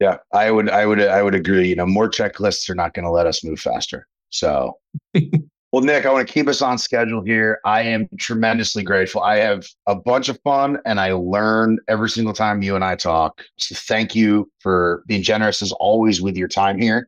Yeah, 0.00 0.16
I 0.32 0.50
would, 0.50 0.70
I 0.70 0.86
would, 0.86 1.00
I 1.00 1.22
would 1.22 1.34
agree. 1.34 1.68
You 1.68 1.76
know, 1.76 1.86
more 1.86 2.08
checklists 2.08 2.68
are 2.70 2.74
not 2.74 2.94
going 2.94 3.04
to 3.04 3.10
let 3.10 3.26
us 3.26 3.44
move 3.44 3.60
faster. 3.60 4.06
So, 4.30 4.78
well, 5.14 5.82
Nick, 5.82 6.06
I 6.06 6.12
want 6.12 6.26
to 6.26 6.32
keep 6.32 6.48
us 6.48 6.62
on 6.62 6.78
schedule 6.78 7.22
here. 7.22 7.60
I 7.66 7.82
am 7.82 8.08
tremendously 8.18 8.82
grateful. 8.82 9.22
I 9.22 9.36
have 9.36 9.66
a 9.86 9.94
bunch 9.94 10.30
of 10.30 10.40
fun, 10.42 10.78
and 10.86 10.98
I 10.98 11.12
learn 11.12 11.78
every 11.86 12.08
single 12.08 12.32
time 12.32 12.62
you 12.62 12.74
and 12.74 12.84
I 12.84 12.96
talk. 12.96 13.42
So, 13.58 13.74
thank 13.74 14.16
you 14.16 14.50
for 14.60 15.04
being 15.06 15.22
generous 15.22 15.60
as 15.60 15.70
always 15.72 16.22
with 16.22 16.34
your 16.34 16.48
time 16.48 16.80
here, 16.80 17.06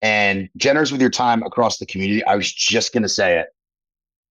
and 0.00 0.48
generous 0.56 0.90
with 0.90 1.02
your 1.02 1.10
time 1.10 1.42
across 1.42 1.76
the 1.76 1.86
community. 1.86 2.24
I 2.24 2.34
was 2.36 2.50
just 2.50 2.94
going 2.94 3.02
to 3.02 3.10
say 3.10 3.38
it. 3.38 3.48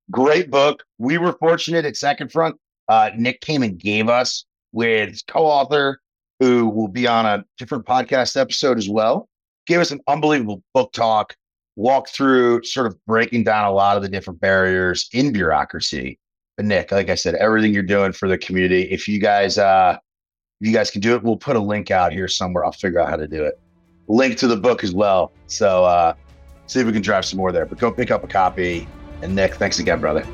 Great 0.09 0.49
book. 0.49 0.83
We 0.97 1.19
were 1.19 1.33
fortunate 1.33 1.85
at 1.85 1.95
Second 1.95 2.31
Front. 2.31 2.55
Uh, 2.89 3.11
Nick 3.15 3.41
came 3.41 3.61
and 3.61 3.77
gave 3.77 4.09
us 4.09 4.43
with 4.73 5.19
co-author 5.27 6.01
who 6.41 6.67
will 6.67 6.87
be 6.87 7.05
on 7.05 7.27
a 7.27 7.45
different 7.59 7.85
podcast 7.85 8.35
episode 8.35 8.79
as 8.79 8.89
well. 8.89 9.29
Gave 9.67 9.79
us 9.79 9.91
an 9.91 10.01
unbelievable 10.07 10.63
book 10.73 10.91
talk, 10.91 11.35
walk 11.75 12.09
through 12.09 12.63
sort 12.63 12.87
of 12.87 12.97
breaking 13.05 13.43
down 13.43 13.65
a 13.65 13.71
lot 13.71 13.95
of 13.95 14.01
the 14.01 14.09
different 14.09 14.41
barriers 14.41 15.07
in 15.13 15.31
bureaucracy. 15.31 16.17
But 16.57 16.65
Nick, 16.65 16.91
like 16.91 17.09
I 17.09 17.15
said, 17.15 17.35
everything 17.35 17.75
you're 17.75 17.83
doing 17.83 18.11
for 18.11 18.27
the 18.27 18.39
community, 18.39 18.81
if 18.91 19.07
you 19.07 19.19
guys 19.19 19.59
uh 19.59 19.97
if 20.59 20.67
you 20.67 20.73
guys 20.73 20.89
can 20.89 20.99
do 20.99 21.15
it, 21.15 21.21
we'll 21.21 21.37
put 21.37 21.55
a 21.55 21.59
link 21.59 21.91
out 21.91 22.11
here 22.11 22.27
somewhere. 22.27 22.65
I'll 22.65 22.71
figure 22.71 22.99
out 22.99 23.09
how 23.09 23.17
to 23.17 23.27
do 23.27 23.43
it. 23.43 23.59
Link 24.07 24.37
to 24.39 24.47
the 24.47 24.57
book 24.57 24.83
as 24.83 24.93
well. 24.93 25.31
So 25.45 25.85
uh 25.85 26.15
see 26.65 26.79
if 26.79 26.87
we 26.87 26.91
can 26.91 27.03
drive 27.03 27.25
some 27.25 27.37
more 27.37 27.51
there. 27.51 27.67
But 27.67 27.77
go 27.77 27.91
pick 27.91 28.09
up 28.09 28.23
a 28.23 28.27
copy. 28.27 28.87
And 29.21 29.35
Nick, 29.35 29.53
thanks 29.55 29.77
again, 29.77 29.99
brother. 30.01 30.25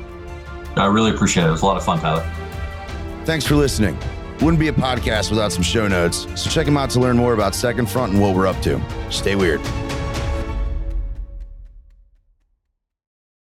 I 0.74 0.86
really 0.86 1.10
appreciate 1.10 1.44
it. 1.44 1.48
It 1.48 1.52
was 1.52 1.60
a 1.60 1.66
lot 1.66 1.76
of 1.76 1.84
fun, 1.84 2.00
Tyler. 2.00 2.26
Thanks 3.26 3.44
for 3.44 3.56
listening. 3.56 3.98
Wouldn't 4.40 4.60
be 4.60 4.68
a 4.68 4.72
podcast 4.72 5.30
without 5.30 5.52
some 5.52 5.62
show 5.64 5.88
notes, 5.88 6.26
so 6.40 6.48
check 6.48 6.64
them 6.64 6.76
out 6.76 6.90
to 6.90 7.00
learn 7.00 7.16
more 7.16 7.32
about 7.34 7.54
Second 7.56 7.90
Front 7.90 8.12
and 8.12 8.22
what 8.22 8.36
we're 8.36 8.46
up 8.46 8.60
to. 8.62 8.80
Stay 9.10 9.34
weird. 9.34 9.60